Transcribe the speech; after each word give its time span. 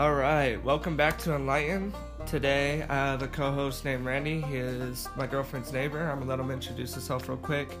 All 0.00 0.14
right, 0.14 0.56
welcome 0.64 0.96
back 0.96 1.18
to 1.18 1.34
Enlighten. 1.34 1.92
Today, 2.24 2.86
I 2.88 2.94
have 2.94 3.20
a 3.20 3.28
co-host 3.28 3.84
named 3.84 4.06
Randy. 4.06 4.40
He 4.40 4.56
is 4.56 5.06
my 5.14 5.26
girlfriend's 5.26 5.74
neighbor. 5.74 6.00
I'm 6.00 6.20
gonna 6.20 6.30
let 6.30 6.40
him 6.40 6.50
introduce 6.50 6.94
himself 6.94 7.28
real 7.28 7.36
quick. 7.36 7.76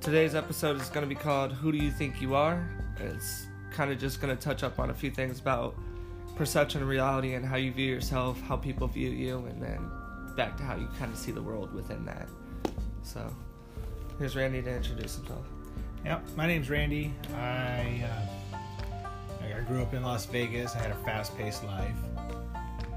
Today's 0.00 0.34
episode 0.34 0.80
is 0.80 0.88
gonna 0.88 1.06
be 1.06 1.14
called 1.14 1.52
"Who 1.52 1.70
Do 1.70 1.76
You 1.76 1.90
Think 1.90 2.22
You 2.22 2.34
Are?" 2.34 2.66
It's 2.96 3.46
kind 3.72 3.92
of 3.92 3.98
just 3.98 4.22
gonna 4.22 4.36
touch 4.36 4.62
up 4.62 4.78
on 4.78 4.88
a 4.88 4.94
few 4.94 5.10
things 5.10 5.38
about 5.38 5.74
perception 6.34 6.80
and 6.80 6.88
reality 6.88 7.34
and 7.34 7.44
how 7.44 7.56
you 7.56 7.72
view 7.72 7.92
yourself, 7.92 8.40
how 8.40 8.56
people 8.56 8.86
view 8.86 9.10
you, 9.10 9.44
and 9.44 9.62
then 9.62 9.86
back 10.36 10.56
to 10.56 10.62
how 10.62 10.76
you 10.76 10.88
kind 10.98 11.12
of 11.12 11.18
see 11.18 11.30
the 11.30 11.42
world 11.42 11.74
within 11.74 12.06
that. 12.06 12.26
So, 13.02 13.30
here's 14.18 14.34
Randy 14.34 14.62
to 14.62 14.74
introduce 14.74 15.16
himself. 15.16 15.44
Yep, 16.06 16.26
my 16.36 16.46
name's 16.46 16.70
Randy. 16.70 17.12
I 17.36 18.02
uh, 18.10 18.39
I 19.42 19.60
grew 19.66 19.82
up 19.82 19.94
in 19.94 20.02
Las 20.02 20.26
Vegas. 20.26 20.74
I 20.74 20.78
had 20.78 20.90
a 20.90 21.04
fast-paced 21.04 21.64
life. 21.64 21.96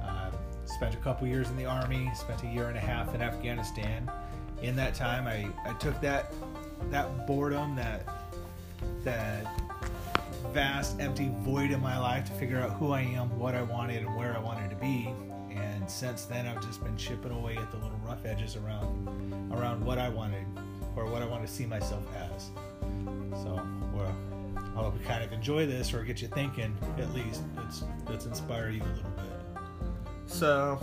Uh, 0.03 0.31
spent 0.65 0.93
a 0.93 0.97
couple 0.97 1.27
years 1.27 1.49
in 1.49 1.57
the 1.57 1.65
army. 1.65 2.09
Spent 2.15 2.43
a 2.43 2.47
year 2.47 2.67
and 2.69 2.77
a 2.77 2.81
half 2.81 3.13
in 3.13 3.21
Afghanistan. 3.21 4.09
In 4.61 4.75
that 4.77 4.95
time, 4.95 5.27
I, 5.27 5.47
I 5.69 5.73
took 5.73 5.99
that 6.01 6.33
that 6.89 7.27
boredom, 7.27 7.75
that 7.75 8.07
that 9.03 9.47
vast, 10.53 10.99
empty 10.99 11.31
void 11.39 11.71
in 11.71 11.81
my 11.81 11.97
life 11.97 12.25
to 12.25 12.33
figure 12.33 12.59
out 12.59 12.71
who 12.71 12.91
I 12.91 13.01
am, 13.01 13.37
what 13.37 13.55
I 13.55 13.61
wanted, 13.61 14.03
and 14.03 14.15
where 14.15 14.35
I 14.35 14.39
wanted 14.39 14.69
to 14.69 14.75
be. 14.75 15.09
And 15.55 15.89
since 15.89 16.25
then, 16.25 16.47
I've 16.47 16.61
just 16.65 16.83
been 16.83 16.97
chipping 16.97 17.31
away 17.31 17.57
at 17.57 17.71
the 17.71 17.77
little 17.77 17.99
rough 18.05 18.25
edges 18.25 18.55
around 18.55 19.51
around 19.53 19.83
what 19.85 19.99
I 19.99 20.09
wanted 20.09 20.45
or 20.95 21.05
what 21.05 21.21
I 21.21 21.25
want 21.25 21.45
to 21.45 21.51
see 21.51 21.65
myself 21.65 22.03
as. 22.35 22.49
So, 23.43 23.61
well, 23.93 24.15
I 24.75 24.79
hope 24.79 24.99
you 24.99 25.05
kind 25.05 25.23
of 25.23 25.31
enjoy 25.31 25.65
this 25.65 25.93
or 25.93 26.03
get 26.03 26.21
you 26.21 26.27
thinking. 26.29 26.75
At 26.97 27.13
least 27.13 27.43
let's 27.57 27.83
let's 28.07 28.25
inspire 28.25 28.69
you 28.69 28.81
a 28.81 28.93
little 28.95 29.11
bit. 29.11 29.61
So, 30.25 30.79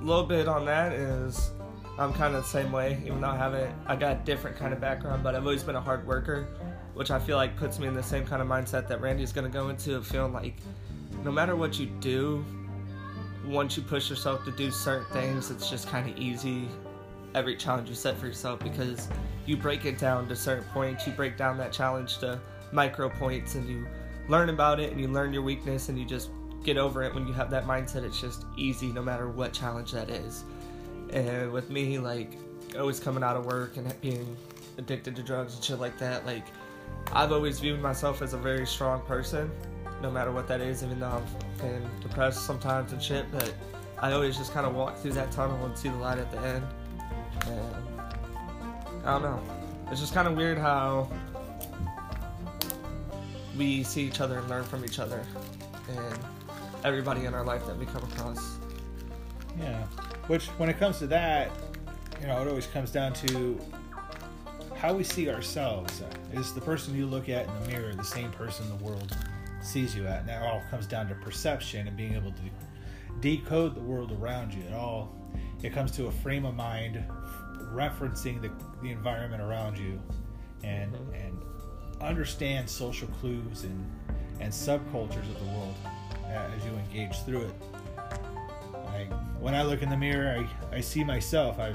a 0.00 0.04
little 0.04 0.24
bit 0.24 0.46
on 0.46 0.64
that 0.66 0.92
is 0.92 1.50
I'm 1.98 2.12
kind 2.12 2.34
of 2.34 2.42
the 2.42 2.48
same 2.48 2.72
way, 2.72 3.00
even 3.04 3.20
though 3.20 3.28
I 3.28 3.36
haven't, 3.36 3.74
I 3.86 3.96
got 3.96 4.16
a 4.16 4.20
different 4.24 4.56
kind 4.56 4.72
of 4.72 4.80
background, 4.80 5.22
but 5.22 5.34
I've 5.34 5.42
always 5.42 5.62
been 5.62 5.76
a 5.76 5.80
hard 5.80 6.06
worker, 6.06 6.48
which 6.94 7.10
I 7.10 7.18
feel 7.18 7.36
like 7.36 7.56
puts 7.56 7.78
me 7.78 7.86
in 7.86 7.94
the 7.94 8.02
same 8.02 8.24
kind 8.24 8.40
of 8.40 8.48
mindset 8.48 8.88
that 8.88 9.00
Randy's 9.00 9.32
going 9.32 9.50
to 9.50 9.52
go 9.52 9.68
into 9.68 10.00
feeling 10.02 10.32
like 10.32 10.54
no 11.22 11.30
matter 11.30 11.54
what 11.54 11.78
you 11.78 11.86
do, 12.00 12.44
once 13.46 13.76
you 13.76 13.82
push 13.82 14.08
yourself 14.08 14.44
to 14.44 14.52
do 14.52 14.70
certain 14.70 15.06
things, 15.12 15.50
it's 15.50 15.68
just 15.68 15.88
kind 15.88 16.08
of 16.08 16.16
easy 16.16 16.68
every 17.34 17.56
challenge 17.56 17.88
you 17.88 17.94
set 17.94 18.16
for 18.16 18.26
yourself 18.26 18.60
because 18.60 19.08
you 19.46 19.56
break 19.56 19.84
it 19.84 19.98
down 19.98 20.28
to 20.28 20.36
certain 20.36 20.64
points. 20.72 21.06
You 21.06 21.12
break 21.12 21.36
down 21.36 21.58
that 21.58 21.72
challenge 21.72 22.18
to 22.18 22.40
micro 22.72 23.08
points 23.08 23.54
and 23.54 23.68
you 23.68 23.86
learn 24.28 24.48
about 24.48 24.80
it 24.80 24.90
and 24.90 25.00
you 25.00 25.08
learn 25.08 25.32
your 25.32 25.42
weakness 25.42 25.88
and 25.88 25.98
you 25.98 26.04
just 26.04 26.30
get 26.64 26.76
over 26.76 27.02
it 27.02 27.14
when 27.14 27.26
you 27.26 27.32
have 27.32 27.50
that 27.50 27.66
mindset. 27.66 28.04
It's 28.04 28.20
just 28.20 28.44
easy 28.56 28.92
no 28.92 29.02
matter 29.02 29.28
what 29.28 29.52
challenge 29.52 29.92
that 29.92 30.10
is. 30.10 30.44
And 31.12 31.52
with 31.52 31.70
me, 31.70 31.98
like 31.98 32.32
always 32.78 32.98
coming 32.98 33.22
out 33.22 33.36
of 33.36 33.44
work 33.46 33.76
and 33.76 34.00
being 34.00 34.36
addicted 34.78 35.14
to 35.16 35.22
drugs 35.22 35.54
and 35.54 35.62
shit 35.62 35.78
like 35.78 35.98
that, 35.98 36.24
like 36.24 36.44
I've 37.12 37.32
always 37.32 37.60
viewed 37.60 37.80
myself 37.80 38.22
as 38.22 38.32
a 38.32 38.38
very 38.38 38.66
strong 38.66 39.02
person, 39.02 39.50
no 40.00 40.10
matter 40.10 40.32
what 40.32 40.48
that 40.48 40.60
is, 40.60 40.82
even 40.82 41.00
though 41.00 41.10
I've 41.10 41.58
been 41.58 41.82
depressed 42.00 42.46
sometimes 42.46 42.92
and 42.92 43.02
shit, 43.02 43.26
but 43.30 43.52
I 43.98 44.12
always 44.12 44.36
just 44.36 44.52
kind 44.52 44.66
of 44.66 44.74
walk 44.74 44.96
through 44.98 45.12
that 45.12 45.30
tunnel 45.30 45.64
and 45.64 45.76
see 45.76 45.88
the 45.88 45.96
light 45.96 46.18
at 46.18 46.30
the 46.30 46.38
end. 46.38 46.64
And 47.46 48.00
I 49.04 49.12
don't 49.12 49.22
know. 49.22 49.42
It's 49.90 50.00
just 50.00 50.14
kind 50.14 50.26
of 50.26 50.36
weird 50.36 50.58
how 50.58 51.10
we 53.56 53.82
see 53.82 54.02
each 54.02 54.20
other 54.20 54.38
and 54.38 54.48
learn 54.48 54.64
from 54.64 54.84
each 54.84 54.98
other 54.98 55.24
and 55.88 56.18
everybody 56.84 57.26
in 57.26 57.34
our 57.34 57.44
life 57.44 57.66
that 57.66 57.76
we 57.76 57.86
come 57.86 58.02
across. 58.04 58.56
Yeah. 59.58 59.84
Which, 60.28 60.46
when 60.58 60.68
it 60.68 60.78
comes 60.78 60.98
to 61.00 61.06
that, 61.08 61.50
you 62.20 62.26
know, 62.26 62.40
it 62.40 62.48
always 62.48 62.66
comes 62.66 62.90
down 62.90 63.12
to 63.14 63.60
how 64.76 64.94
we 64.94 65.04
see 65.04 65.28
ourselves. 65.28 66.02
Is 66.32 66.52
the 66.54 66.60
person 66.60 66.94
you 66.96 67.06
look 67.06 67.28
at 67.28 67.46
in 67.46 67.60
the 67.62 67.68
mirror 67.68 67.94
the 67.94 68.04
same 68.04 68.30
person 68.32 68.68
the 68.68 68.84
world 68.84 69.16
sees 69.60 69.94
you 69.94 70.06
at? 70.06 70.20
And 70.20 70.28
that 70.28 70.42
all 70.42 70.62
comes 70.70 70.86
down 70.86 71.08
to 71.08 71.14
perception 71.16 71.86
and 71.86 71.96
being 71.96 72.14
able 72.14 72.32
to 72.32 72.42
decode 73.20 73.74
the 73.74 73.80
world 73.80 74.12
around 74.12 74.54
you. 74.54 74.62
It 74.62 74.72
all 74.74 75.14
it 75.62 75.72
comes 75.72 75.92
to 75.92 76.06
a 76.06 76.10
frame 76.10 76.44
of 76.44 76.54
mind 76.56 77.04
referencing 77.72 78.40
the, 78.42 78.50
the 78.82 78.90
environment 78.90 79.40
around 79.42 79.78
you 79.78 80.00
and 80.64 80.92
Mhm. 80.92 81.26
and 81.26 81.42
understand 82.02 82.68
social 82.68 83.08
clues 83.08 83.64
and 83.64 83.90
and 84.40 84.52
subcultures 84.52 85.28
of 85.28 85.38
the 85.38 85.52
world 85.52 85.74
as 86.26 86.64
you 86.64 86.72
engage 86.72 87.16
through 87.24 87.42
it. 87.42 87.54
I, 88.88 89.04
when 89.38 89.54
I 89.54 89.62
look 89.62 89.82
in 89.82 89.88
the 89.88 89.96
mirror, 89.96 90.46
I, 90.72 90.76
I 90.76 90.80
see 90.80 91.04
myself. 91.04 91.58
I 91.58 91.74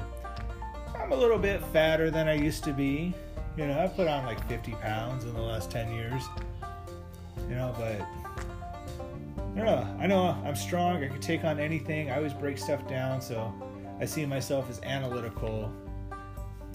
I'm 0.98 1.12
a 1.12 1.16
little 1.16 1.38
bit 1.38 1.62
fatter 1.72 2.10
than 2.10 2.28
I 2.28 2.34
used 2.34 2.64
to 2.64 2.72
be. 2.72 3.14
You 3.56 3.66
know, 3.66 3.78
I've 3.78 3.94
put 3.94 4.08
on 4.08 4.24
like 4.26 4.46
50 4.48 4.72
pounds 4.72 5.24
in 5.24 5.32
the 5.32 5.40
last 5.40 5.70
10 5.70 5.92
years. 5.92 6.24
You 7.48 7.54
know, 7.54 7.74
but 7.78 8.06
I 9.56 9.64
know. 9.64 9.96
I 9.98 10.06
know 10.06 10.36
I'm 10.44 10.54
strong. 10.54 11.02
I 11.02 11.08
can 11.08 11.20
take 11.20 11.44
on 11.44 11.58
anything. 11.58 12.10
I 12.10 12.16
always 12.16 12.34
break 12.34 12.58
stuff 12.58 12.86
down. 12.88 13.20
So 13.20 13.52
I 14.00 14.04
see 14.04 14.26
myself 14.26 14.68
as 14.68 14.80
analytical, 14.82 15.72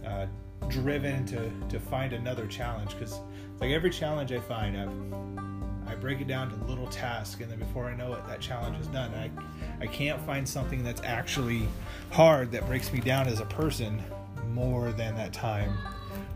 uh, 0.06 0.26
driven 0.70 1.26
to, 1.28 1.52
to 1.70 1.80
find 1.80 2.14
another 2.14 2.48
challenge. 2.48 2.92
Because 2.92 3.20
like 3.60 3.72
every 3.72 3.90
challenge 3.90 4.32
I 4.32 4.40
find, 4.40 4.78
I've, 4.78 5.92
I 5.92 5.96
break 5.96 6.22
it 6.22 6.28
down 6.28 6.50
to 6.50 6.66
little 6.66 6.88
tasks, 6.88 7.42
and 7.42 7.52
then 7.52 7.60
before 7.60 7.86
I 7.86 7.96
know 7.96 8.14
it, 8.14 8.26
that 8.28 8.40
challenge 8.40 8.80
is 8.80 8.88
done. 8.88 9.14
And 9.14 9.32
I, 9.80 9.84
I 9.84 9.88
can't 9.88 10.20
find 10.26 10.48
something 10.48 10.84
that's 10.84 11.02
actually 11.04 11.68
hard 12.12 12.52
that 12.52 12.66
breaks 12.68 12.92
me 12.92 13.00
down 13.00 13.28
as 13.28 13.40
a 13.40 13.46
person 13.46 14.02
more 14.50 14.92
than 14.92 15.16
that 15.16 15.34
time 15.34 15.78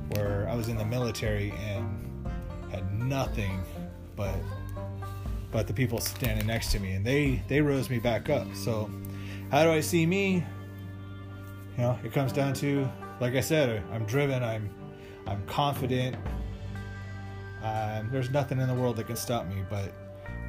where 0.10 0.48
I 0.50 0.56
was 0.56 0.70
in 0.70 0.78
the 0.78 0.86
military 0.86 1.52
and 1.52 2.08
had 2.72 2.94
nothing 2.94 3.62
but 4.16 4.36
but 5.52 5.68
the 5.68 5.74
people 5.74 6.00
standing 6.00 6.46
next 6.46 6.72
to 6.72 6.80
me 6.80 6.92
and 6.92 7.06
they 7.06 7.42
they 7.48 7.62
rose 7.62 7.90
me 7.90 8.00
back 8.00 8.30
up 8.30 8.46
so 8.54 8.90
how 9.50 9.64
do 9.64 9.72
i 9.72 9.80
see 9.80 10.06
me 10.06 10.44
you 11.78 11.84
know 11.84 11.98
it 12.04 12.12
comes 12.12 12.34
down 12.34 12.54
to 12.54 12.90
like 13.20 13.36
i 13.36 13.40
said 13.40 13.84
i'm 13.92 14.06
driven 14.06 14.44
i'm 14.44 14.70
i'm 15.28 15.44
confident 15.46 16.16
um, 17.64 18.08
there's 18.12 18.30
nothing 18.30 18.60
in 18.60 18.68
the 18.68 18.74
world 18.74 18.96
that 18.96 19.08
can 19.08 19.16
stop 19.16 19.48
me 19.48 19.64
but 19.70 19.94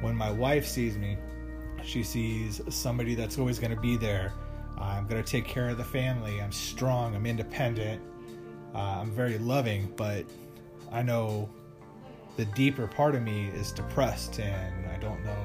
when 0.01 0.15
my 0.15 0.31
wife 0.31 0.65
sees 0.65 0.97
me 0.97 1.17
she 1.83 2.03
sees 2.03 2.61
somebody 2.69 3.15
that's 3.15 3.37
always 3.37 3.59
going 3.59 3.73
to 3.73 3.81
be 3.81 3.97
there 3.97 4.33
i'm 4.77 5.07
going 5.07 5.21
to 5.21 5.29
take 5.29 5.45
care 5.45 5.69
of 5.69 5.77
the 5.77 5.83
family 5.83 6.41
i'm 6.41 6.51
strong 6.51 7.15
i'm 7.15 7.25
independent 7.25 8.01
uh, 8.75 8.99
i'm 8.99 9.11
very 9.11 9.37
loving 9.37 9.91
but 9.95 10.25
i 10.91 11.01
know 11.01 11.49
the 12.39 12.45
deeper 12.45 12.87
part 12.87 13.15
of 13.15 13.21
me 13.21 13.49
is 13.49 13.73
depressed 13.73 14.39
and 14.39 14.89
I 14.89 14.97
don't 14.99 15.21
know 15.25 15.35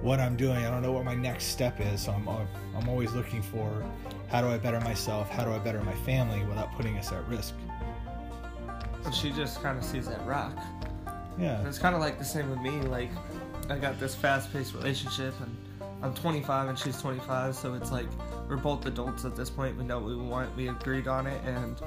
what 0.00 0.18
I'm 0.18 0.36
doing. 0.36 0.66
I 0.66 0.70
don't 0.70 0.82
know 0.82 0.90
what 0.90 1.04
my 1.04 1.14
next 1.14 1.44
step 1.44 1.80
is. 1.80 2.02
So 2.02 2.10
I'm, 2.10 2.28
I'm 2.28 2.88
always 2.88 3.12
looking 3.12 3.42
for 3.42 3.84
how 4.32 4.40
do 4.40 4.48
I 4.48 4.56
better 4.56 4.80
myself? 4.80 5.28
How 5.28 5.44
do 5.44 5.52
I 5.52 5.58
better 5.58 5.82
my 5.82 5.92
family 5.92 6.42
without 6.46 6.72
putting 6.72 6.96
us 6.96 7.12
at 7.12 7.22
risk? 7.28 7.54
And 9.04 9.14
she 9.14 9.30
just 9.30 9.62
kind 9.62 9.76
of 9.76 9.84
sees 9.84 10.08
that 10.08 10.26
rock. 10.26 10.56
Yeah. 11.38 11.58
And 11.58 11.68
it's 11.68 11.78
kind 11.78 11.94
of 11.94 12.00
like 12.00 12.18
the 12.18 12.24
same 12.24 12.48
with 12.48 12.60
me. 12.60 12.70
Like, 12.80 13.10
I 13.68 13.76
got 13.76 14.00
this 14.00 14.14
fast 14.14 14.50
paced 14.50 14.72
relationship, 14.72 15.34
and 15.40 15.54
I'm 16.02 16.14
25 16.14 16.70
and 16.70 16.78
she's 16.78 16.98
25, 16.98 17.54
so 17.54 17.74
it's 17.74 17.92
like 17.92 18.06
we're 18.48 18.56
both 18.56 18.86
adults 18.86 19.26
at 19.26 19.36
this 19.36 19.50
point. 19.50 19.76
We 19.76 19.84
know 19.84 19.98
what 19.98 20.08
we 20.08 20.16
want, 20.16 20.56
we 20.56 20.68
agreed 20.68 21.08
on 21.08 21.26
it, 21.26 21.40
and 21.44 21.78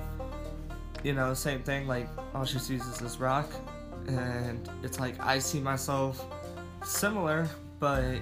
you 1.04 1.14
know, 1.14 1.34
same 1.34 1.64
thing. 1.64 1.88
Like, 1.88 2.08
all 2.36 2.46
she 2.46 2.60
sees 2.60 2.86
is 2.86 2.98
this 3.00 3.20
rock, 3.20 3.50
and 4.08 4.70
it's 4.84 5.00
like 5.00 5.20
I 5.20 5.40
see 5.40 5.60
myself 5.60 6.24
similar, 6.84 7.50
but 7.80 8.22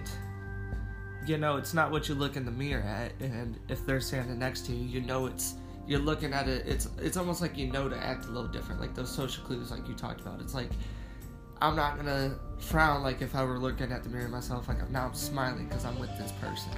you 1.25 1.37
know, 1.37 1.57
it's 1.57 1.73
not 1.73 1.91
what 1.91 2.09
you 2.09 2.15
look 2.15 2.35
in 2.35 2.45
the 2.45 2.51
mirror 2.51 2.81
at. 2.83 3.11
And 3.19 3.59
if 3.69 3.85
they're 3.85 4.01
standing 4.01 4.39
next 4.39 4.65
to 4.67 4.73
you, 4.73 4.85
you 4.85 5.01
know 5.01 5.25
it's 5.27 5.55
you're 5.87 5.99
looking 5.99 6.33
at 6.33 6.47
it. 6.47 6.65
It's 6.65 6.87
it's 6.99 7.17
almost 7.17 7.41
like 7.41 7.57
you 7.57 7.67
know 7.71 7.89
to 7.89 7.97
act 7.97 8.25
a 8.25 8.29
little 8.29 8.47
different, 8.49 8.79
like 8.81 8.95
those 8.95 9.09
social 9.13 9.43
clues, 9.43 9.71
like 9.71 9.87
you 9.87 9.93
talked 9.93 10.21
about. 10.21 10.39
It's 10.41 10.53
like 10.53 10.69
I'm 11.61 11.75
not 11.75 11.97
gonna 11.97 12.35
frown 12.57 13.03
like 13.03 13.21
if 13.21 13.35
I 13.35 13.43
were 13.43 13.59
looking 13.59 13.91
at 13.91 14.03
the 14.03 14.09
mirror 14.09 14.27
myself. 14.29 14.67
Like 14.67 14.89
now 14.89 15.05
I'm 15.07 15.13
smiling 15.13 15.67
because 15.67 15.85
I'm 15.85 15.99
with 15.99 16.15
this 16.17 16.31
person. 16.33 16.71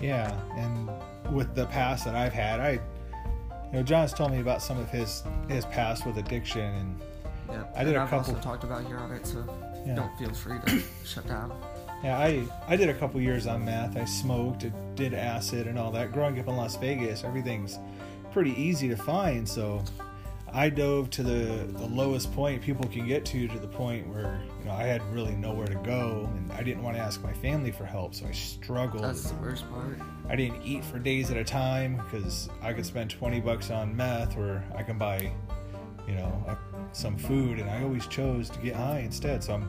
Yeah. 0.00 0.38
And 0.56 1.34
with 1.34 1.54
the 1.54 1.66
past 1.66 2.04
that 2.04 2.14
I've 2.14 2.32
had, 2.32 2.60
I, 2.60 2.72
you 2.72 3.72
know, 3.72 3.82
John's 3.82 4.12
told 4.12 4.30
me 4.32 4.40
about 4.40 4.62
some 4.62 4.78
of 4.78 4.90
his 4.90 5.22
his 5.48 5.64
past 5.66 6.06
with 6.06 6.18
addiction 6.18 6.60
and 6.60 7.00
Yeah, 7.48 7.64
I 7.74 7.84
did 7.84 7.88
and 7.94 7.96
a 7.96 8.00
I've 8.02 8.10
couple- 8.10 8.34
also 8.34 8.42
talked 8.48 8.64
about 8.64 8.84
here 8.86 8.98
on 8.98 9.12
it, 9.12 9.26
so 9.26 9.44
Yeah. 9.86 9.94
don't 9.94 10.16
feel 10.18 10.32
free 10.34 10.58
to 10.66 10.82
shut 11.04 11.26
down. 11.26 11.52
Yeah, 12.06 12.20
I 12.20 12.46
I 12.68 12.76
did 12.76 12.88
a 12.88 12.94
couple 12.94 13.20
years 13.20 13.48
on 13.48 13.64
meth. 13.64 13.96
I 13.96 14.04
smoked, 14.04 14.64
I 14.64 14.70
did 14.94 15.12
acid 15.12 15.66
and 15.66 15.76
all 15.76 15.90
that. 15.90 16.12
Growing 16.12 16.38
up 16.38 16.46
in 16.46 16.56
Las 16.56 16.76
Vegas, 16.76 17.24
everything's 17.24 17.80
pretty 18.30 18.52
easy 18.52 18.88
to 18.88 18.96
find. 18.96 19.48
So 19.48 19.82
I 20.52 20.68
dove 20.68 21.10
to 21.10 21.24
the, 21.24 21.64
the 21.64 21.86
lowest 21.86 22.32
point 22.32 22.62
people 22.62 22.88
can 22.88 23.08
get 23.08 23.24
to, 23.24 23.48
to 23.48 23.58
the 23.58 23.66
point 23.66 24.06
where 24.06 24.40
you 24.60 24.66
know 24.66 24.70
I 24.70 24.84
had 24.84 25.02
really 25.12 25.34
nowhere 25.34 25.66
to 25.66 25.74
go, 25.74 26.30
and 26.36 26.52
I 26.52 26.62
didn't 26.62 26.84
want 26.84 26.96
to 26.96 27.02
ask 27.02 27.24
my 27.24 27.32
family 27.32 27.72
for 27.72 27.84
help, 27.84 28.14
so 28.14 28.24
I 28.26 28.30
struggled. 28.30 29.02
That's 29.02 29.28
the 29.32 29.42
worst 29.42 29.68
part. 29.72 29.98
I 30.28 30.36
didn't 30.36 30.62
eat 30.62 30.84
for 30.84 31.00
days 31.00 31.32
at 31.32 31.36
a 31.36 31.42
time 31.42 31.96
because 31.96 32.48
I 32.62 32.72
could 32.72 32.86
spend 32.86 33.10
twenty 33.10 33.40
bucks 33.40 33.72
on 33.72 33.96
meth, 33.96 34.36
or 34.36 34.62
I 34.76 34.84
can 34.84 34.96
buy, 34.96 35.32
you 36.06 36.14
know, 36.14 36.30
a, 36.46 36.56
some 36.94 37.18
food, 37.18 37.58
and 37.58 37.68
I 37.68 37.82
always 37.82 38.06
chose 38.06 38.48
to 38.50 38.60
get 38.60 38.76
high 38.76 39.00
instead. 39.00 39.42
So 39.42 39.54
I'm. 39.54 39.68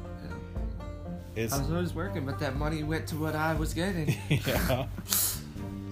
It's 1.38 1.54
I 1.54 1.60
was 1.60 1.69
always 1.69 1.94
working, 1.94 2.25
but 2.25 2.39
that 2.39 2.56
money 2.57 2.84
went 2.84 3.06
to 3.07 3.16
what 3.16 3.36
I 3.36 3.54
was 3.54 3.74
getting. 3.74 4.16
yeah. 4.30 4.88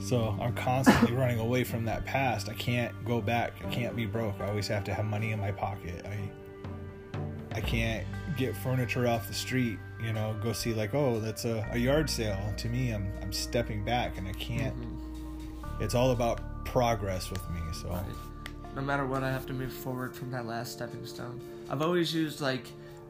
So 0.01 0.35
I'm 0.41 0.53
constantly 0.55 1.13
running 1.15 1.39
away 1.39 1.63
from 1.63 1.85
that 1.85 2.03
past. 2.05 2.49
I 2.49 2.53
can't 2.53 2.93
go 3.05 3.21
back. 3.21 3.53
I 3.63 3.69
can't 3.69 3.95
be 3.95 4.05
broke. 4.07 4.35
I 4.41 4.47
always 4.47 4.67
have 4.67 4.83
to 4.85 4.93
have 4.93 5.05
money 5.05 5.31
in 5.31 5.39
my 5.39 5.51
pocket. 5.51 6.05
I 6.05 6.29
I 7.55 7.61
can't 7.61 8.05
get 8.37 8.57
furniture 8.57 9.07
off 9.07 9.27
the 9.27 9.33
street, 9.33 9.79
you 10.03 10.11
know, 10.11 10.35
go 10.43 10.51
see 10.51 10.73
like, 10.73 10.93
oh, 10.93 11.19
that's 11.21 11.45
a, 11.45 11.65
a 11.71 11.77
yard 11.77 12.09
sale. 12.09 12.37
To 12.57 12.67
me, 12.67 12.91
I'm 12.91 13.11
I'm 13.21 13.31
stepping 13.31 13.85
back 13.85 14.17
and 14.17 14.27
I 14.27 14.33
can't 14.33 14.75
Mhm. 14.75 15.81
it's 15.81 15.93
all 15.95 16.11
about 16.11 16.65
progress 16.65 17.29
with 17.29 17.47
me. 17.51 17.61
So 17.81 17.89
Right. 17.89 18.03
No 18.75 18.81
matter 18.81 19.05
what, 19.05 19.23
I 19.23 19.31
have 19.31 19.45
to 19.45 19.53
move 19.53 19.71
forward 19.71 20.13
from 20.15 20.31
that 20.31 20.45
last 20.45 20.73
stepping 20.73 21.05
stone. 21.05 21.39
I've 21.69 21.81
always 21.81 22.13
used 22.13 22.41
like 22.41 22.67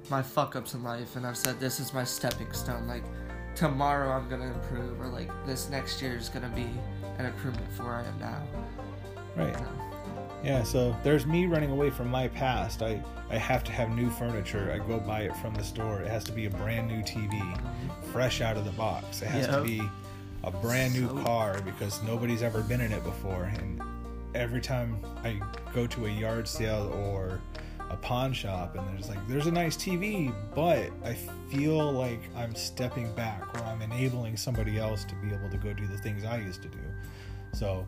my 0.10 0.22
fuck 0.22 0.56
ups 0.56 0.74
in 0.74 0.84
life, 0.84 1.16
and 1.16 1.25
I've 1.25 1.38
said 1.38 1.60
this 1.60 1.80
is 1.80 1.94
my 1.94 2.04
stepping 2.04 2.52
stone. 2.54 2.88
Like 2.88 3.04
tomorrow 3.56 4.12
I'm 4.12 4.30
gonna 4.30 4.52
improve, 4.54 5.00
or 5.00 5.07
like 5.07 5.30
this 5.46 5.69
next 5.69 6.02
year 6.02 6.16
is 6.18 6.30
gonna 6.30 6.50
be 6.50 6.69
an 7.18 7.25
improvement 7.25 7.72
for 7.74 7.84
where 7.84 7.96
I 7.96 8.04
am 8.04 8.19
now. 8.19 8.42
right. 9.36 9.56
So, 9.56 9.66
Yeah, 10.44 10.63
so 10.63 10.96
there's 11.04 11.25
me 11.25 11.46
running 11.48 11.72
away 11.72 11.90
from 11.90 12.10
my 12.10 12.28
past. 12.28 12.81
I, 12.84 13.02
I 13.30 13.38
have 13.38 13.63
to 13.63 13.72
have 13.72 13.90
new 13.90 14.10
furniture. 14.12 14.72
I 14.72 14.86
go 14.86 15.00
buy 15.00 15.22
it 15.22 15.36
from 15.38 15.56
the 15.56 15.63
store. 15.63 16.02
It 16.02 16.07
has 16.07 16.24
to 16.25 16.31
be 16.31 16.46
a 16.46 16.50
brand 16.50 16.88
new 16.88 17.02
TV, 17.02 17.31
mm-hmm. 17.31 18.12
fresh 18.12 18.42
out 18.42 18.57
of 18.57 18.66
the 18.66 18.72
box. 18.72 19.22
It 19.22 19.28
has 19.30 19.48
to 19.48 19.62
be 19.62 19.81
a 20.44 20.52
brand 20.52 20.94
new 20.94 21.07
So- 21.07 21.24
car 21.24 21.62
because 21.63 22.04
nobody's 22.04 22.44
ever 22.44 22.62
been 22.62 22.81
in 22.81 22.92
it 22.92 23.04
before. 23.04 23.46
And 23.46 23.81
every 24.36 24.62
time 24.62 25.00
I 25.24 25.40
go 25.74 25.88
to 25.88 26.06
a 26.06 26.10
yard 26.10 26.48
sale 26.48 26.92
or 26.94 27.42
a 27.95 27.97
pawn 27.97 28.33
shop 28.33 28.75
and 28.75 28.86
there's 28.89 29.09
like 29.09 29.25
there's 29.27 29.47
a 29.47 29.51
nice 29.51 29.77
TV, 29.77 30.33
but 30.53 30.92
I 31.03 31.13
feel 31.50 31.92
like 31.92 32.19
I'm 32.36 32.53
stepping 32.53 33.12
back 33.13 33.42
or 33.56 33.63
I'm 33.63 33.81
enabling 33.81 34.36
somebody 34.38 34.77
else 34.77 35.06
to 35.06 35.15
be 35.15 35.33
able 35.33 35.50
to 35.50 35.57
go 35.57 35.74
do 35.74 35.88
the 35.88 35.97
things 35.97 36.25
I 36.25 36.38
used 36.38 36.62
to 36.63 36.68
do. 36.68 36.80
So 37.53 37.88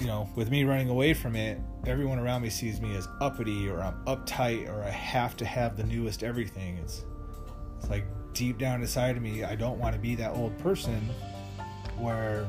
you 0.00 0.06
know, 0.06 0.28
with 0.34 0.50
me 0.50 0.64
running 0.64 0.90
away 0.90 1.14
from 1.14 1.36
it, 1.36 1.58
everyone 1.86 2.18
around 2.18 2.42
me 2.42 2.50
sees 2.50 2.80
me 2.80 2.94
as 2.96 3.08
uppity 3.20 3.68
or 3.68 3.80
I'm 3.80 3.94
uptight 4.04 4.68
or 4.68 4.82
I 4.82 4.90
have 4.90 5.36
to 5.38 5.46
have 5.46 5.76
the 5.76 5.84
newest 5.84 6.22
everything. 6.22 6.78
It's 6.78 7.04
it's 7.78 7.88
like 7.88 8.04
deep 8.34 8.58
down 8.58 8.82
inside 8.82 9.16
of 9.16 9.22
me, 9.22 9.44
I 9.44 9.54
don't 9.54 9.78
want 9.78 9.94
to 9.94 10.00
be 10.00 10.14
that 10.16 10.32
old 10.32 10.56
person 10.58 11.00
where 11.96 12.46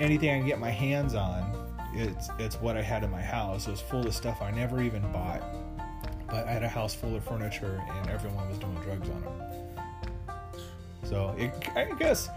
anything 0.00 0.30
I 0.30 0.38
can 0.38 0.46
get 0.46 0.60
my 0.60 0.70
hands 0.70 1.14
on, 1.14 1.53
it's 1.94 2.28
it's 2.38 2.56
what 2.56 2.76
I 2.76 2.82
had 2.82 3.04
in 3.04 3.10
my 3.10 3.22
house. 3.22 3.66
It 3.66 3.70
was 3.70 3.80
full 3.80 4.06
of 4.06 4.14
stuff 4.14 4.42
I 4.42 4.50
never 4.50 4.82
even 4.82 5.02
bought. 5.12 5.42
But 6.28 6.46
I 6.46 6.52
had 6.52 6.62
a 6.62 6.68
house 6.68 6.94
full 6.94 7.14
of 7.14 7.24
furniture 7.24 7.82
and 7.88 8.10
everyone 8.10 8.48
was 8.48 8.58
doing 8.58 8.74
drugs 8.76 9.08
on 9.08 9.22
them. 9.22 9.42
So 11.04 11.34
it, 11.38 11.52
I 11.76 11.92
guess, 11.98 12.28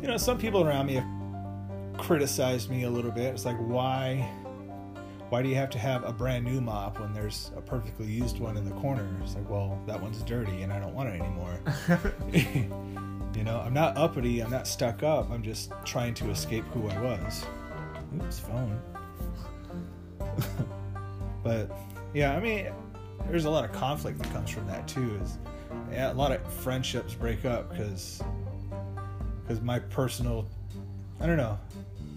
you 0.00 0.08
know, 0.08 0.16
some 0.16 0.38
people 0.38 0.64
around 0.66 0.86
me 0.86 0.94
have 0.94 1.98
criticized 1.98 2.70
me 2.70 2.84
a 2.84 2.90
little 2.90 3.10
bit. 3.10 3.34
It's 3.34 3.44
like 3.44 3.58
why 3.58 4.28
why 5.28 5.42
do 5.42 5.48
you 5.48 5.54
have 5.54 5.70
to 5.70 5.78
have 5.78 6.04
a 6.04 6.12
brand 6.12 6.44
new 6.44 6.60
mop 6.60 7.00
when 7.00 7.12
there's 7.14 7.50
a 7.56 7.60
perfectly 7.60 8.06
used 8.06 8.38
one 8.38 8.56
in 8.56 8.64
the 8.64 8.74
corner? 8.76 9.08
It's 9.22 9.34
like, 9.34 9.48
well, 9.48 9.82
that 9.86 10.00
one's 10.00 10.22
dirty 10.22 10.62
and 10.62 10.72
I 10.72 10.78
don't 10.78 10.94
want 10.94 11.08
it 11.08 11.20
anymore. 11.20 11.58
you 13.34 13.44
know, 13.44 13.58
I'm 13.60 13.72
not 13.72 13.96
uppity, 13.96 14.40
I'm 14.40 14.50
not 14.50 14.66
stuck 14.66 15.02
up. 15.02 15.30
I'm 15.30 15.42
just 15.42 15.72
trying 15.84 16.14
to 16.14 16.30
escape 16.30 16.64
who 16.66 16.88
I 16.88 17.00
was. 17.00 17.44
Oops, 18.14 18.38
phone. 18.40 18.80
but 21.42 21.70
yeah, 22.14 22.34
I 22.36 22.40
mean, 22.40 22.68
there's 23.28 23.44
a 23.44 23.50
lot 23.50 23.64
of 23.64 23.72
conflict 23.72 24.18
that 24.18 24.32
comes 24.32 24.50
from 24.50 24.66
that 24.66 24.86
too. 24.88 25.18
Is 25.22 25.38
yeah, 25.90 26.12
a 26.12 26.14
lot 26.14 26.32
of 26.32 26.40
friendships 26.54 27.14
break 27.14 27.44
up 27.44 27.70
because 27.70 28.22
because 29.42 29.60
my 29.60 29.78
personal, 29.78 30.48
I 31.20 31.26
don't 31.26 31.36
know. 31.36 31.58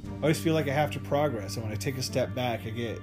I 0.06 0.22
always 0.22 0.40
feel 0.40 0.54
like 0.54 0.68
I 0.68 0.74
have 0.74 0.92
to 0.92 1.00
progress, 1.00 1.56
and 1.56 1.64
when 1.64 1.74
I 1.74 1.76
take 1.76 1.98
a 1.98 2.04
step 2.04 2.34
back, 2.36 2.62
I 2.66 2.70
get 2.70 3.00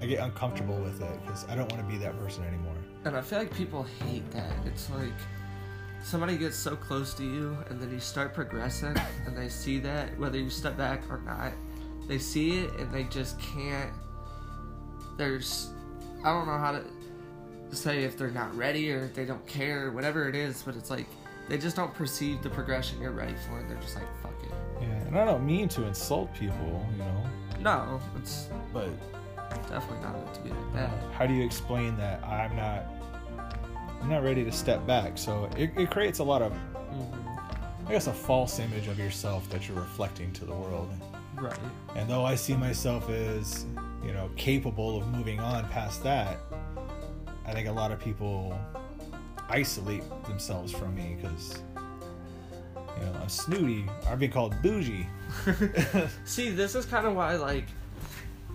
I 0.00 0.06
get 0.06 0.20
uncomfortable 0.20 0.76
with 0.78 1.00
it 1.02 1.22
because 1.22 1.46
I 1.48 1.54
don't 1.54 1.70
want 1.72 1.86
to 1.86 1.92
be 1.92 1.98
that 1.98 2.18
person 2.18 2.44
anymore. 2.44 2.74
and 3.04 3.16
I 3.16 3.20
feel 3.22 3.38
like 3.38 3.54
people 3.54 3.84
hate 4.04 4.28
that. 4.32 4.52
It's 4.66 4.90
like 4.90 5.12
somebody 6.02 6.36
gets 6.36 6.56
so 6.56 6.74
close 6.76 7.14
to 7.14 7.24
you, 7.24 7.56
and 7.68 7.80
then 7.80 7.90
you 7.90 8.00
start 8.00 8.34
progressing, 8.34 8.96
and 9.26 9.36
they 9.36 9.48
see 9.48 9.78
that 9.80 10.18
whether 10.18 10.38
you 10.38 10.50
step 10.50 10.76
back 10.76 11.02
or 11.10 11.20
not, 11.24 11.52
they 12.08 12.18
see 12.18 12.58
it, 12.60 12.70
and 12.78 12.92
they 12.92 13.04
just 13.04 13.38
can't. 13.40 13.92
There's, 15.16 15.70
I 16.24 16.32
don't 16.32 16.46
know 16.46 16.58
how 16.58 16.72
to 16.72 16.84
say 17.76 18.04
if 18.04 18.16
they're 18.16 18.30
not 18.30 18.54
ready 18.56 18.92
or 18.92 19.04
if 19.04 19.14
they 19.14 19.24
don't 19.24 19.44
care, 19.46 19.90
whatever 19.92 20.28
it 20.28 20.34
is, 20.34 20.62
but 20.62 20.76
it's 20.76 20.90
like 20.90 21.06
they 21.48 21.58
just 21.58 21.76
don't 21.76 21.92
perceive 21.94 22.42
the 22.42 22.50
progression 22.50 23.00
you're 23.00 23.10
ready 23.12 23.34
for, 23.48 23.58
and 23.58 23.68
they're 23.70 23.78
just 23.80 23.94
like, 23.96 24.06
fuck 24.22 24.34
it. 24.42 24.50
Yeah, 24.80 24.88
and 24.88 25.18
I 25.18 25.24
don't 25.24 25.44
mean 25.46 25.68
to 25.70 25.84
insult 25.86 26.32
people, 26.34 26.86
you 26.92 26.98
know, 26.98 27.24
No, 27.60 28.00
it's 28.18 28.48
but 28.72 28.88
definitely 29.68 30.00
not 30.02 30.14
meant 30.16 30.34
to 30.34 30.40
be 30.40 30.50
like 30.50 30.58
uh, 30.58 30.76
that. 30.76 30.90
how 31.12 31.26
do 31.26 31.34
you 31.34 31.44
explain 31.44 31.96
that 31.96 32.22
I'm 32.24 32.54
not 32.56 32.84
I'm 34.00 34.08
not 34.08 34.22
ready 34.24 34.44
to 34.44 34.50
step 34.52 34.84
back? 34.86 35.16
So 35.16 35.48
it, 35.56 35.70
it 35.76 35.90
creates 35.90 36.18
a 36.18 36.24
lot 36.24 36.42
of 36.42 36.52
Mhm. 36.52 37.86
I 37.88 37.92
guess 37.92 38.06
a 38.06 38.12
false 38.12 38.58
image 38.58 38.86
of 38.88 38.98
yourself 38.98 39.48
that 39.50 39.68
you're 39.68 39.78
reflecting 39.78 40.32
to 40.34 40.44
the 40.44 40.54
world. 40.54 40.90
Right. 41.36 41.58
And 41.96 42.08
though 42.08 42.24
I 42.24 42.34
see 42.34 42.56
myself 42.56 43.08
as, 43.08 43.66
you 44.04 44.12
know, 44.12 44.30
capable 44.36 44.98
of 44.98 45.08
moving 45.08 45.40
on 45.40 45.68
past 45.68 46.02
that, 46.04 46.38
I 47.46 47.52
think 47.52 47.68
a 47.68 47.72
lot 47.72 47.90
of 47.92 47.98
people 47.98 48.58
isolate 49.48 50.02
themselves 50.24 50.72
from 50.72 50.94
me 50.94 51.16
because, 51.20 51.62
you 51.76 53.06
know, 53.06 53.12
I'm 53.20 53.28
snooty. 53.28 53.86
I've 54.06 54.18
been 54.18 54.30
called 54.30 54.54
bougie. 54.62 55.06
See, 56.24 56.50
this 56.50 56.74
is 56.74 56.84
kind 56.84 57.06
of 57.06 57.14
why, 57.14 57.36
like, 57.36 57.64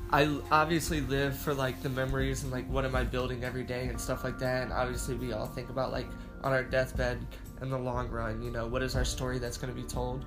I 0.09 0.39
obviously 0.51 1.01
live 1.01 1.37
for 1.37 1.53
like 1.53 1.81
the 1.83 1.89
memories 1.89 2.43
and 2.43 2.51
like 2.51 2.65
what 2.69 2.85
am 2.85 2.95
I 2.95 3.03
building 3.03 3.43
every 3.43 3.63
day 3.63 3.87
and 3.87 3.99
stuff 3.99 4.23
like 4.23 4.39
that. 4.39 4.63
And 4.63 4.71
obviously, 4.71 5.15
we 5.15 5.33
all 5.33 5.47
think 5.47 5.69
about 5.69 5.91
like 5.91 6.07
on 6.43 6.53
our 6.53 6.63
deathbed 6.63 7.19
in 7.61 7.69
the 7.69 7.77
long 7.77 8.09
run, 8.09 8.41
you 8.41 8.51
know, 8.51 8.67
what 8.67 8.81
is 8.83 8.95
our 8.95 9.03
story 9.03 9.37
that's 9.37 9.57
going 9.57 9.73
to 9.73 9.79
be 9.79 9.87
told. 9.87 10.25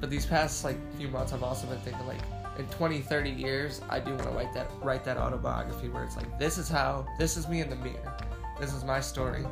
But 0.00 0.10
these 0.10 0.26
past 0.26 0.64
like 0.64 0.76
few 0.96 1.08
months, 1.08 1.32
I've 1.32 1.42
also 1.42 1.66
been 1.66 1.78
thinking 1.78 2.06
like 2.06 2.20
in 2.58 2.66
20, 2.66 3.00
30 3.00 3.30
years, 3.30 3.80
I 3.88 4.00
do 4.00 4.10
want 4.10 4.24
to 4.24 4.30
write 4.30 4.52
that 4.54 4.70
write 4.82 5.04
that 5.04 5.16
autobiography 5.16 5.88
where 5.88 6.04
it's 6.04 6.16
like 6.16 6.38
this 6.38 6.58
is 6.58 6.68
how 6.68 7.06
this 7.18 7.36
is 7.36 7.48
me 7.48 7.60
in 7.60 7.70
the 7.70 7.76
mirror, 7.76 8.16
this 8.58 8.72
is 8.72 8.84
my 8.84 9.00
story, 9.00 9.46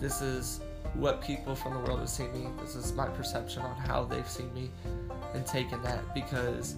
this 0.00 0.22
is 0.22 0.60
what 0.94 1.20
people 1.20 1.54
from 1.54 1.74
the 1.74 1.80
world 1.80 2.00
have 2.00 2.08
seen 2.08 2.32
me. 2.32 2.48
This 2.60 2.74
is 2.74 2.92
my 2.92 3.06
perception 3.06 3.62
on 3.62 3.76
how 3.76 4.04
they've 4.04 4.28
seen 4.28 4.52
me 4.54 4.70
and 5.34 5.44
taken 5.44 5.82
that 5.82 6.14
because 6.14 6.76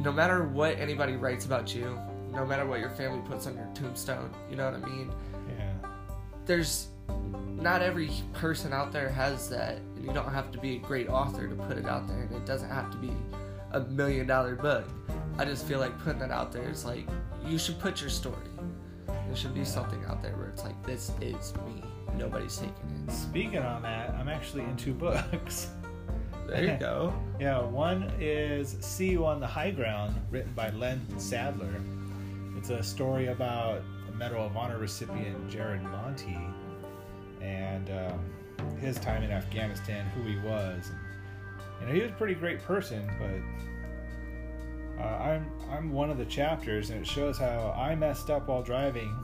no 0.00 0.12
matter 0.12 0.44
what 0.44 0.78
anybody 0.78 1.16
writes 1.16 1.44
about 1.44 1.74
you, 1.74 1.98
no 2.32 2.46
matter 2.46 2.64
what 2.66 2.80
your 2.80 2.90
family 2.90 3.20
puts 3.28 3.46
on 3.46 3.54
your 3.54 3.68
tombstone, 3.74 4.30
you 4.48 4.56
know 4.56 4.70
what 4.70 4.74
I 4.74 4.86
mean? 4.86 5.12
Yeah. 5.48 5.72
There's 6.46 6.88
not 7.46 7.82
every 7.82 8.10
person 8.32 8.72
out 8.72 8.92
there 8.92 9.10
has 9.10 9.48
that, 9.50 9.78
you 10.02 10.12
don't 10.12 10.32
have 10.32 10.50
to 10.52 10.58
be 10.58 10.76
a 10.76 10.78
great 10.78 11.08
author 11.08 11.48
to 11.48 11.54
put 11.54 11.76
it 11.78 11.86
out 11.86 12.08
there, 12.08 12.22
and 12.22 12.32
it 12.32 12.46
doesn't 12.46 12.70
have 12.70 12.90
to 12.90 12.96
be 12.96 13.12
a 13.72 13.80
million 13.80 14.26
dollar 14.26 14.56
book. 14.56 14.84
I 15.38 15.44
just 15.44 15.66
feel 15.66 15.78
like 15.78 15.96
putting 16.00 16.22
it 16.22 16.30
out 16.30 16.52
there 16.52 16.68
is 16.68 16.84
like 16.84 17.06
you 17.46 17.58
should 17.58 17.78
put 17.78 18.00
your 18.00 18.10
story. 18.10 18.36
There 19.06 19.36
should 19.36 19.54
be 19.54 19.64
something 19.64 20.04
out 20.06 20.22
there 20.22 20.36
where 20.36 20.48
it's 20.48 20.64
like 20.64 20.80
this 20.84 21.12
is 21.20 21.54
me. 21.66 21.82
Nobody's 22.16 22.56
taking 22.56 23.04
it. 23.06 23.12
Speaking 23.12 23.58
on 23.58 23.82
that, 23.82 24.10
I'm 24.10 24.28
actually 24.28 24.64
in 24.64 24.76
two 24.76 24.92
books. 25.06 25.68
There 26.46 26.64
you 26.64 26.76
go. 26.78 27.14
Yeah, 27.40 27.62
one 27.62 28.12
is 28.20 28.76
See 28.80 29.08
You 29.08 29.24
on 29.24 29.40
the 29.40 29.46
High 29.46 29.70
Ground, 29.70 30.14
written 30.30 30.52
by 30.52 30.68
Len 30.70 31.00
Sadler. 31.18 31.74
It's 32.54 32.68
a 32.68 32.82
story 32.82 33.28
about 33.28 33.80
a 34.08 34.12
Medal 34.12 34.44
of 34.44 34.58
Honor 34.58 34.76
recipient 34.76 35.48
Jared 35.48 35.82
Monti 35.82 36.36
and 37.40 37.88
um, 37.88 38.20
his 38.80 38.98
time 38.98 39.22
in 39.22 39.30
Afghanistan, 39.30 40.06
who 40.16 40.22
he 40.22 40.38
was. 40.38 40.90
You 41.80 41.86
know, 41.86 41.92
he 41.92 42.00
was 42.02 42.10
a 42.10 42.14
pretty 42.14 42.34
great 42.34 42.62
person, 42.62 43.10
but 43.18 45.02
uh, 45.02 45.18
I'm 45.18 45.50
I'm 45.70 45.92
one 45.92 46.10
of 46.10 46.18
the 46.18 46.26
chapters, 46.26 46.90
and 46.90 47.00
it 47.00 47.06
shows 47.06 47.38
how 47.38 47.74
I 47.78 47.94
messed 47.94 48.30
up 48.30 48.48
while 48.48 48.62
driving. 48.62 49.14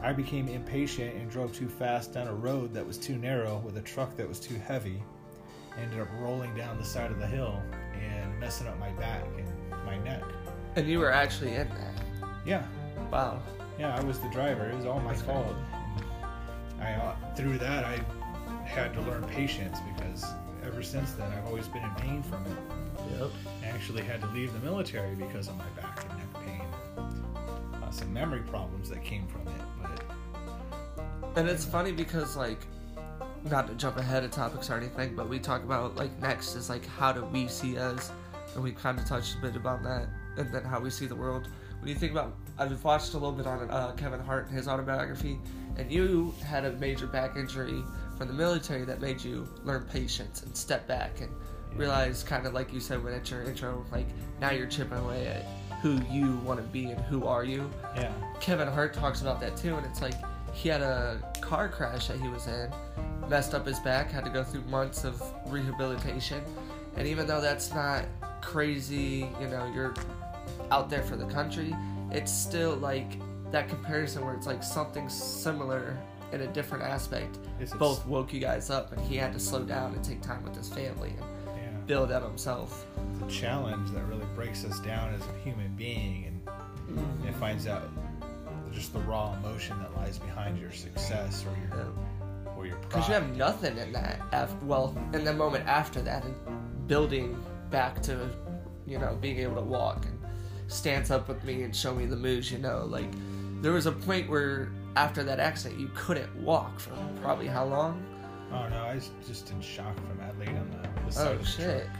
I 0.00 0.12
became 0.12 0.46
impatient 0.48 1.16
and 1.16 1.28
drove 1.28 1.52
too 1.52 1.68
fast 1.68 2.14
down 2.14 2.28
a 2.28 2.34
road 2.34 2.72
that 2.74 2.86
was 2.86 2.96
too 2.98 3.16
narrow 3.16 3.58
with 3.64 3.76
a 3.76 3.82
truck 3.82 4.16
that 4.16 4.28
was 4.28 4.38
too 4.38 4.54
heavy 4.54 5.02
ended 5.80 6.00
up 6.00 6.08
rolling 6.18 6.54
down 6.54 6.76
the 6.78 6.84
side 6.84 7.10
of 7.10 7.18
the 7.18 7.26
hill 7.26 7.62
and 7.94 8.38
messing 8.40 8.66
up 8.66 8.78
my 8.78 8.90
back 8.92 9.24
and 9.36 9.46
my 9.86 9.98
neck. 9.98 10.22
And 10.76 10.88
you 10.88 10.98
were 10.98 11.10
actually 11.12 11.54
in 11.54 11.68
that. 11.68 12.04
Yeah, 12.44 12.64
Wow. 13.10 13.40
yeah, 13.78 13.96
I 13.96 14.02
was 14.02 14.18
the 14.18 14.28
driver. 14.30 14.68
It 14.68 14.76
was 14.76 14.86
all 14.86 15.00
my 15.00 15.12
That's 15.12 15.22
fault. 15.22 15.54
I 16.80 16.92
uh, 16.92 17.34
through 17.34 17.58
that 17.58 17.84
I 17.84 18.00
had 18.68 18.92
to 18.94 19.00
learn 19.02 19.24
patience 19.24 19.78
because 19.94 20.24
ever 20.64 20.82
since 20.82 21.12
then 21.12 21.30
I've 21.32 21.46
always 21.46 21.66
been 21.68 21.82
in 21.82 21.90
pain 21.96 22.22
from 22.22 22.44
it. 22.44 23.18
Yep. 23.18 23.30
I 23.62 23.66
actually 23.66 24.02
had 24.02 24.20
to 24.20 24.26
leave 24.28 24.52
the 24.52 24.58
military 24.60 25.14
because 25.14 25.48
of 25.48 25.56
my 25.56 25.68
back 25.80 26.04
and 26.08 26.18
neck 26.18 26.44
pain. 26.44 27.82
Uh, 27.82 27.90
some 27.90 28.12
memory 28.12 28.40
problems 28.40 28.90
that 28.90 29.02
came 29.02 29.26
from 29.26 29.42
it, 29.48 29.62
but 29.80 31.36
And 31.36 31.48
it's 31.48 31.64
funny 31.64 31.92
because 31.92 32.36
like 32.36 32.60
not 33.50 33.66
to 33.68 33.74
jump 33.74 33.96
ahead 33.96 34.24
of 34.24 34.30
topics 34.30 34.68
or 34.68 34.74
anything, 34.74 35.16
but 35.16 35.28
we 35.28 35.38
talk 35.38 35.62
about 35.62 35.96
like 35.96 36.16
next 36.20 36.54
is 36.54 36.68
like 36.68 36.86
how 36.86 37.12
do 37.12 37.24
we 37.24 37.48
see 37.48 37.78
us, 37.78 38.12
and 38.54 38.62
we 38.62 38.72
kind 38.72 38.98
of 38.98 39.06
touched 39.06 39.36
a 39.36 39.40
bit 39.40 39.56
about 39.56 39.82
that 39.84 40.08
and 40.36 40.52
then 40.52 40.62
how 40.62 40.78
we 40.78 40.90
see 40.90 41.06
the 41.06 41.16
world. 41.16 41.48
When 41.80 41.88
you 41.88 41.94
think 41.94 42.12
about 42.12 42.34
I've 42.58 42.84
watched 42.84 43.14
a 43.14 43.18
little 43.18 43.32
bit 43.32 43.46
on 43.46 43.70
uh, 43.70 43.92
Kevin 43.92 44.20
Hart 44.20 44.48
and 44.48 44.54
his 44.54 44.68
autobiography 44.68 45.38
and 45.78 45.90
you 45.90 46.34
had 46.44 46.64
a 46.64 46.72
major 46.72 47.06
back 47.06 47.36
injury 47.36 47.82
from 48.18 48.26
the 48.28 48.34
military 48.34 48.84
that 48.84 49.00
made 49.00 49.22
you 49.22 49.48
learn 49.64 49.84
patience 49.84 50.42
and 50.42 50.54
step 50.56 50.86
back 50.88 51.20
and 51.20 51.30
Yeah. 51.72 51.78
realize 51.78 52.24
kind 52.24 52.46
of 52.46 52.52
like 52.52 52.72
you 52.72 52.80
said 52.80 53.02
when 53.02 53.12
at 53.14 53.30
your 53.30 53.44
intro 53.44 53.84
like 53.92 54.06
now 54.40 54.50
you're 54.50 54.66
chipping 54.66 54.98
away 54.98 55.28
at 55.28 55.44
who 55.80 56.00
you 56.10 56.32
want 56.44 56.58
to 56.58 56.66
be 56.66 56.86
and 56.90 57.00
who 57.04 57.24
are 57.26 57.44
you. 57.44 57.70
Yeah, 57.94 58.10
Kevin 58.40 58.66
Hart 58.66 58.92
talks 58.92 59.20
about 59.20 59.40
that 59.40 59.56
too, 59.56 59.76
and 59.76 59.86
it's 59.86 60.02
like 60.02 60.14
he 60.52 60.68
had 60.68 60.82
a 60.82 61.22
car 61.40 61.68
crash 61.68 62.08
that 62.08 62.18
he 62.20 62.26
was 62.28 62.48
in, 62.48 62.72
messed 63.28 63.54
up 63.54 63.64
his 63.64 63.78
back, 63.78 64.10
had 64.10 64.24
to 64.24 64.30
go 64.30 64.42
through 64.42 64.62
months 64.62 65.04
of 65.04 65.22
rehabilitation, 65.46 66.42
and 66.96 67.06
even 67.06 67.28
though 67.28 67.40
that's 67.40 67.72
not 67.72 68.06
crazy, 68.42 69.28
you 69.40 69.46
know, 69.46 69.70
you're 69.72 69.94
out 70.72 70.90
there 70.90 71.02
for 71.04 71.14
the 71.14 71.26
country, 71.26 71.72
it's 72.10 72.32
still 72.32 72.74
like 72.76 73.12
that 73.52 73.68
comparison 73.68 74.24
where 74.24 74.34
it's 74.34 74.46
like 74.48 74.64
something 74.64 75.08
similar 75.08 75.96
in 76.32 76.42
a 76.42 76.46
different 76.48 76.84
aspect. 76.84 77.38
it's 77.60 77.72
Both 77.74 78.06
woke 78.06 78.32
you 78.32 78.40
guys 78.40 78.70
up, 78.70 78.92
and 78.92 79.00
he 79.00 79.16
had 79.16 79.32
to 79.32 79.40
slow 79.40 79.62
down 79.62 79.94
and 79.94 80.04
take 80.04 80.20
time 80.20 80.42
with 80.44 80.56
his 80.56 80.68
family 80.68 81.10
and 81.10 81.56
yeah, 81.56 81.70
build 81.86 82.12
out 82.12 82.22
himself. 82.22 82.86
a 83.24 83.30
challenge 83.30 83.90
that 83.92 84.04
really 84.04 84.26
breaks 84.34 84.64
us 84.64 84.78
down 84.80 85.14
as 85.14 85.22
a 85.22 85.44
human 85.44 85.74
being, 85.74 86.26
and 86.26 86.46
mm-hmm. 86.98 87.28
it 87.28 87.34
finds 87.36 87.66
out 87.66 87.88
just 88.72 88.92
the 88.92 89.00
raw 89.00 89.34
emotion 89.34 89.78
that 89.80 89.94
lies 89.96 90.18
behind 90.18 90.58
your 90.58 90.72
success 90.72 91.44
or 91.44 91.76
your 91.76 91.92
or 92.56 92.66
your. 92.66 92.76
Because 92.76 93.08
you 93.08 93.14
have 93.14 93.36
nothing 93.36 93.76
in 93.78 93.92
that. 93.92 94.20
After, 94.32 94.64
well, 94.64 94.96
in 95.14 95.24
the 95.24 95.32
moment 95.32 95.66
after 95.66 96.00
that, 96.02 96.24
and 96.24 96.34
building 96.86 97.42
back 97.70 98.02
to, 98.02 98.28
you 98.86 98.98
know, 98.98 99.16
being 99.20 99.38
able 99.38 99.56
to 99.56 99.62
walk 99.62 100.04
and 100.06 100.18
stands 100.68 101.10
up 101.10 101.28
with 101.28 101.42
me 101.44 101.62
and 101.62 101.74
show 101.74 101.94
me 101.94 102.06
the 102.06 102.16
moves. 102.16 102.52
You 102.52 102.58
know, 102.58 102.84
like 102.84 103.08
there 103.62 103.72
was 103.72 103.86
a 103.86 103.92
point 103.92 104.28
where 104.28 104.70
after 104.96 105.22
that 105.24 105.40
accident, 105.40 105.80
you 105.80 105.90
couldn't 105.94 106.34
walk 106.36 106.80
for 106.80 106.90
probably 107.20 107.46
how 107.46 107.64
long? 107.64 108.02
Oh 108.52 108.66
no, 108.68 108.76
I 108.76 108.94
was 108.94 109.10
just 109.26 109.50
in 109.50 109.60
shock 109.60 109.94
from 109.96 110.18
that 110.18 110.38
laid 110.38 110.48
on 110.50 110.70
the, 110.70 110.88
the 111.06 111.12
side 111.12 111.28
Oh 111.28 111.32
of 111.32 111.38
the 111.40 111.44
shit! 111.46 111.84
truck. 111.84 111.96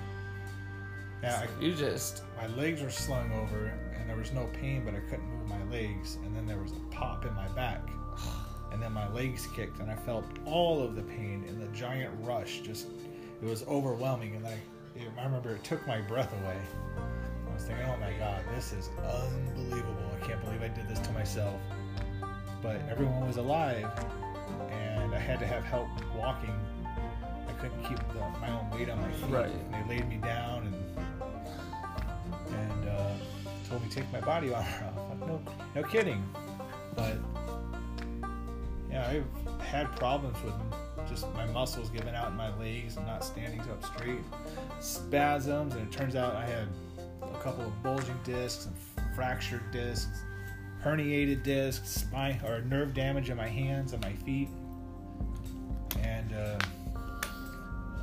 Yeah, 1.22 1.46
I, 1.60 1.62
You 1.62 1.74
just 1.74 2.22
my 2.40 2.46
legs 2.56 2.80
were 2.80 2.90
slung 2.90 3.30
over 3.32 3.72
and 3.98 4.08
there 4.08 4.16
was 4.16 4.32
no 4.32 4.48
pain, 4.60 4.82
but 4.84 4.94
I 4.94 5.00
couldn't 5.10 5.28
move 5.36 5.48
my 5.48 5.62
legs. 5.64 6.16
And 6.24 6.34
then 6.34 6.46
there 6.46 6.58
was 6.58 6.72
a 6.72 6.94
pop 6.94 7.24
in 7.26 7.34
my 7.34 7.48
back, 7.48 7.82
and 8.72 8.82
then 8.82 8.92
my 8.92 9.08
legs 9.12 9.46
kicked, 9.54 9.80
and 9.80 9.90
I 9.90 9.96
felt 9.96 10.24
all 10.46 10.82
of 10.82 10.96
the 10.96 11.02
pain 11.02 11.44
and 11.48 11.60
the 11.60 11.66
giant 11.76 12.12
rush. 12.22 12.60
Just 12.60 12.86
it 13.42 13.46
was 13.48 13.64
overwhelming, 13.66 14.36
and 14.36 14.46
I, 14.46 14.56
I 14.98 15.24
remember 15.24 15.50
it 15.50 15.64
took 15.64 15.86
my 15.86 16.00
breath 16.00 16.32
away. 16.42 16.56
I 16.96 17.54
was 17.54 17.64
thinking, 17.64 17.84
oh 17.86 17.96
my 17.98 18.12
god, 18.18 18.42
this 18.54 18.72
is 18.72 18.88
unbelievable. 18.98 20.10
I 20.20 20.26
can't 20.26 20.42
believe 20.44 20.62
I 20.62 20.68
did 20.68 20.88
this 20.88 21.00
to 21.00 21.12
myself. 21.12 21.60
But 22.62 22.80
everyone 22.90 23.26
was 23.26 23.36
alive, 23.36 23.88
and 24.70 25.14
I 25.14 25.18
had 25.18 25.38
to 25.40 25.46
have 25.46 25.64
help 25.64 25.88
walking. 26.16 26.54
I 27.48 27.52
couldn't 27.60 27.82
keep 27.84 27.98
the, 28.08 28.20
my 28.40 28.50
own 28.50 28.70
weight 28.70 28.88
on 28.90 29.00
my 29.00 29.10
feet. 29.12 29.30
Right. 29.30 29.50
And 29.50 29.74
they 29.74 29.96
laid 29.96 30.08
me 30.08 30.16
down 30.16 30.66
and 30.66 30.74
and 32.54 32.88
uh, 32.88 33.10
told 33.68 33.82
me 33.82 33.88
to 33.88 33.94
take 33.94 34.12
my 34.12 34.20
body 34.20 34.52
armor 34.54 34.92
off. 34.96 35.08
Like, 35.10 35.28
no, 35.28 35.40
no 35.74 35.82
kidding. 35.84 36.24
But 36.94 37.16
yeah, 38.90 39.08
I've 39.08 39.60
had 39.62 39.94
problems 39.96 40.36
with 40.42 40.54
just 41.08 41.32
my 41.34 41.46
muscles 41.46 41.90
giving 41.90 42.14
out 42.14 42.28
in 42.28 42.36
my 42.36 42.54
legs 42.58 42.96
and 42.96 43.06
not 43.06 43.24
standing 43.24 43.60
up 43.60 43.84
straight, 43.84 44.20
spasms, 44.80 45.74
and 45.74 45.86
it 45.86 45.92
turns 45.92 46.16
out 46.16 46.34
I 46.34 46.46
had 46.46 46.68
a 47.22 47.38
couple 47.38 47.64
of 47.64 47.82
bulging 47.82 48.18
discs 48.24 48.66
and 48.66 48.74
fractured 49.14 49.70
discs, 49.72 50.22
herniated 50.84 51.42
discs, 51.42 52.04
my 52.12 52.38
or 52.44 52.62
nerve 52.62 52.94
damage 52.94 53.30
in 53.30 53.36
my 53.36 53.48
hands 53.48 53.92
and 53.92 54.02
my 54.02 54.12
feet, 54.12 54.48
and 56.02 56.32
uh, 56.32 56.58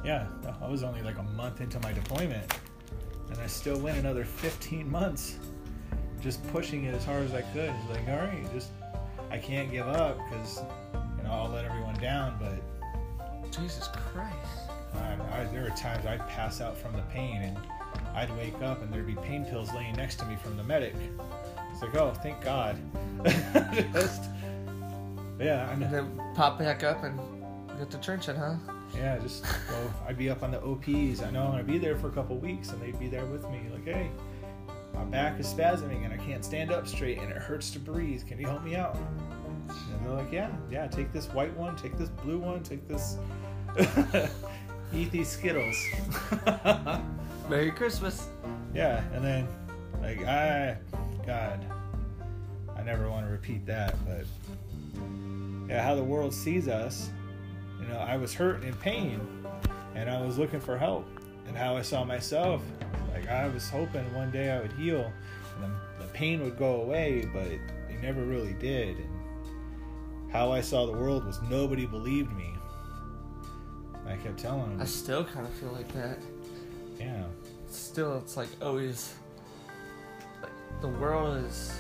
yeah, 0.04 0.28
I 0.62 0.68
was 0.68 0.84
only 0.84 1.02
like 1.02 1.18
a 1.18 1.24
month 1.24 1.62
into 1.62 1.80
my 1.80 1.94
deployment, 1.94 2.54
and 3.30 3.40
I 3.40 3.48
still 3.48 3.80
went 3.80 3.98
another 3.98 4.26
15 4.26 4.90
months, 4.90 5.38
just 6.22 6.46
pushing 6.52 6.86
it 6.86 6.94
as 6.94 7.06
hard 7.06 7.24
as 7.24 7.34
I 7.34 7.42
could. 7.42 7.70
It's 7.70 7.90
like, 7.90 8.08
all 8.08 8.26
right, 8.26 8.46
just 8.54 8.70
I 9.32 9.38
can't 9.38 9.72
give 9.72 9.88
up 9.88 10.18
because 10.30 10.62
you 11.18 11.24
know 11.24 11.32
I'll 11.32 11.50
let 11.50 11.66
everyone 11.66 11.96
down, 11.96 12.38
but 12.40 13.52
Jesus 13.52 13.88
Christ. 13.88 14.36
I, 14.96 15.42
I, 15.42 15.44
there 15.46 15.64
were 15.64 15.70
times 15.70 16.06
I'd 16.06 16.26
pass 16.30 16.62
out 16.62 16.78
from 16.78 16.94
the 16.94 17.02
pain 17.04 17.42
and 17.42 17.58
I'd 18.14 18.36
wake 18.38 18.62
up 18.62 18.82
and 18.82 18.94
there'd 18.94 19.08
be 19.08 19.16
pain 19.16 19.46
pills 19.46 19.74
laying 19.74 19.96
next 19.96 20.18
to 20.20 20.26
me 20.26 20.36
from 20.36 20.58
the 20.58 20.64
medic. 20.64 20.96
Like, 21.86 21.96
oh, 21.96 22.14
thank 22.22 22.42
God. 22.42 22.78
Just, 23.94 24.24
yeah, 25.40 25.68
I 25.70 25.72
And 25.74 25.82
know. 25.82 25.90
then 25.92 26.22
pop 26.36 26.58
back 26.60 26.84
up 26.84 27.04
and 27.04 27.20
get 27.78 27.92
the 27.92 27.98
trenching, 27.98 28.36
huh? 28.36 28.56
Yeah, 28.96 29.18
just 29.18 29.44
well, 29.70 29.94
I'd 30.08 30.18
be 30.18 30.30
up 30.30 30.42
on 30.42 30.52
the 30.52 30.62
OPs. 30.62 31.22
I 31.22 31.30
know 31.32 31.44
I'm 31.44 31.52
gonna 31.52 31.64
be 31.64 31.78
there 31.78 31.98
for 31.98 32.08
a 32.08 32.12
couple 32.12 32.38
weeks, 32.38 32.70
and 32.70 32.82
they'd 32.82 32.98
be 32.98 33.08
there 33.10 33.26
with 33.26 33.44
me. 33.50 33.62
Like, 33.74 33.84
hey, 33.84 34.10
my 34.94 35.04
back 35.04 35.38
is 35.40 35.48
spasming 35.48 36.06
and 36.06 36.14
I 36.14 36.18
can't 36.18 36.46
stand 36.46 36.72
up 36.72 36.88
straight, 36.88 37.18
and 37.20 37.30
it 37.30 37.36
hurts 37.38 37.72
to 37.72 37.80
breathe. 37.80 38.26
Can 38.26 38.40
you 38.40 38.48
help 38.48 38.64
me 38.64 38.76
out? 38.78 38.96
And 38.96 40.06
they're 40.06 40.14
like, 40.14 40.32
yeah, 40.32 40.50
yeah. 40.72 40.88
Take 40.88 41.12
this 41.12 41.28
white 41.30 41.54
one. 41.58 41.76
Take 41.76 41.98
this 41.98 42.08
blue 42.10 42.38
one. 42.40 42.64
Take 42.64 42.88
this. 42.88 43.18
Eat 44.94 45.12
these 45.12 45.28
Skittles. 45.28 45.76
Merry 47.50 47.72
Christmas. 47.72 48.30
yeah, 48.74 49.04
and 49.14 49.26
then 49.26 49.48
like 50.02 50.24
I, 50.26 50.78
God, 51.26 51.66
never 52.86 53.10
want 53.10 53.26
to 53.26 53.32
repeat 53.32 53.66
that, 53.66 53.96
but 54.06 54.26
yeah, 55.68 55.84
how 55.84 55.96
the 55.96 56.04
world 56.04 56.34
sees 56.34 56.68
us. 56.68 57.10
You 57.82 57.88
know, 57.88 57.98
I 57.98 58.16
was 58.16 58.34
hurt 58.34 58.58
and 58.58 58.66
in 58.66 58.74
pain, 58.76 59.20
and 59.96 60.10
I 60.10 60.22
was 60.22 60.38
looking 60.38 60.60
for 60.60 60.78
help, 60.78 61.08
and 61.48 61.58
how 61.58 61.76
I 61.76 61.82
saw 61.82 62.04
myself. 62.04 62.62
Like 63.12 63.28
I 63.28 63.48
was 63.48 63.70
hoping 63.70 64.14
one 64.14 64.32
day 64.32 64.52
I 64.52 64.62
would 64.62 64.74
heal, 64.74 65.12
and 65.56 65.64
the, 65.64 66.04
the 66.06 66.12
pain 66.14 66.42
would 66.44 66.58
go 66.58 66.82
away, 66.82 67.28
but 67.34 67.48
it, 67.48 67.60
it 67.90 68.02
never 68.02 68.24
really 68.24 68.54
did. 68.54 68.98
And 68.98 70.32
how 70.32 70.52
I 70.52 70.62
saw 70.62 70.86
the 70.86 70.92
world 70.92 71.26
was 71.26 71.42
nobody 71.50 71.86
believed 71.86 72.32
me. 72.34 72.54
I 74.08 74.16
kept 74.18 74.38
telling 74.38 74.70
them, 74.70 74.82
I 74.82 74.86
still 74.86 75.26
kind 75.26 75.48
of 75.48 75.54
feel 75.54 75.72
like 75.72 75.92
that. 75.94 76.20
yeah, 77.00 77.24
still 77.70 78.18
it's 78.20 78.38
like 78.38 78.50
always 78.62 79.16
like 80.42 80.52
the 80.82 80.88
world 80.88 81.44
is 81.44 81.80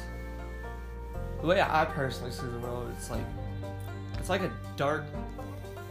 the 1.45 1.49
way 1.49 1.61
I 1.61 1.85
personally 1.85 2.31
see 2.31 2.47
the 2.47 2.57
world 2.57 2.91
it's 2.97 3.11
like 3.11 3.23
it's 4.17 4.29
like 4.29 4.41
a 4.41 4.51
dark 4.77 5.05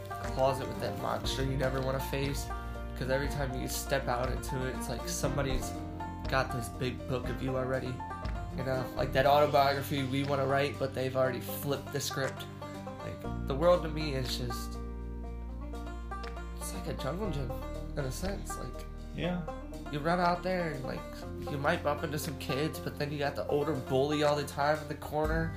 closet 0.09 0.67
with 0.67 0.81
that 0.81 1.01
monster 1.01 1.45
you 1.45 1.55
never 1.55 1.79
want 1.79 1.97
to 1.97 2.05
face. 2.07 2.45
Because 2.91 3.09
every 3.09 3.29
time 3.29 3.57
you 3.61 3.69
step 3.69 4.09
out 4.09 4.29
into 4.29 4.67
it 4.67 4.75
it's 4.75 4.89
like 4.89 5.07
somebody's 5.07 5.71
got 6.27 6.51
this 6.51 6.67
big 6.77 7.07
book 7.07 7.29
of 7.29 7.41
you 7.41 7.55
already 7.55 7.93
you 8.57 8.65
know? 8.65 8.83
Like 8.97 9.13
that 9.13 9.25
autobiography 9.25 10.03
we 10.03 10.25
want 10.25 10.41
to 10.41 10.45
write 10.45 10.77
but 10.77 10.93
they've 10.93 11.15
already 11.15 11.39
flipped 11.39 11.93
the 11.93 12.01
script. 12.01 12.43
Like 12.99 13.47
the 13.47 13.55
world 13.55 13.83
to 13.83 13.89
me 13.89 14.13
is 14.13 14.37
just 14.37 14.77
it's 16.59 16.73
like 16.73 16.87
a 16.87 17.01
jungle 17.01 17.31
gym 17.31 17.49
in 17.95 18.03
a 18.03 18.11
sense 18.11 18.57
like 18.57 18.85
yeah. 19.15 19.39
You 19.91 19.99
run 19.99 20.19
out 20.19 20.43
there 20.43 20.71
and 20.71 20.83
like 20.83 21.01
you 21.51 21.57
might 21.57 21.83
bump 21.83 22.03
into 22.03 22.17
some 22.17 22.37
kids, 22.37 22.79
but 22.79 22.97
then 22.97 23.11
you 23.11 23.19
got 23.19 23.35
the 23.35 23.47
older 23.47 23.73
bully 23.73 24.23
all 24.23 24.35
the 24.35 24.43
time 24.43 24.77
in 24.81 24.87
the 24.87 24.95
corner. 24.95 25.53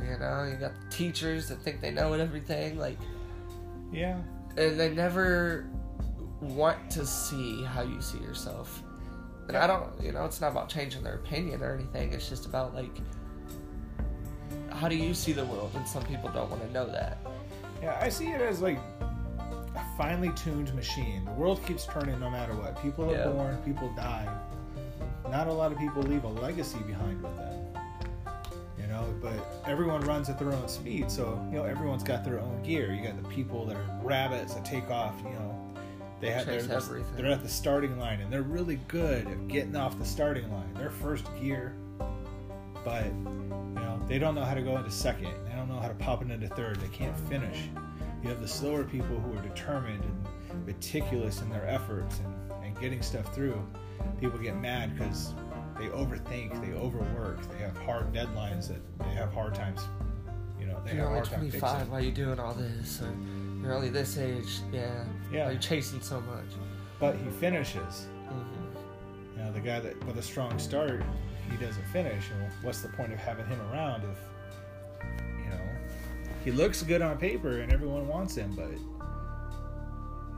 You 0.00 0.18
know, 0.18 0.44
you 0.44 0.56
got 0.56 0.72
the 0.80 0.90
teachers 0.90 1.48
that 1.48 1.60
think 1.62 1.80
they 1.80 1.90
know 1.90 2.12
everything, 2.14 2.78
like, 2.78 2.98
Yeah, 3.92 4.18
and 4.56 4.78
they 4.78 4.90
never 4.90 5.66
want 6.40 6.90
to 6.90 7.06
see 7.06 7.62
how 7.64 7.82
you 7.82 8.00
see 8.00 8.18
yourself. 8.18 8.82
And 9.48 9.56
I 9.56 9.66
don't, 9.66 9.88
you 10.02 10.12
know, 10.12 10.24
it's 10.24 10.40
not 10.40 10.52
about 10.52 10.68
changing 10.68 11.02
their 11.02 11.16
opinion 11.16 11.62
or 11.62 11.74
anything. 11.74 12.12
It's 12.12 12.28
just 12.28 12.46
about 12.46 12.74
like, 12.74 12.96
how 14.70 14.88
do 14.88 14.96
you 14.96 15.14
see 15.14 15.32
the 15.32 15.44
world? 15.44 15.72
And 15.74 15.86
some 15.86 16.04
people 16.04 16.30
don't 16.30 16.50
want 16.50 16.62
to 16.62 16.72
know 16.72 16.86
that. 16.86 17.18
Yeah, 17.82 17.98
I 18.00 18.08
see 18.08 18.28
it 18.28 18.40
as 18.40 18.60
like 18.60 18.78
finely 19.96 20.30
tuned 20.30 20.72
machine. 20.74 21.24
The 21.24 21.32
world 21.32 21.64
keeps 21.66 21.86
turning 21.86 22.18
no 22.20 22.30
matter 22.30 22.54
what. 22.54 22.80
People 22.82 23.10
are 23.10 23.14
Yeah. 23.16 23.28
born, 23.28 23.56
people 23.58 23.90
die. 23.94 24.26
Not 25.30 25.46
a 25.48 25.52
lot 25.52 25.72
of 25.72 25.78
people 25.78 26.02
leave 26.02 26.24
a 26.24 26.28
legacy 26.28 26.78
behind 26.80 27.22
with 27.22 27.36
them. 27.36 27.58
You 28.78 28.86
know, 28.88 29.04
but 29.22 29.32
everyone 29.66 30.00
runs 30.02 30.28
at 30.28 30.38
their 30.38 30.52
own 30.52 30.68
speed. 30.68 31.10
So 31.10 31.40
you 31.50 31.58
know 31.58 31.64
everyone's 31.64 32.02
got 32.02 32.24
their 32.24 32.38
own 32.40 32.62
gear. 32.62 32.92
You 32.92 33.02
got 33.06 33.20
the 33.22 33.28
people 33.28 33.64
that 33.66 33.76
are 33.76 33.86
rabbits 34.02 34.54
that 34.54 34.64
take 34.64 34.90
off. 34.90 35.14
You 35.24 35.30
know, 35.30 35.74
they 36.20 36.30
have 36.30 36.46
they're, 36.46 36.58
everything. 36.70 37.16
they're 37.16 37.32
at 37.32 37.42
the 37.42 37.48
starting 37.48 37.98
line 37.98 38.20
and 38.20 38.30
they're 38.32 38.42
really 38.42 38.76
good 38.88 39.26
at 39.26 39.48
getting 39.48 39.76
off 39.76 39.98
the 39.98 40.04
starting 40.04 40.50
line. 40.52 40.72
They're 40.74 40.90
first 40.90 41.24
gear, 41.40 41.74
but 42.84 43.06
you 43.06 43.74
know 43.76 44.00
they 44.08 44.18
don't 44.18 44.34
know 44.34 44.44
how 44.44 44.54
to 44.54 44.62
go 44.62 44.76
into 44.76 44.90
second. 44.90 45.32
They 45.48 45.54
don't 45.54 45.68
know 45.68 45.78
how 45.80 45.88
to 45.88 45.94
pop 45.94 46.20
it 46.22 46.30
into 46.30 46.48
third. 46.48 46.76
They 46.80 46.88
can't 46.88 47.16
finish. 47.28 47.68
You 48.22 48.28
have 48.30 48.40
the 48.40 48.48
slower 48.48 48.84
people 48.84 49.18
who 49.20 49.36
are 49.36 49.42
determined 49.42 50.04
and 50.04 50.66
meticulous 50.66 51.40
in 51.42 51.50
their 51.50 51.66
efforts 51.66 52.20
and, 52.20 52.64
and 52.64 52.80
getting 52.80 53.02
stuff 53.02 53.34
through. 53.34 53.60
People 54.20 54.38
get 54.38 54.56
mad 54.56 54.96
because 54.96 55.34
they 55.78 55.86
overthink, 55.86 56.64
they 56.64 56.72
overwork, 56.78 57.40
they 57.52 57.58
have 57.58 57.76
hard 57.78 58.12
deadlines 58.12 58.68
that 58.68 58.80
they 59.00 59.14
have 59.14 59.32
hard 59.32 59.54
times. 59.54 59.80
You 60.60 60.66
know, 60.66 60.80
they 60.84 60.94
You're 60.94 61.06
only 61.06 61.18
hard 61.18 61.28
25. 61.30 61.60
fixing. 61.60 61.90
Why 61.90 61.98
are 61.98 62.00
you 62.02 62.12
doing 62.12 62.38
all 62.38 62.54
this? 62.54 63.02
Or 63.02 63.12
you're 63.62 63.74
only 63.74 63.90
this 63.90 64.18
age. 64.18 64.60
Yeah. 64.72 65.04
Yeah. 65.32 65.46
Why 65.46 65.52
are 65.52 65.58
chasing 65.58 66.00
so 66.00 66.20
much? 66.20 66.44
But 67.00 67.16
he 67.16 67.28
finishes. 67.30 68.06
hmm 68.28 69.36
You 69.38 69.44
know, 69.44 69.52
the 69.52 69.60
guy 69.60 69.80
that 69.80 70.04
with 70.06 70.18
a 70.18 70.22
strong 70.22 70.56
start, 70.60 71.02
he 71.50 71.56
doesn't 71.56 71.86
finish. 71.86 72.30
And 72.30 72.52
what's 72.62 72.82
the 72.82 72.88
point 72.90 73.12
of 73.12 73.18
having 73.18 73.46
him 73.46 73.60
around 73.72 74.02
if 74.04 74.18
he 76.44 76.50
looks 76.50 76.82
good 76.82 77.02
on 77.02 77.18
paper 77.18 77.60
and 77.60 77.72
everyone 77.72 78.06
wants 78.08 78.34
him, 78.36 78.52
but 78.56 78.70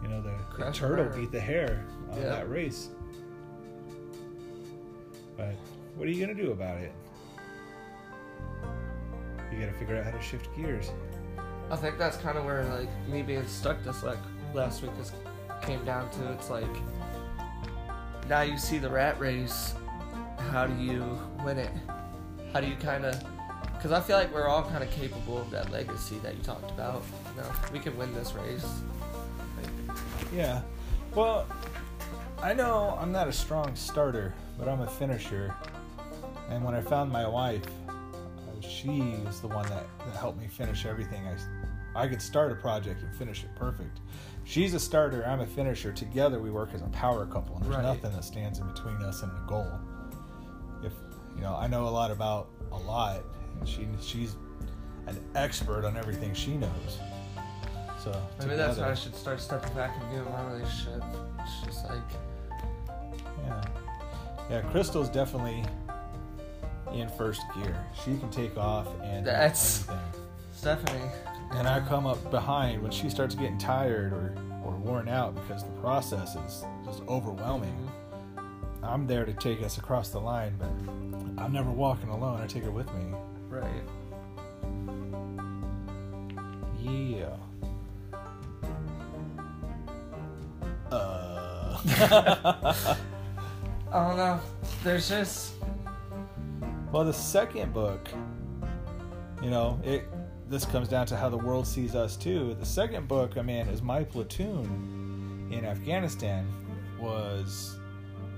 you 0.02 0.08
know 0.08 0.20
the, 0.20 0.34
the 0.64 0.70
turtle 0.72 1.06
beat 1.16 1.32
the 1.32 1.40
hare 1.40 1.84
on 2.10 2.18
Yeah. 2.20 2.28
that 2.28 2.50
race. 2.50 2.90
But 5.36 5.54
what 5.96 6.06
are 6.06 6.10
you 6.10 6.20
gonna 6.24 6.38
do 6.38 6.52
about 6.52 6.78
it? 6.78 6.92
You 9.52 9.60
gotta 9.60 9.72
figure 9.78 9.96
out 9.96 10.04
how 10.04 10.10
to 10.10 10.20
shift 10.22 10.48
gears. 10.56 10.90
I 11.70 11.76
think 11.76 11.96
that's 11.98 12.16
kind 12.18 12.36
of 12.36 12.44
where 12.44 12.64
like 12.64 12.88
me 13.08 13.22
being 13.22 13.46
stuck 13.46 13.82
this 13.84 14.02
like 14.02 14.18
last 14.52 14.82
week 14.82 14.90
just 14.96 15.14
came 15.62 15.84
down 15.84 16.10
to. 16.10 16.32
It's 16.32 16.50
like 16.50 16.64
now 18.28 18.42
you 18.42 18.58
see 18.58 18.78
the 18.78 18.88
rat 18.88 19.18
race. 19.18 19.74
How 20.50 20.66
do 20.66 20.74
you 20.82 21.18
win 21.44 21.58
it? 21.58 21.70
How 22.52 22.60
do 22.60 22.66
you 22.66 22.76
kind 22.76 23.04
of? 23.06 23.14
Because 23.84 23.98
I 23.98 24.00
feel 24.00 24.16
like 24.16 24.32
we're 24.32 24.48
all 24.48 24.62
kind 24.62 24.82
of 24.82 24.90
capable 24.92 25.36
of 25.36 25.50
that 25.50 25.70
legacy 25.70 26.16
that 26.20 26.34
you 26.34 26.42
talked 26.42 26.70
about. 26.70 27.02
You 27.36 27.42
know, 27.42 27.50
we 27.70 27.78
can 27.78 27.94
win 27.98 28.14
this 28.14 28.32
race. 28.32 28.64
Like, 29.60 29.98
Yeah. 30.34 30.62
Well, 31.14 31.46
I 32.42 32.54
know 32.54 32.96
I'm 32.98 33.12
not 33.12 33.28
a 33.28 33.32
strong 33.32 33.76
starter, 33.76 34.32
but 34.58 34.68
I'm 34.68 34.80
a 34.80 34.86
finisher. 34.86 35.54
And 36.48 36.64
when 36.64 36.74
I 36.74 36.80
found 36.80 37.12
my 37.12 37.28
wife, 37.28 37.66
uh, 37.86 37.92
she 38.66 39.00
is 39.28 39.42
the 39.42 39.48
one 39.48 39.68
that, 39.68 39.84
that 39.98 40.16
helped 40.16 40.40
me 40.40 40.48
finish 40.48 40.86
everything. 40.86 41.22
I, 41.94 42.04
I 42.04 42.08
could 42.08 42.22
start 42.22 42.52
a 42.52 42.54
project 42.54 43.02
and 43.02 43.14
finish 43.14 43.44
it 43.44 43.50
perfect. 43.54 44.00
She's 44.44 44.72
a 44.72 44.80
starter, 44.80 45.26
I'm 45.26 45.40
a 45.40 45.46
finisher. 45.46 45.92
Together 45.92 46.40
we 46.40 46.50
work 46.50 46.70
as 46.72 46.80
a 46.80 46.86
power 46.86 47.26
couple, 47.26 47.56
and 47.56 47.66
there's 47.66 47.76
Right. 47.76 47.82
nothing 47.84 48.12
that 48.12 48.24
stands 48.24 48.60
in 48.60 48.66
between 48.66 48.96
us 49.02 49.22
and 49.22 49.30
the 49.30 49.40
goal. 49.40 49.70
If 50.82 50.94
you 51.36 51.42
know, 51.42 51.54
I 51.54 51.66
know 51.66 51.86
a 51.86 51.90
lot 51.90 52.10
about 52.10 52.48
a 52.72 52.78
lot, 52.78 53.20
she 53.64 53.86
she's 54.00 54.36
an 55.06 55.18
expert 55.34 55.84
on 55.84 55.96
everything 55.96 56.32
she 56.34 56.56
knows. 56.56 56.98
So 58.02 58.14
maybe 58.40 58.56
that's 58.56 58.78
why 58.78 58.90
I 58.90 58.94
should 58.94 59.14
start 59.16 59.40
stepping 59.40 59.72
back 59.74 59.96
and 60.00 60.10
doing 60.10 60.30
my 60.30 60.44
relationship. 60.52 61.02
It's 61.40 61.60
just 61.64 61.84
like 61.88 62.02
Yeah. 63.46 63.64
Yeah, 64.50 64.60
Crystal's 64.70 65.08
definitely 65.08 65.64
in 66.92 67.08
first 67.10 67.42
gear. 67.54 67.76
She 68.04 68.16
can 68.18 68.30
take 68.30 68.56
off 68.58 68.88
and 69.02 69.26
That's- 69.26 69.88
anything. 69.88 70.04
Stephanie. 70.52 71.10
And 71.52 71.66
I 71.68 71.80
come 71.80 72.06
up 72.06 72.30
behind 72.30 72.82
when 72.82 72.90
she 72.90 73.08
starts 73.10 73.34
getting 73.34 73.58
tired 73.58 74.12
or, 74.12 74.34
or 74.64 74.72
worn 74.76 75.08
out 75.08 75.34
because 75.34 75.62
the 75.64 75.70
process 75.80 76.34
is 76.36 76.64
just 76.84 77.02
overwhelming. 77.08 77.74
Mm-hmm. 78.36 78.84
I'm 78.84 79.06
there 79.06 79.24
to 79.24 79.32
take 79.32 79.62
us 79.62 79.78
across 79.78 80.08
the 80.10 80.20
line, 80.20 80.54
but 80.58 81.42
I'm 81.42 81.52
never 81.52 81.70
walking 81.70 82.08
alone. 82.08 82.40
I 82.40 82.46
take 82.46 82.64
her 82.64 82.70
with 82.70 82.92
me. 82.94 83.02
Right. 83.54 83.84
Yeah. 86.82 87.36
Uh. 90.90 91.78
I 93.92 94.08
don't 94.08 94.16
know. 94.16 94.40
There's 94.82 95.08
just 95.08 95.52
Well, 96.90 97.04
the 97.04 97.12
second 97.12 97.72
book, 97.72 98.08
you 99.40 99.50
know, 99.50 99.80
it 99.84 100.04
this 100.48 100.64
comes 100.64 100.88
down 100.88 101.06
to 101.06 101.16
how 101.16 101.28
the 101.28 101.38
world 101.38 101.64
sees 101.64 101.94
us 101.94 102.16
too. 102.16 102.54
The 102.58 102.66
second 102.66 103.06
book, 103.06 103.36
I 103.36 103.42
mean, 103.42 103.68
is 103.68 103.82
my 103.82 104.02
platoon 104.02 105.48
in 105.52 105.64
Afghanistan 105.64 106.44
was 107.00 107.78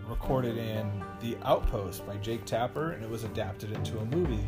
recorded 0.07 0.57
in 0.57 1.03
The 1.21 1.37
Outpost 1.43 2.07
by 2.07 2.17
Jake 2.19 2.45
Tapper, 2.45 2.93
and 2.93 3.03
it 3.03 3.11
was 3.11 3.25
adapted 3.25 3.73
into 3.73 3.99
a 3.99 4.05
movie. 4.05 4.45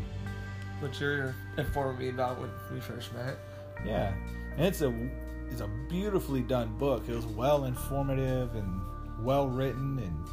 What 0.81 0.99
you're 1.01 1.35
informing 1.57 1.99
me 1.99 2.09
about 2.11 2.41
when 2.41 2.51
we 2.73 2.81
first 2.81 3.13
met. 3.15 3.39
Yeah, 3.85 4.13
and 4.57 4.67
it's 4.67 4.83
a 4.83 4.93
it's 5.51 5.61
a 5.61 5.71
beautifully 5.89 6.43
done 6.43 6.77
book. 6.79 7.09
It 7.09 7.15
was 7.15 7.27
well 7.27 7.65
informative 7.65 8.55
and 8.55 8.81
well 9.21 9.49
written, 9.49 9.99
and 9.99 10.27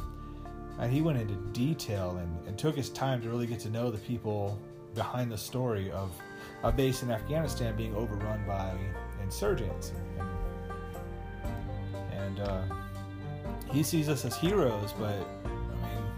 and 0.78 0.92
he 0.92 1.00
went 1.00 1.18
into 1.18 1.34
detail 1.52 2.18
and, 2.18 2.46
and 2.46 2.58
took 2.58 2.76
his 2.76 2.90
time 2.90 3.22
to 3.22 3.28
really 3.28 3.46
get 3.46 3.60
to 3.60 3.70
know 3.70 3.90
the 3.90 3.98
people 3.98 4.58
behind 4.94 5.30
the 5.30 5.38
story 5.38 5.90
of 5.90 6.10
a 6.62 6.72
base 6.72 7.02
in 7.02 7.10
Afghanistan 7.10 7.76
being 7.76 7.94
overrun 7.94 8.44
by 8.46 8.72
insurgents, 9.22 9.92
and, 10.18 11.50
and 12.12 12.40
uh, 12.40 12.62
he 13.72 13.82
sees 13.82 14.08
us 14.08 14.24
as 14.24 14.36
heroes, 14.36 14.92
but 14.98 15.26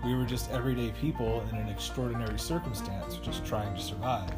we 0.05 0.15
were 0.15 0.25
just 0.25 0.51
everyday 0.51 0.91
people 1.01 1.45
in 1.51 1.57
an 1.57 1.69
extraordinary 1.69 2.39
circumstance, 2.39 3.17
just 3.17 3.45
trying 3.45 3.75
to 3.75 3.81
survive, 3.83 4.31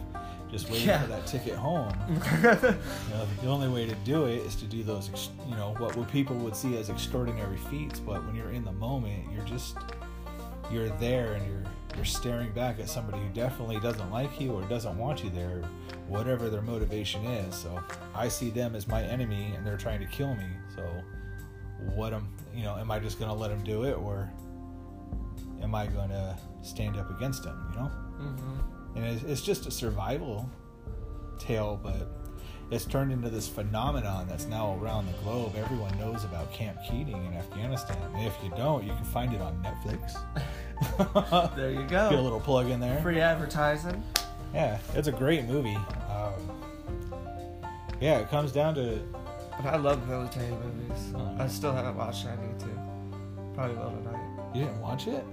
just 0.51 0.71
waiting 0.71 0.89
Yeah. 0.89 1.03
for 1.03 1.09
that 1.09 1.27
ticket 1.27 1.55
home. 1.55 1.93
You 2.43 3.15
know, 3.15 3.27
the 3.43 3.49
only 3.49 3.69
way 3.69 3.87
to 3.87 3.95
do 4.05 4.27
it 4.27 4.39
is 4.47 4.55
to 4.57 4.65
do 4.67 4.83
those, 4.83 5.09
ex- 5.11 5.31
you 5.49 5.55
know, 5.57 5.75
what, 5.79 6.11
people 6.11 6.37
would 6.37 6.57
see 6.57 6.77
as 6.79 6.89
extraordinary 6.91 7.57
feats. 7.57 7.99
But 8.01 8.25
when 8.27 8.35
you're 8.35 8.51
in 8.53 8.65
the 8.65 8.73
moment, 8.73 9.25
you're 9.35 9.45
just, 9.45 9.77
you're 10.73 10.89
there 10.99 11.33
and 11.35 11.47
you're 11.47 11.63
you're 11.97 12.05
staring 12.05 12.53
back 12.53 12.79
at 12.79 12.89
somebody 12.89 13.19
who 13.19 13.29
definitely 13.31 13.81
doesn't 13.81 14.13
like 14.13 14.41
you 14.41 14.53
or 14.53 14.63
doesn't 14.63 14.97
want 14.97 15.25
you 15.25 15.31
there, 15.31 15.61
whatever 16.07 16.49
their 16.49 16.63
motivation 16.63 17.25
is. 17.25 17.53
So 17.53 17.83
I 18.15 18.29
see 18.29 18.49
them 18.49 18.77
as 18.77 18.87
my 18.87 19.03
enemy 19.03 19.53
and 19.57 19.67
they're 19.67 19.77
trying 19.77 19.99
to 19.99 20.07
kill 20.07 20.37
me. 20.37 20.47
So 20.77 20.89
what 21.97 22.15
am, 22.15 22.29
you 22.55 22.63
know, 22.63 22.77
am 22.77 22.93
I 22.93 23.01
just 23.01 23.19
gonna 23.19 23.35
let 23.35 23.49
them 23.51 23.65
do 23.65 23.83
it 23.83 23.95
or 23.99 24.31
am 25.63 25.75
I 25.75 25.87
gonna 25.87 26.39
stand 26.63 26.97
up 26.97 27.11
against 27.11 27.43
them? 27.45 27.67
You 27.73 27.81
know 27.81 27.91
Mm-hmm. 28.21 28.97
and 28.97 29.05
it's, 29.07 29.23
it's 29.25 29.41
just 29.43 29.67
a 29.67 29.71
survival 29.71 30.49
tale, 31.39 31.81
but 31.83 32.07
it's 32.71 32.85
turned 32.85 33.11
into 33.13 33.31
this 33.31 33.49
phenomenon 33.49 34.27
that's 34.29 34.45
now 34.45 34.77
around 34.79 35.07
the 35.07 35.13
globe. 35.25 35.55
Everyone 35.57 35.97
knows 35.99 36.23
about 36.25 36.53
Camp 36.53 36.79
Keating 36.89 37.25
in 37.27 37.33
Afghanistan. 37.33 37.97
And 38.15 38.27
if 38.27 38.35
you 38.45 38.51
don't, 38.57 38.85
you 38.85 38.93
can 38.93 39.05
find 39.05 39.33
it 39.35 39.41
on 39.41 39.57
Netflix. 39.65 40.21
There 41.57 41.71
you 41.71 41.83
go. 41.87 42.11
Get 42.11 42.19
a 42.19 42.23
little 42.23 42.41
plug 42.41 42.69
in 42.71 42.79
there. 42.81 43.01
Free 43.03 43.21
advertising. 43.21 44.03
Yeah, 44.55 44.79
it's 44.95 45.09
a 45.09 45.13
great 45.13 45.45
movie. 45.47 45.77
Um, 46.09 46.33
yeah, 48.01 48.19
it 48.19 48.29
comes 48.31 48.53
down 48.53 48.75
to 48.77 48.99
But 49.63 49.75
I 49.75 49.77
love 49.77 50.07
military 50.09 50.51
movies. 50.51 51.13
Oh. 51.15 51.37
I 51.39 51.47
still 51.49 51.73
haven't 51.73 51.97
watched 51.97 52.25
it. 52.25 52.29
I 52.31 52.47
need 52.47 52.59
to. 52.61 52.69
Probably 53.55 53.77
will 53.77 53.91
tonight. 53.91 54.51
you 54.55 54.65
didn't 54.65 54.81
watch 54.81 55.07
it. 55.07 55.25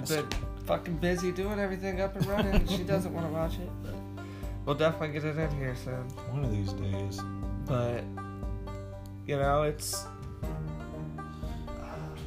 Bastard. 0.00 0.30
been 0.30 0.38
fucking 0.66 0.96
busy 0.98 1.32
doing 1.32 1.58
everything 1.58 2.00
up 2.00 2.16
and 2.16 2.26
running. 2.26 2.54
and 2.54 2.70
she 2.70 2.82
doesn't 2.84 3.12
want 3.12 3.26
to 3.26 3.32
watch 3.32 3.54
it. 3.54 3.70
But 3.82 3.94
we'll 4.66 4.76
definitely 4.76 5.18
get 5.18 5.24
it 5.24 5.36
in 5.38 5.50
here 5.56 5.74
soon. 5.84 6.08
One 6.32 6.44
of 6.44 6.50
these 6.50 6.72
days. 6.72 7.20
But 7.66 8.02
you 9.26 9.36
know, 9.36 9.62
it's 9.62 10.04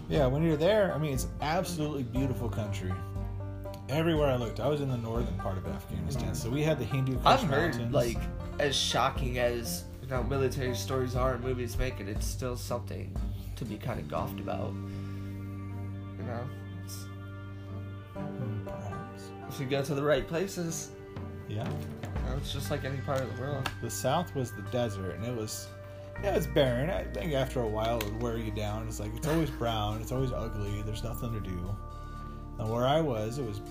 Yeah, 0.09 0.25
when 0.27 0.41
you're 0.43 0.57
there, 0.57 0.93
I 0.93 0.97
mean, 0.97 1.13
it's 1.13 1.27
absolutely 1.41 2.03
beautiful 2.03 2.49
country. 2.49 2.93
Everywhere 3.89 4.29
I 4.29 4.35
looked, 4.35 4.59
I 4.59 4.67
was 4.67 4.81
in 4.81 4.89
the 4.89 4.97
northern 4.97 5.37
part 5.37 5.57
of 5.57 5.65
Afghanistan, 5.67 6.33
so 6.35 6.49
we 6.49 6.61
had 6.61 6.77
the 6.77 6.83
Hindu 6.85 7.15
Kush 7.15 7.25
I've 7.25 7.43
heard 7.43 7.71
Mountains. 7.75 7.93
like 7.93 8.17
as 8.59 8.75
shocking 8.75 9.37
as 9.39 9.83
you 10.01 10.09
know 10.09 10.23
military 10.23 10.75
stories 10.75 11.15
are 11.15 11.35
and 11.35 11.43
movies 11.43 11.77
make 11.77 11.99
it, 11.99 12.09
it's 12.09 12.25
still 12.25 12.57
something 12.57 13.15
to 13.55 13.65
be 13.65 13.77
kind 13.77 13.99
of 13.99 14.07
goffed 14.07 14.39
about. 14.39 14.73
You 16.17 16.23
know, 16.25 16.41
Mm, 18.17 18.65
perhaps. 18.65 19.29
if 19.49 19.59
you 19.59 19.65
go 19.65 19.81
to 19.83 19.95
the 19.95 20.03
right 20.03 20.27
places, 20.27 20.91
Yeah. 21.47 21.67
it's 22.37 22.51
just 22.53 22.69
like 22.71 22.83
any 22.83 22.97
part 22.97 23.21
of 23.21 23.35
the 23.35 23.41
world. 23.41 23.69
The 23.81 23.89
south 23.89 24.33
was 24.35 24.51
the 24.51 24.61
desert, 24.63 25.15
and 25.15 25.25
it 25.25 25.35
was, 25.35 25.67
yeah, 26.23 26.35
it's 26.35 26.47
barren. 26.47 26.89
I 26.89 27.03
think 27.05 27.33
after 27.33 27.61
a 27.61 27.67
while 27.67 27.97
it 27.99 28.05
would 28.05 28.21
wear 28.21 28.37
you 28.37 28.51
down. 28.51 28.87
It's 28.87 28.99
like 28.99 29.15
it's 29.15 29.27
always 29.27 29.49
brown, 29.51 30.01
it's 30.01 30.11
always 30.11 30.31
ugly. 30.31 30.81
There's 30.83 31.03
nothing 31.03 31.33
to 31.33 31.39
do. 31.39 31.75
And 32.59 32.69
where 32.69 32.85
I 32.87 32.99
was, 33.01 33.37
it 33.37 33.45
was 33.45 33.61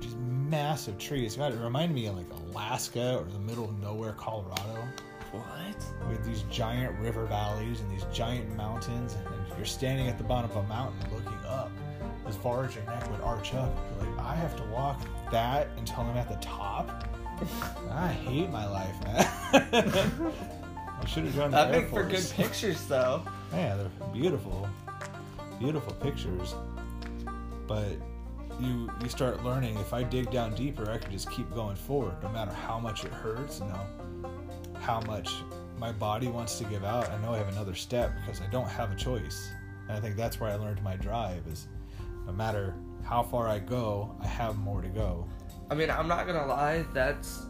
just 0.00 0.16
massive 0.18 0.98
trees. 0.98 1.36
God, 1.36 1.52
it 1.52 1.58
reminded 1.60 1.94
me 1.94 2.06
of 2.06 2.16
like 2.16 2.26
Alaska 2.32 3.18
or 3.18 3.24
the 3.24 3.38
middle 3.38 3.64
of 3.66 3.78
nowhere, 3.80 4.12
Colorado, 4.14 4.84
What? 5.30 6.08
with 6.10 6.24
these 6.26 6.42
giant 6.50 6.98
river 6.98 7.24
valleys 7.26 7.80
and 7.80 7.90
these 7.90 8.04
giant 8.12 8.54
mountains. 8.56 9.14
And 9.14 9.56
you're 9.56 9.64
standing 9.64 10.08
at 10.08 10.18
the 10.18 10.24
bottom 10.24 10.50
of 10.50 10.56
a 10.56 10.62
mountain 10.64 10.98
looking 11.14 11.38
up 11.46 11.70
as 12.26 12.36
far 12.36 12.64
as 12.64 12.74
your 12.74 12.84
neck 12.84 13.10
would 13.10 13.20
arch 13.20 13.54
up. 13.54 13.74
Like, 13.98 14.18
I 14.18 14.34
have 14.34 14.56
to 14.56 14.62
walk 14.64 15.00
that 15.30 15.68
until 15.76 16.00
I'm 16.00 16.16
at 16.16 16.28
the 16.28 16.36
top. 16.36 17.08
I 17.90 18.08
hate 18.08 18.50
my 18.50 18.66
life, 18.68 18.94
man. 19.04 19.26
I 21.02 21.06
should 21.06 21.24
have 21.24 21.34
joined 21.34 21.52
the 21.52 21.56
That 21.56 21.74
Air 21.74 21.80
make 21.80 21.90
for 21.90 22.02
good 22.04 22.12
Force. 22.20 22.32
pictures, 22.32 22.84
though. 22.86 23.22
Yeah, 23.52 23.76
they're 23.76 24.10
beautiful, 24.12 24.68
beautiful 25.58 25.92
pictures. 25.94 26.54
But 27.66 27.96
you 28.60 28.90
you 29.02 29.08
start 29.08 29.42
learning. 29.42 29.76
If 29.78 29.92
I 29.92 30.04
dig 30.04 30.30
down 30.30 30.54
deeper, 30.54 30.88
I 30.90 30.98
can 30.98 31.10
just 31.10 31.30
keep 31.30 31.52
going 31.54 31.74
forward, 31.76 32.14
no 32.22 32.28
matter 32.28 32.52
how 32.52 32.78
much 32.78 33.04
it 33.04 33.12
hurts. 33.12 33.58
You 33.60 33.66
know, 33.66 34.30
how 34.80 35.00
much 35.00 35.30
my 35.78 35.90
body 35.90 36.28
wants 36.28 36.58
to 36.58 36.64
give 36.64 36.84
out. 36.84 37.10
I 37.10 37.20
know 37.20 37.34
I 37.34 37.38
have 37.38 37.48
another 37.48 37.74
step 37.74 38.12
because 38.20 38.40
I 38.40 38.46
don't 38.50 38.68
have 38.68 38.92
a 38.92 38.94
choice. 38.94 39.50
And 39.88 39.96
I 39.96 40.00
think 40.00 40.16
that's 40.16 40.38
where 40.38 40.48
I 40.50 40.54
learned 40.54 40.80
my 40.82 40.94
drive 40.96 41.44
is 41.48 41.66
no 42.26 42.32
matter 42.32 42.74
how 43.04 43.22
far 43.22 43.48
I 43.48 43.58
go, 43.58 44.16
I 44.20 44.26
have 44.26 44.56
more 44.58 44.80
to 44.80 44.88
go. 44.88 45.26
I 45.70 45.74
mean, 45.74 45.90
I'm 45.90 46.08
not 46.08 46.26
gonna 46.26 46.46
lie. 46.46 46.84
That's 46.92 47.46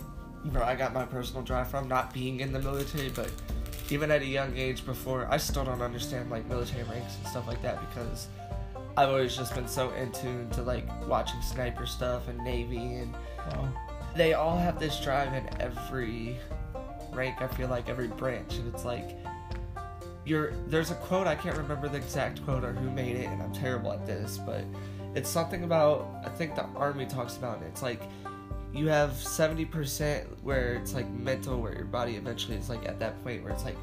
where 0.50 0.64
I 0.64 0.74
got 0.74 0.92
my 0.92 1.04
personal 1.04 1.42
drive 1.42 1.68
from, 1.68 1.88
not 1.88 2.12
being 2.12 2.40
in 2.40 2.52
the 2.52 2.58
military, 2.58 3.10
but 3.10 3.30
even 3.90 4.10
at 4.10 4.22
a 4.22 4.26
young 4.26 4.56
age 4.56 4.84
before, 4.86 5.26
I 5.30 5.36
still 5.36 5.64
don't 5.64 5.82
understand 5.82 6.30
like 6.30 6.46
military 6.48 6.82
ranks 6.84 7.16
and 7.18 7.26
stuff 7.28 7.46
like 7.46 7.62
that 7.62 7.78
because 7.88 8.28
I've 8.96 9.08
always 9.08 9.36
just 9.36 9.54
been 9.54 9.68
so 9.68 9.90
in 9.90 10.12
tune 10.12 10.50
to 10.50 10.62
like 10.62 10.86
watching 11.06 11.40
sniper 11.42 11.86
stuff 11.86 12.28
and 12.28 12.38
Navy, 12.38 12.94
and 12.94 13.14
they 14.14 14.34
all 14.34 14.58
have 14.58 14.78
this 14.78 15.00
drive 15.00 15.32
in 15.32 15.48
every 15.60 16.36
rank. 17.12 17.40
I 17.40 17.46
feel 17.48 17.68
like 17.68 17.88
every 17.88 18.08
branch, 18.08 18.56
and 18.56 18.72
it's 18.72 18.84
like 18.84 19.16
you're. 20.24 20.52
There's 20.68 20.90
a 20.90 20.94
quote 20.96 21.26
I 21.26 21.34
can't 21.34 21.56
remember 21.56 21.88
the 21.88 21.98
exact 21.98 22.44
quote 22.44 22.64
or 22.64 22.72
who 22.72 22.90
made 22.90 23.16
it, 23.16 23.26
and 23.26 23.42
I'm 23.42 23.52
terrible 23.52 23.92
at 23.92 24.06
this, 24.06 24.38
but 24.38 24.64
it's 25.14 25.28
something 25.28 25.64
about 25.64 26.08
I 26.24 26.28
think 26.28 26.54
the 26.54 26.64
army 26.76 27.06
talks 27.06 27.36
about 27.36 27.62
it. 27.62 27.66
It's 27.66 27.82
like 27.82 28.02
you 28.72 28.88
have 28.88 29.10
70% 29.10 30.24
where 30.42 30.74
it's 30.74 30.94
like 30.94 31.08
mental 31.10 31.60
where 31.60 31.74
your 31.74 31.84
body 31.84 32.16
eventually 32.16 32.56
is 32.56 32.70
like 32.70 32.86
at 32.88 32.98
that 33.00 33.22
point 33.22 33.42
where 33.42 33.52
it's 33.52 33.64
like 33.64 33.76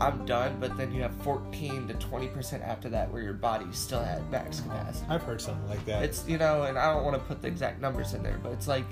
I'm 0.00 0.24
done, 0.26 0.56
but 0.60 0.76
then 0.76 0.92
you 0.92 1.02
have 1.02 1.14
14 1.22 1.88
to 1.88 1.94
20% 1.94 2.62
after 2.62 2.88
that 2.90 3.10
where 3.10 3.22
your 3.22 3.32
body's 3.32 3.76
still 3.76 4.00
at 4.00 4.28
max 4.30 4.60
capacity. 4.60 5.06
I've 5.08 5.22
heard 5.22 5.40
something 5.40 5.68
like 5.68 5.84
that. 5.86 6.02
It's 6.02 6.26
you 6.28 6.38
know, 6.38 6.64
and 6.64 6.78
I 6.78 6.92
don't 6.92 7.04
want 7.04 7.16
to 7.16 7.22
put 7.22 7.42
the 7.42 7.48
exact 7.48 7.80
numbers 7.80 8.14
in 8.14 8.22
there, 8.22 8.38
but 8.42 8.52
it's 8.52 8.68
like 8.68 8.84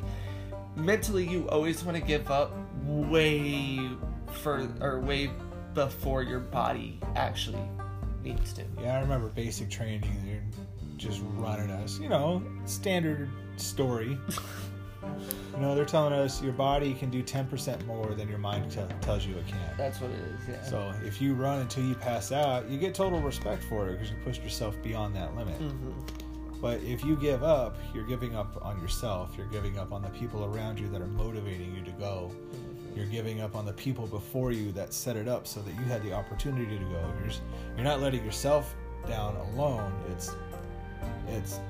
mentally 0.77 1.27
you 1.27 1.49
always 1.49 1.85
want 1.85 1.97
to 1.97 2.03
give 2.03 2.31
up 2.31 2.53
way 2.85 3.81
for 4.43 4.69
or 4.81 5.01
way 5.01 5.31
before 5.75 6.23
your 6.23 6.41
body 6.41 6.99
actually 7.17 7.63
needs 8.23 8.53
to. 8.55 8.65
Yeah, 8.81 8.97
I 8.97 9.01
remember 9.01 9.29
basic 9.29 9.71
training. 9.71 10.03
They're 10.25 10.43
just 10.97 11.21
running 11.37 11.71
us, 11.71 11.99
you 11.99 12.09
know, 12.09 12.43
standard 12.65 13.29
story. 13.57 14.19
you 15.03 15.61
know, 15.61 15.75
they're 15.75 15.85
telling 15.85 16.13
us 16.13 16.43
your 16.43 16.53
body 16.53 16.95
can 16.95 17.11
do 17.11 17.23
10% 17.23 17.85
more 17.87 18.15
than 18.15 18.29
your 18.29 18.39
mind 18.39 18.71
t- 18.71 18.81
tells 19.01 19.27
you 19.27 19.35
it 19.37 19.47
can. 19.47 19.59
That's 19.77 20.01
what 20.01 20.11
it 20.11 20.19
is. 20.19 20.41
Yeah. 20.49 20.63
So 20.63 20.95
if 21.05 21.21
you 21.21 21.35
run 21.35 21.61
until 21.61 21.85
you 21.85 21.95
pass 21.95 22.33
out, 22.33 22.69
you 22.71 22.79
get 22.79 22.95
total 22.95 23.21
respect 23.21 23.63
for 23.65 23.89
it 23.89 23.93
because 23.95 24.11
you 24.11 24.17
pushed 24.25 24.43
yourself 24.43 24.81
beyond 24.83 25.15
that 25.17 25.37
limit. 25.37 25.57
hmm 25.57 25.91
But 26.63 26.81
if 26.83 27.05
you 27.05 27.17
give 27.17 27.43
up, 27.43 27.77
you're 27.95 28.07
giving 28.07 28.35
up 28.35 28.65
on 28.65 28.81
yourself. 28.81 29.33
You're 29.37 29.49
giving 29.49 29.79
up 29.79 29.93
on 29.93 30.01
the 30.03 30.11
people 30.11 30.45
around 30.47 30.79
you 30.81 30.89
that 30.89 31.03
are 31.03 31.07
motivating 31.07 31.75
you 31.75 31.83
to 31.83 31.91
go. 31.93 32.31
You're 32.95 33.07
giving 33.07 33.41
up 33.41 33.57
on 33.57 33.67
the 33.67 33.73
people 33.73 34.07
before 34.07 34.53
you 34.53 34.71
that 34.73 34.93
set 34.93 35.17
it 35.17 35.29
up 35.29 35.47
so 35.47 35.61
that 35.63 35.73
you 35.73 35.85
had 35.85 36.03
the 36.03 36.13
opportunity 36.13 36.79
to 36.79 36.85
go. 36.85 37.13
You're 37.19 37.29
just, 37.29 37.43
you're 37.77 37.85
not 37.85 38.01
letting 38.01 38.25
yourself 38.25 38.75
down 39.09 39.37
alone. 39.37 39.93
It's 40.13 40.35
it's 41.29 41.61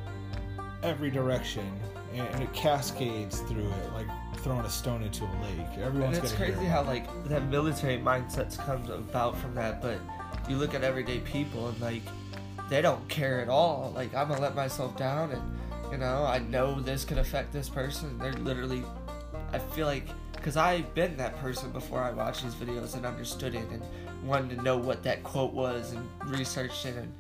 every 0.83 1.11
direction 1.11 1.67
and, 2.13 2.29
and 2.29 2.43
it 2.43 2.53
cascades 2.53 3.41
through 3.41 3.67
it 3.67 3.93
like 3.95 4.07
throwing 4.39 4.65
a 4.65 4.71
stone 4.71 5.03
into 5.03 5.25
a 5.25 5.33
lake. 5.43 5.67
And 5.75 5.83
Everyone's 5.83 6.19
it's 6.19 6.33
gonna 6.33 6.45
hear 6.45 6.55
crazy 6.55 6.69
how 6.69 6.83
like 6.83 7.07
that 7.29 7.45
military 7.49 7.99
mindsets 7.99 8.59
comes 8.59 8.91
about 8.91 9.39
from 9.39 9.55
that, 9.55 9.81
but 9.81 9.99
you 10.49 10.57
look 10.57 10.75
at 10.75 10.85
everyday 10.85 11.21
people 11.21 11.69
and 11.69 11.81
like 11.81 12.03
they 12.69 12.83
don't 12.83 13.07
care 13.09 13.41
at 13.41 13.49
all. 13.49 13.93
Like 13.95 14.15
I'm 14.15 14.29
gonna 14.29 14.41
let 14.41 14.55
myself 14.55 14.97
down, 14.97 15.33
and 15.33 15.43
you 15.93 15.99
know 15.99 16.25
I 16.25 16.39
know 16.39 16.81
this 16.81 17.05
could 17.05 17.19
affect 17.19 17.53
this 17.53 17.69
person. 17.69 18.19
They're 18.19 18.33
literally, 18.35 18.85
I 19.53 19.59
feel 19.59 19.87
like, 19.87 20.09
because 20.45 20.59
I've 20.59 20.95
been 20.95 21.17
that 21.17 21.39
person 21.39 21.71
before 21.71 22.03
I 22.03 22.11
watched 22.11 22.45
these 22.45 22.55
videos 22.55 22.97
and 22.97 23.07
understood 23.07 23.55
it 23.55 23.67
and 23.71 23.83
wanted 24.29 24.55
to 24.55 24.63
know 24.63 24.77
what 24.77 25.03
that 25.05 25.23
quote 25.23 25.55
was 25.55 25.93
and 25.93 26.07
researched 26.27 26.85
it, 26.85 26.97
and 26.97 27.11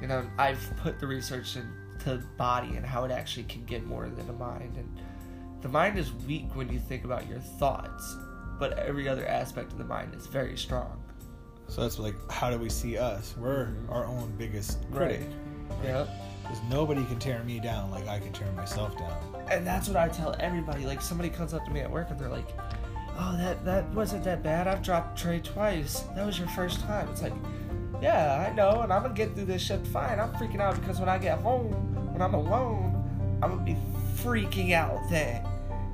you 0.00 0.08
know 0.08 0.26
I've 0.36 0.58
put 0.78 0.98
the 0.98 1.06
research 1.06 1.54
into 1.54 2.16
the 2.16 2.26
body 2.36 2.74
and 2.74 2.84
how 2.84 3.04
it 3.04 3.12
actually 3.12 3.44
can 3.44 3.64
get 3.66 3.86
more 3.86 4.08
than 4.08 4.26
the 4.26 4.32
mind 4.32 4.76
and. 4.76 5.00
The 5.60 5.68
mind 5.68 5.96
is 5.96 6.12
weak 6.26 6.56
when 6.56 6.72
you 6.72 6.80
think 6.80 7.04
about 7.04 7.28
your 7.28 7.38
thoughts, 7.38 8.16
but 8.58 8.76
every 8.80 9.08
other 9.08 9.24
aspect 9.28 9.70
of 9.70 9.78
the 9.78 9.84
mind 9.84 10.12
is 10.12 10.26
very 10.26 10.58
strong. 10.58 11.00
So 11.68 11.82
that's 11.82 12.00
like 12.00 12.16
how 12.32 12.50
do 12.50 12.58
we 12.58 12.68
see 12.68 12.98
us? 12.98 13.36
We're 13.38 13.66
mm-hmm. 13.66 13.92
our 13.92 14.06
own 14.06 14.34
biggest 14.36 14.78
critic. 14.90 15.20
Right. 15.70 15.84
Yep. 15.84 16.08
Because 16.52 16.68
nobody 16.68 17.02
can 17.06 17.18
tear 17.18 17.42
me 17.44 17.60
down 17.60 17.90
like 17.90 18.06
I 18.08 18.18
can 18.18 18.30
tear 18.30 18.52
myself 18.52 18.98
down. 18.98 19.16
And 19.50 19.66
that's 19.66 19.88
what 19.88 19.96
I 19.96 20.08
tell 20.08 20.36
everybody. 20.38 20.84
Like 20.84 21.00
somebody 21.00 21.30
comes 21.30 21.54
up 21.54 21.64
to 21.64 21.70
me 21.70 21.80
at 21.80 21.90
work 21.90 22.10
and 22.10 22.20
they're 22.20 22.28
like, 22.28 22.48
"Oh, 23.18 23.34
that 23.38 23.64
that 23.64 23.88
wasn't 23.94 24.22
that 24.24 24.42
bad. 24.42 24.68
I've 24.68 24.82
dropped 24.82 25.18
tray 25.18 25.40
twice. 25.40 26.00
That 26.14 26.26
was 26.26 26.38
your 26.38 26.48
first 26.48 26.80
time." 26.80 27.08
It's 27.08 27.22
like, 27.22 27.32
yeah, 28.02 28.46
I 28.46 28.54
know, 28.54 28.82
and 28.82 28.92
I'm 28.92 29.00
gonna 29.00 29.14
get 29.14 29.34
through 29.34 29.46
this 29.46 29.62
shit 29.62 29.86
fine. 29.86 30.20
I'm 30.20 30.32
freaking 30.34 30.60
out 30.60 30.78
because 30.78 31.00
when 31.00 31.08
I 31.08 31.16
get 31.16 31.38
home, 31.38 31.72
when 32.12 32.20
I'm 32.20 32.34
alone, 32.34 33.38
I'm 33.42 33.52
gonna 33.52 33.62
be 33.62 33.78
freaking 34.16 34.72
out 34.72 35.00
then. 35.08 35.46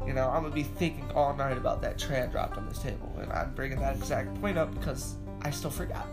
You 0.08 0.12
know, 0.12 0.28
I'm 0.28 0.42
gonna 0.42 0.54
be 0.54 0.64
thinking 0.64 1.08
all 1.12 1.36
night 1.36 1.56
about 1.56 1.80
that 1.82 1.98
tray 1.98 2.22
I 2.22 2.26
dropped 2.26 2.56
on 2.56 2.68
this 2.68 2.80
table, 2.80 3.14
and 3.20 3.32
I'm 3.32 3.54
bringing 3.54 3.78
that 3.78 3.94
exact 3.94 4.34
point 4.40 4.58
up 4.58 4.74
because 4.74 5.14
I 5.42 5.50
still 5.50 5.70
forgot 5.70 6.08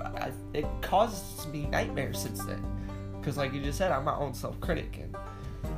it 0.54 0.66
causes 0.82 1.48
me 1.48 1.66
nightmares 1.66 2.20
since 2.20 2.46
then. 2.46 2.64
Because, 3.26 3.38
like 3.38 3.56
you 3.56 3.60
just 3.60 3.80
said, 3.80 3.92
I'm 3.92 4.04
my 4.04 4.16
own 4.16 4.36
self 4.36 4.60
critic, 4.62 5.00
and 5.02 5.18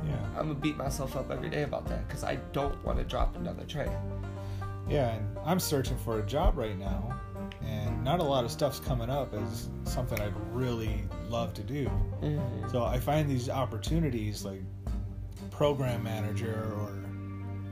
Yeah. 0.06 0.16
I'm 0.36 0.48
gonna 0.48 0.54
beat 0.54 0.76
myself 0.76 1.16
up 1.16 1.30
every 1.30 1.48
day 1.48 1.62
about 1.62 1.86
that 1.86 2.06
because 2.06 2.22
I 2.22 2.36
don't 2.52 2.84
want 2.84 2.98
to 2.98 3.04
drop 3.04 3.36
another 3.36 3.64
tray. 3.64 3.90
Yeah, 4.86 5.14
and 5.14 5.38
I'm 5.46 5.58
searching 5.58 5.96
for 5.96 6.18
a 6.18 6.26
job 6.26 6.58
right 6.58 6.78
now, 6.78 7.18
and 7.62 8.04
not 8.04 8.20
a 8.20 8.22
lot 8.22 8.44
of 8.44 8.50
stuff's 8.50 8.80
coming 8.80 9.08
up 9.08 9.32
as 9.32 9.70
something 9.84 10.20
I'd 10.20 10.36
really 10.52 11.04
love 11.30 11.54
to 11.54 11.62
do. 11.62 11.86
Mm-hmm. 12.20 12.68
So 12.68 12.84
I 12.84 13.00
find 13.00 13.30
these 13.30 13.48
opportunities 13.48 14.44
like 14.44 14.60
program 15.50 16.02
manager 16.02 16.70
or 16.76 16.92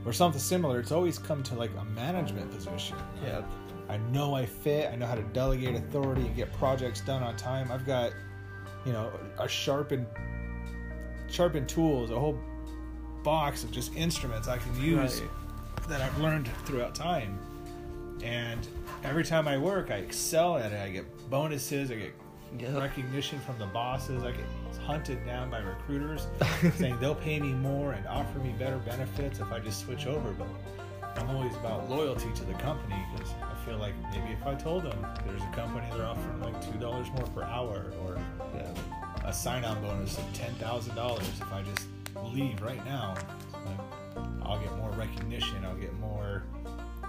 or 0.09 0.11
something 0.11 0.41
similar. 0.41 0.79
It's 0.79 0.91
always 0.91 1.19
come 1.19 1.43
to 1.43 1.53
like 1.53 1.71
a 1.79 1.85
management 1.85 2.49
position. 2.49 2.97
Yeah. 3.23 3.43
I 3.89 3.97
know 3.97 4.33
I 4.33 4.47
fit. 4.47 4.89
I 4.91 4.95
know 4.95 5.05
how 5.05 5.15
to 5.15 5.23
delegate 5.33 5.75
authority 5.75 6.21
and 6.21 6.35
get 6.35 6.51
projects 6.53 7.01
done 7.01 7.21
on 7.21 7.37
time. 7.37 7.71
I've 7.71 7.85
got, 7.85 8.11
you 8.87 8.93
know, 8.93 9.11
a 9.37 9.47
sharpened, 9.49 10.05
sharpened 11.29 11.67
tools, 11.67 12.09
a 12.09 12.17
whole 12.17 12.39
box 13.21 13.63
of 13.65 13.71
just 13.71 13.93
instruments 13.95 14.47
I 14.47 14.57
can 14.57 14.81
use 14.81 15.19
Right. 15.21 15.29
that 15.89 16.01
I've 16.01 16.17
learned 16.19 16.49
throughout 16.65 16.95
time. 16.95 17.37
And 18.23 18.65
every 19.03 19.25
time 19.25 19.47
I 19.47 19.57
work, 19.57 19.91
I 19.91 19.95
excel 19.97 20.57
at 20.57 20.71
it. 20.71 20.79
I 20.81 20.89
get 20.89 21.29
bonuses. 21.29 21.91
I 21.91 21.95
get 21.95 22.13
Yep. 22.57 22.79
recognition 22.81 23.39
from 23.39 23.57
the 23.59 23.65
bosses. 23.65 24.23
I 24.23 24.31
get 24.31 24.45
hunted 24.85 25.23
down 25.25 25.49
by 25.51 25.59
recruiters 25.59 26.27
saying 26.77 26.97
they'll 27.01 27.13
pay 27.13 27.41
me 27.41 27.51
more 27.51 27.91
and 27.91 28.07
offer 28.07 28.39
me 28.39 28.53
better 28.57 28.77
benefits 28.77 29.41
if 29.41 29.51
I 29.51 29.59
just 29.59 29.81
switch 29.81 30.07
over. 30.07 30.31
But 30.31 30.47
I'm 31.17 31.29
always 31.35 31.53
about 31.55 31.89
loyalty 31.89 32.31
to 32.35 32.43
the 32.45 32.53
company 32.53 32.95
because 33.13 33.33
I 33.41 33.65
feel 33.65 33.77
like 33.77 33.93
maybe 34.13 34.31
if 34.31 34.47
I 34.47 34.55
told 34.55 34.83
them 34.83 35.05
there's 35.27 35.43
a 35.43 35.47
company 35.53 35.85
they're 35.91 36.05
offering 36.05 36.39
like 36.41 36.61
two 36.71 36.79
dollars 36.79 37.07
more 37.11 37.27
per 37.35 37.43
hour 37.43 37.91
or 38.05 38.17
Yeah. 38.57 39.29
a 39.29 39.33
sign-on 39.33 39.81
bonus 39.81 40.17
of 40.17 40.23
ten 40.33 40.53
thousand 40.55 40.95
dollars 40.95 41.27
if 41.27 41.51
I 41.51 41.61
just 41.63 41.87
leave 42.33 42.61
right 42.61 42.83
now, 42.85 43.15
I'll 44.43 44.59
get 44.59 44.75
more 44.77 44.91
recognition. 44.91 45.63
I'll 45.65 45.75
get 45.75 45.93
more 45.99 46.43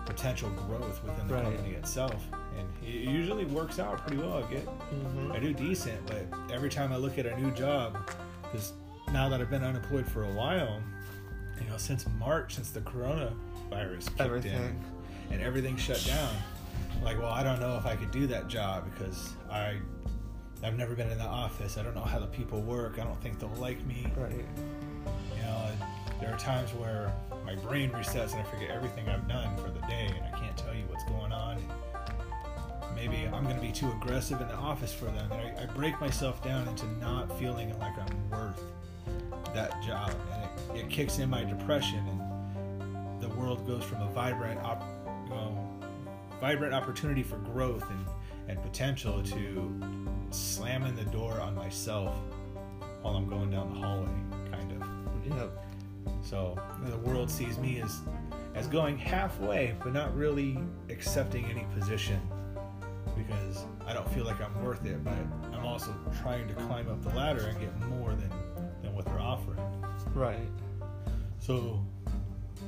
potential 0.07 0.51
growth 0.67 1.03
within 1.05 1.29
the 1.29 1.35
Right. 1.35 1.45
company 1.45 1.71
itself, 1.75 2.25
and 2.59 2.67
it 2.87 2.95
usually 3.09 3.45
works 3.45 3.79
out 3.79 3.99
pretty 4.07 4.21
well. 4.23 4.43
I 4.45 4.51
get 4.53 4.67
Mm-hmm. 4.67 5.33
I 5.33 5.39
do 5.39 5.53
decent, 5.53 6.05
but 6.07 6.27
every 6.53 6.71
time 6.71 6.93
I 6.93 6.97
look 6.97 7.19
at 7.19 7.27
a 7.27 7.39
new 7.41 7.51
job, 7.53 7.97
because 8.43 8.73
now 9.13 9.29
that 9.29 9.41
I've 9.41 9.51
been 9.51 9.65
unemployed 9.65 10.07
for 10.11 10.25
a 10.25 10.33
while, 10.33 10.81
you 11.63 11.69
know, 11.69 11.77
since 11.77 12.07
March, 12.19 12.55
since 12.55 12.71
the 12.71 12.81
coronavirus 12.81 14.07
kicked 14.07 14.21
Everything. 14.21 14.53
in 14.53 15.33
and 15.35 15.43
everything 15.43 15.77
shut 15.77 16.03
down, 16.07 16.35
I'm 16.97 17.03
like, 17.05 17.19
well, 17.19 17.31
I 17.33 17.43
don't 17.43 17.61
know 17.61 17.77
if 17.77 17.85
I 17.87 17.95
could 17.97 18.11
do 18.11 18.27
that 18.29 18.49
job 18.49 18.91
because 18.93 19.35
I, 19.51 19.77
I've 20.62 20.77
never 20.77 20.94
been 20.94 21.11
in 21.11 21.18
the 21.18 21.25
office. 21.25 21.79
I 21.79 21.83
don't 21.83 21.94
know 21.94 22.03
how 22.03 22.18
the 22.18 22.27
people 22.27 22.61
work. 22.61 22.99
I 22.99 23.05
don't 23.05 23.21
think 23.23 23.38
they'll 23.38 23.49
like 23.51 23.85
me. 23.87 24.07
Right. 24.16 24.44
You 25.37 25.42
know, 25.42 25.68
there 26.21 26.35
are 26.35 26.38
times 26.38 26.71
where 26.75 27.12
my 27.44 27.55
brain 27.55 27.90
resets 27.90 28.33
and 28.33 28.40
I 28.40 28.44
forget 28.44 28.71
everything 28.71 29.09
I've 29.09 29.29
done 29.29 29.57
for 29.57 29.71
the 29.71 29.81
day 29.87 30.11
and 30.14 30.35
I 30.35 30.38
can't 30.38 30.57
tell 30.57 30.75
you 30.75 30.83
what's 30.88 31.05
going 31.05 31.33
on. 31.33 31.62
Maybe 32.94 33.29
I'm 33.33 33.44
going 33.44 33.55
to 33.55 33.62
be 33.62 33.71
too 33.71 33.90
aggressive 33.92 34.40
in 34.40 34.49
the 34.49 34.57
office 34.57 34.92
for 34.92 35.05
them. 35.05 35.31
And 35.31 35.59
I, 35.59 35.62
I 35.62 35.66
break 35.66 36.01
myself 36.01 36.42
down 36.42 36.66
into 36.66 36.87
not 36.99 37.38
feeling 37.38 37.79
like 37.79 37.97
I'm 37.97 38.31
worth 38.31 38.61
that 39.55 39.81
job. 39.83 40.12
And 40.33 40.77
it, 40.77 40.85
it 40.85 40.90
kicks 40.90 41.18
in 41.18 41.31
my 41.31 41.44
depression 41.44 42.05
and 42.09 43.23
the 43.23 43.29
world 43.31 43.64
goes 43.66 43.85
from 43.85 44.03
a 44.03 44.11
vibrant, 44.11 44.61
op, 44.61 44.83
you 45.25 45.31
know, 45.31 45.81
vibrant 46.40 46.75
opportunity 46.75 47.23
for 47.23 47.37
growth 47.37 47.88
and, 47.88 48.07
and 48.49 48.62
potential 48.62 49.23
to 49.23 50.08
slamming 50.31 50.97
the 50.97 51.05
door 51.05 51.41
on 51.41 51.55
myself 51.55 52.14
while 53.03 53.17
I'm 53.17 53.29
going 53.29 53.51
down 53.51 53.73
the 53.73 53.81
hallway, 53.81 54.09
kind 54.51 54.73
of. 54.73 54.88
Yep. 55.37 55.64
So 56.23 56.59
the 56.87 56.99
world 56.99 57.31
sees 57.31 57.59
me 57.59 57.81
as 57.81 58.01
as 58.55 58.67
going 58.67 58.99
halfway, 58.99 59.75
but 59.83 59.93
not 59.93 60.14
really 60.17 60.59
accepting 60.88 61.45
any 61.47 61.64
position 61.79 62.21
because 63.17 63.64
I 63.87 63.93
don't 63.93 64.09
feel 64.12 64.25
like 64.25 64.41
I'm 64.41 64.64
worth 64.64 64.85
it. 64.85 65.03
But 65.05 65.14
I'm 65.53 65.64
also 65.64 65.95
trying 66.23 66.49
to 66.49 66.55
climb 66.55 66.88
up 66.88 67.03
the 67.03 67.11
ladder 67.11 67.47
and 67.47 67.61
get 67.61 67.77
more 67.88 68.11
than 68.11 68.31
than 68.83 68.95
what 68.95 69.05
they're 69.05 69.21
offering. 69.21 69.61
Right. 70.14 70.49
So, 71.38 71.85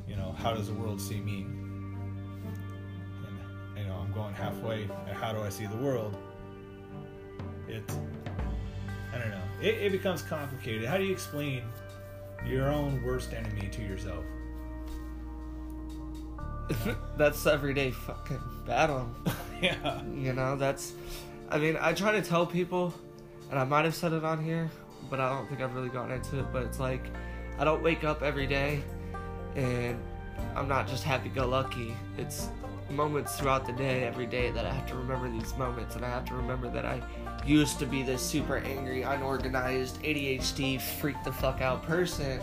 you 0.08 0.16
know, 0.16 0.34
how 0.38 0.54
does 0.54 0.68
the 0.68 0.74
world 0.74 1.00
see 1.00 1.20
me? 1.20 1.42
And 3.76 3.78
you 3.78 3.84
know, 3.84 3.96
I'm 3.96 4.12
going 4.12 4.34
halfway. 4.34 4.82
And 4.82 5.16
how 5.16 5.32
do 5.32 5.40
I 5.40 5.48
see 5.48 5.66
the 5.66 5.76
world? 5.76 6.16
It, 7.70 7.84
I 9.14 9.18
don't 9.18 9.30
know. 9.30 9.42
It, 9.62 9.74
it 9.74 9.92
becomes 9.92 10.22
complicated. 10.22 10.88
How 10.88 10.98
do 10.98 11.04
you 11.04 11.12
explain 11.12 11.62
your 12.46 12.68
own 12.68 13.02
worst 13.02 13.32
enemy 13.32 13.68
to 13.68 13.82
yourself? 13.82 14.24
that's 17.16 17.46
everyday 17.46 17.90
fucking 17.90 18.40
battle. 18.66 19.08
yeah. 19.62 20.02
You 20.14 20.32
know, 20.32 20.56
that's. 20.56 20.94
I 21.48 21.58
mean, 21.58 21.76
I 21.80 21.92
try 21.92 22.12
to 22.12 22.22
tell 22.22 22.46
people, 22.46 22.94
and 23.50 23.58
I 23.58 23.64
might 23.64 23.84
have 23.84 23.94
said 23.94 24.12
it 24.12 24.24
on 24.24 24.42
here, 24.42 24.70
but 25.08 25.20
I 25.20 25.28
don't 25.28 25.48
think 25.48 25.60
I've 25.60 25.74
really 25.74 25.88
gotten 25.88 26.12
into 26.12 26.38
it. 26.38 26.46
But 26.52 26.64
it's 26.64 26.78
like, 26.78 27.04
I 27.58 27.64
don't 27.64 27.82
wake 27.82 28.04
up 28.04 28.22
every 28.22 28.46
day, 28.46 28.82
and 29.56 30.00
I'm 30.54 30.68
not 30.68 30.86
just 30.86 31.02
happy-go-lucky. 31.02 31.94
It's 32.18 32.48
moments 32.88 33.36
throughout 33.36 33.66
the 33.66 33.72
day, 33.72 34.04
every 34.04 34.26
day, 34.26 34.50
that 34.52 34.64
I 34.64 34.72
have 34.72 34.88
to 34.88 34.94
remember 34.94 35.28
these 35.28 35.56
moments, 35.56 35.96
and 35.96 36.04
I 36.04 36.08
have 36.08 36.24
to 36.26 36.34
remember 36.34 36.68
that 36.70 36.84
I 36.84 37.02
used 37.46 37.78
to 37.78 37.86
be 37.86 38.02
this 38.02 38.22
super 38.22 38.58
angry, 38.58 39.02
unorganized, 39.02 40.02
ADHD, 40.02 40.80
freak 40.80 41.16
the 41.24 41.32
fuck 41.32 41.60
out 41.60 41.82
person, 41.82 42.40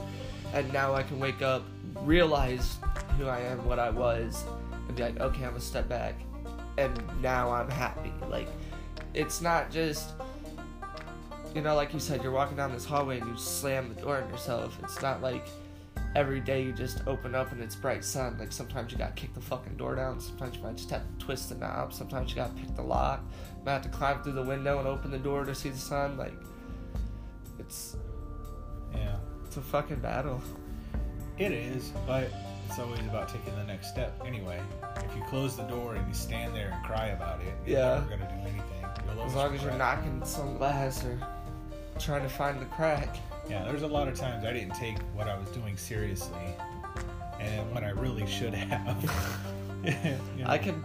and 0.54 0.72
now 0.74 0.94
I 0.94 1.04
can 1.04 1.20
wake 1.20 1.42
up, 1.42 1.64
realize 2.02 2.78
who 3.18 3.28
I 3.28 3.40
am, 3.40 3.66
what 3.66 3.80
I 3.80 3.90
was, 3.90 4.44
and 4.88 4.96
be 4.96 5.04
like, 5.04 5.20
okay, 5.20 5.44
I'm 5.44 5.52
gonna 5.52 5.60
step 5.60 5.88
back, 5.88 6.16
and 6.78 7.02
now 7.22 7.52
I'm 7.52 7.70
happy. 7.70 8.14
Like, 8.30 8.48
it's 9.14 9.42
not 9.42 9.72
just, 9.72 10.12
you 11.56 11.62
know, 11.62 11.76
like 11.76 11.94
you 11.94 12.00
said, 12.00 12.22
you're 12.22 12.32
walking 12.32 12.58
down 12.58 12.72
this 12.72 12.86
hallway 12.86 13.20
and 13.20 13.30
you 13.30 13.38
slam 13.38 13.94
the 13.94 14.02
door 14.02 14.22
on 14.22 14.30
yourself. 14.30 14.78
It's 14.84 15.02
not 15.02 15.22
like 15.22 15.48
every 16.16 16.40
day 16.40 16.64
you 16.64 16.72
just 16.72 17.06
open 17.08 17.36
up 17.36 17.52
and 17.52 17.62
it's 17.62 17.76
bright 17.76 18.04
sun. 18.04 18.38
Like 18.40 18.52
sometimes 18.52 18.92
you 18.92 18.98
gotta 18.98 19.14
kick 19.14 19.34
the 19.34 19.42
fucking 19.42 19.78
door 19.78 19.96
down. 19.96 20.20
Sometimes 20.20 20.58
you 20.58 20.64
might 20.64 20.78
just 20.78 20.90
have 20.90 21.02
to 21.02 21.26
twist 21.26 21.50
the 21.50 21.56
knob. 21.56 21.94
Sometimes 21.94 22.32
you 22.32 22.36
gotta 22.36 22.54
pick 22.54 22.76
the 22.76 22.82
lock. 22.82 23.24
Might 23.68 23.74
have 23.74 23.82
to 23.82 23.90
climb 23.90 24.24
through 24.24 24.32
the 24.32 24.44
window 24.44 24.80
and 24.80 24.88
open 24.88 25.12
the 25.12 25.18
door 25.18 25.44
to 25.44 25.54
see 25.54 25.68
the 25.68 25.78
sun. 25.78 26.16
Like, 26.16 26.32
it's 27.60 27.98
Yeah. 28.96 29.18
it's 29.46 29.58
a 29.58 29.62
fucking 29.62 30.00
battle. 30.00 30.42
It 31.38 31.52
is, 31.52 31.92
but 32.08 32.32
it's 32.66 32.80
always 32.80 33.02
about 33.02 33.28
taking 33.28 33.54
the 33.58 33.66
next 33.66 33.90
step 33.90 34.18
anyway. 34.26 34.62
If 35.04 35.14
you 35.18 35.22
close 35.28 35.58
the 35.58 35.64
door 35.64 35.96
and 35.96 36.08
you 36.08 36.14
stand 36.14 36.56
there 36.56 36.70
and 36.74 36.86
cry 36.86 37.08
about 37.08 37.42
it, 37.42 37.54
you're 37.66 37.78
Yeah. 37.80 37.94
never 37.96 38.10
gonna 38.12 38.30
do 38.42 38.42
anything. 38.50 38.86
As 39.26 39.36
long 39.36 39.54
as 39.54 39.62
you're 39.62 39.74
knocking 39.74 40.24
some 40.24 40.58
glass 40.58 41.04
or 41.04 41.20
trying 42.00 42.24
to 42.24 42.30
find 42.30 42.62
the 42.62 42.66
crack. 42.68 43.18
Yeah, 43.50 43.66
there's 43.66 43.82
a 43.82 43.88
lot 43.88 44.08
of 44.08 44.16
times 44.16 44.46
I 44.46 44.54
didn't 44.54 44.76
take 44.76 44.98
what 45.14 45.28
I 45.28 45.38
was 45.38 45.50
doing 45.50 45.76
seriously, 45.76 46.56
and 47.38 47.70
when 47.76 47.84
I 47.84 47.90
really 47.90 48.26
should 48.28 48.54
have. 48.54 49.04
You 49.84 50.44
know, 50.44 50.48
I 50.50 50.58
can, 50.58 50.84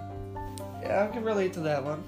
yeah, 0.83 1.05
I 1.09 1.13
can 1.13 1.23
relate 1.25 1.53
to 1.55 1.61
that 1.61 1.83
one. 1.85 2.03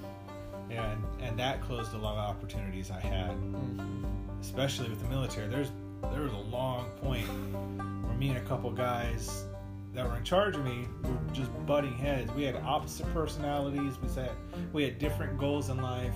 Yeah, 0.69 0.91
and, 0.91 1.03
and 1.21 1.39
that 1.39 1.61
closed 1.61 1.93
a 1.93 1.97
lot 1.97 2.13
of 2.17 2.29
opportunities 2.29 2.89
I 2.91 2.99
had, 2.99 3.31
Mm-hmm. 3.31 4.05
especially 4.41 4.89
with 4.89 5.01
the 5.01 5.07
military. 5.09 5.47
There's 5.47 5.71
there 6.11 6.21
was 6.21 6.33
a 6.33 6.37
long 6.37 6.89
point 7.01 7.25
where 7.27 8.13
me 8.17 8.29
and 8.29 8.37
a 8.37 8.41
couple 8.41 8.69
guys 8.71 9.45
that 9.93 10.07
were 10.07 10.17
in 10.17 10.23
charge 10.23 10.55
of 10.55 10.63
me 10.63 10.87
were 11.03 11.17
just 11.33 11.49
butting 11.65 11.97
heads. 11.97 12.31
We 12.33 12.43
had 12.43 12.55
opposite 12.57 13.11
personalities. 13.13 13.93
We 14.03 14.09
said 14.09 14.31
we 14.73 14.83
had 14.83 14.99
different 14.99 15.37
goals 15.39 15.69
in 15.69 15.81
life. 15.81 16.13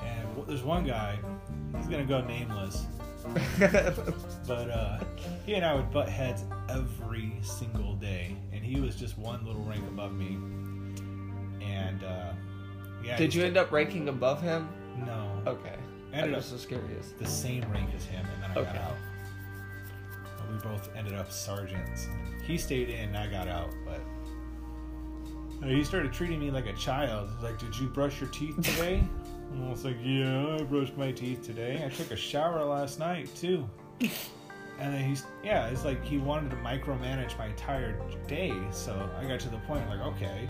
And 0.00 0.46
there's 0.46 0.62
one 0.62 0.84
guy. 0.84 1.18
He's 1.76 1.86
gonna 1.86 2.04
go 2.04 2.20
nameless. 2.22 2.86
But 4.46 4.70
uh, 4.70 5.00
he 5.44 5.54
and 5.54 5.64
I 5.64 5.74
would 5.74 5.90
butt 5.90 6.08
heads 6.08 6.44
every 6.68 7.32
single 7.42 7.94
day, 7.96 8.36
and 8.52 8.62
he 8.64 8.80
was 8.80 8.94
just 8.94 9.18
one 9.18 9.44
little 9.44 9.62
rank 9.64 9.82
above 9.88 10.12
me. 10.14 10.38
And 11.60 12.04
uh, 12.04 12.32
yeah, 13.04 13.16
Did 13.16 13.34
you 13.34 13.44
end 13.44 13.56
up 13.56 13.70
ranking 13.72 14.08
above 14.08 14.40
him? 14.42 14.68
No, 15.06 15.42
Okay. 15.46 15.74
I 16.12 16.16
ended 16.18 16.32
up 16.32 16.38
was 16.38 16.50
just 16.50 16.68
curious. 16.68 17.12
the 17.18 17.26
same 17.26 17.62
rank 17.70 17.90
as 17.94 18.04
him, 18.06 18.24
and 18.34 18.42
then 18.42 18.50
I 18.52 18.60
Okay. 18.60 18.72
got 18.78 18.82
out. 18.82 18.96
We 20.50 20.58
both 20.58 20.88
ended 20.96 21.14
up 21.14 21.30
sergeants. 21.30 22.08
He 22.44 22.56
stayed 22.56 22.88
in, 22.88 23.08
and 23.08 23.16
I 23.16 23.26
got 23.26 23.48
out, 23.48 23.70
but. 23.84 24.00
He 25.64 25.82
started 25.84 26.12
treating 26.12 26.38
me 26.38 26.50
like 26.50 26.66
a 26.66 26.72
child. 26.74 27.30
He's 27.34 27.42
like, 27.42 27.58
"Did 27.58 27.76
you 27.78 27.88
brush 27.88 28.20
your 28.20 28.30
teeth 28.30 28.56
today?" 28.62 29.02
And 29.52 29.64
I 29.64 29.70
was 29.70 29.84
like, 29.84 29.96
"Yeah, 30.02 30.56
I 30.58 30.62
brushed 30.64 30.96
my 30.96 31.12
teeth 31.12 31.42
today. 31.42 31.80
I 31.84 31.88
took 31.88 32.10
a 32.10 32.16
shower 32.16 32.64
last 32.64 32.98
night 32.98 33.28
too." 33.34 33.68
And 34.78 34.92
then 34.92 35.08
he's 35.08 35.24
yeah, 35.42 35.68
it's 35.68 35.86
like 35.86 36.04
he 36.04 36.18
wanted 36.18 36.50
to 36.50 36.56
micromanage 36.56 37.38
my 37.38 37.46
entire 37.46 37.98
day. 38.28 38.52
So 38.72 39.08
I 39.18 39.24
got 39.24 39.40
to 39.40 39.48
the 39.48 39.56
point 39.60 39.88
like, 39.88 40.00
okay. 40.00 40.46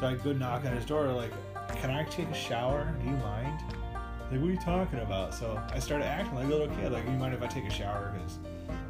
So 0.00 0.08
I 0.08 0.14
go 0.16 0.32
knock 0.32 0.64
on 0.64 0.72
his 0.74 0.84
door 0.84 1.06
like, 1.12 1.30
"Can 1.76 1.90
I 1.90 2.04
take 2.04 2.28
a 2.28 2.34
shower? 2.34 2.94
Do 3.00 3.06
you 3.10 3.16
mind?" 3.16 3.60
Like, 4.30 4.40
what 4.40 4.48
are 4.48 4.52
you 4.52 4.60
talking 4.60 5.00
about? 5.00 5.34
So 5.34 5.60
I 5.72 5.80
started 5.80 6.06
acting 6.06 6.36
like 6.36 6.46
a 6.46 6.48
little 6.48 6.68
kid. 6.76 6.92
Like, 6.92 7.04
you 7.04 7.10
mind 7.10 7.34
if 7.34 7.42
I 7.42 7.48
take 7.48 7.64
a 7.64 7.70
shower? 7.70 8.14
Because 8.14 8.38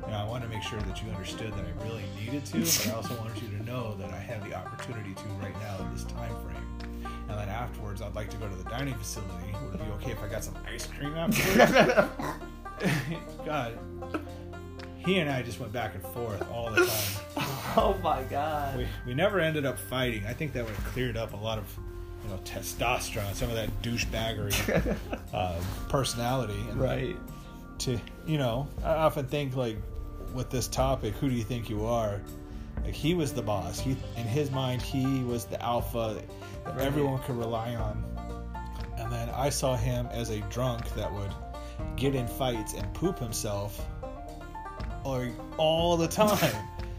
you 0.04 0.10
know, 0.10 0.18
I 0.18 0.24
wanted 0.24 0.46
to 0.46 0.50
make 0.54 0.62
sure 0.62 0.78
that 0.80 1.02
you 1.02 1.10
understood 1.10 1.52
that 1.52 1.64
I 1.64 1.84
really 1.84 2.04
needed 2.18 2.44
to, 2.46 2.58
but 2.58 2.88
I 2.88 2.96
also 2.96 3.16
wanted 3.18 3.42
you 3.42 3.48
to 3.56 3.64
know 3.64 3.94
that 3.96 4.10
I 4.10 4.18
have 4.18 4.46
the 4.46 4.54
opportunity 4.54 5.14
to 5.14 5.22
right 5.42 5.54
now 5.60 5.78
in 5.82 5.92
this 5.92 6.04
time 6.04 6.34
frame. 6.44 6.80
And 7.28 7.38
then 7.38 7.48
afterwards, 7.48 8.02
I'd 8.02 8.14
like 8.14 8.28
to 8.30 8.36
go 8.36 8.48
to 8.48 8.54
the 8.54 8.68
dining 8.68 8.94
facility. 8.94 9.54
Would 9.64 9.80
it 9.80 9.84
be 9.84 9.90
okay 9.92 10.10
if 10.12 10.22
I 10.22 10.28
got 10.28 10.44
some 10.44 10.56
ice 10.66 10.86
cream 10.86 11.14
afterwards? 11.14 12.08
God, 13.46 13.78
he 14.98 15.18
and 15.18 15.30
I 15.30 15.42
just 15.42 15.60
went 15.60 15.72
back 15.72 15.94
and 15.94 16.02
forth 16.02 16.44
all 16.50 16.70
the 16.70 16.84
time. 16.84 17.24
oh 17.76 17.98
my 18.02 18.22
god. 18.24 18.76
We, 18.76 18.86
we 19.06 19.14
never 19.14 19.40
ended 19.40 19.64
up 19.64 19.78
fighting. 19.78 20.26
I 20.26 20.32
think 20.32 20.52
that 20.54 20.64
would 20.64 20.74
have 20.74 20.84
cleared 20.86 21.16
up 21.16 21.32
a 21.32 21.36
lot 21.36 21.58
of, 21.58 21.78
you 22.24 22.30
know, 22.30 22.38
testosterone, 22.44 23.34
some 23.34 23.48
of 23.48 23.56
that 23.56 23.70
douchebaggery 23.82 24.96
uh, 25.34 25.60
personality. 25.88 26.58
And 26.70 26.80
right. 26.80 27.16
To 27.80 27.98
you 28.26 28.36
know, 28.38 28.68
I 28.84 28.94
often 28.94 29.26
think 29.26 29.56
like, 29.56 29.76
with 30.34 30.50
this 30.50 30.68
topic, 30.68 31.14
who 31.14 31.28
do 31.28 31.34
you 31.34 31.44
think 31.44 31.70
you 31.70 31.86
are? 31.86 32.20
Like 32.84 32.94
he 32.94 33.14
was 33.14 33.32
the 33.32 33.42
boss. 33.42 33.80
He 33.80 33.96
in 34.16 34.24
his 34.26 34.50
mind, 34.50 34.82
he 34.82 35.22
was 35.24 35.44
the 35.46 35.60
alpha 35.62 36.14
that 36.16 36.24
Right. 36.76 36.86
everyone 36.86 37.20
could 37.22 37.36
rely 37.36 37.74
on. 37.74 38.04
And 38.98 39.10
then 39.10 39.30
I 39.30 39.48
saw 39.48 39.76
him 39.76 40.06
as 40.12 40.28
a 40.28 40.40
drunk 40.50 40.94
that 40.94 41.10
would 41.12 41.32
get 41.96 42.14
in 42.14 42.28
fights 42.28 42.74
and 42.74 42.92
poop 42.92 43.18
himself, 43.18 43.84
like 45.04 45.32
all 45.56 45.96
the 45.96 46.06
time. 46.08 46.54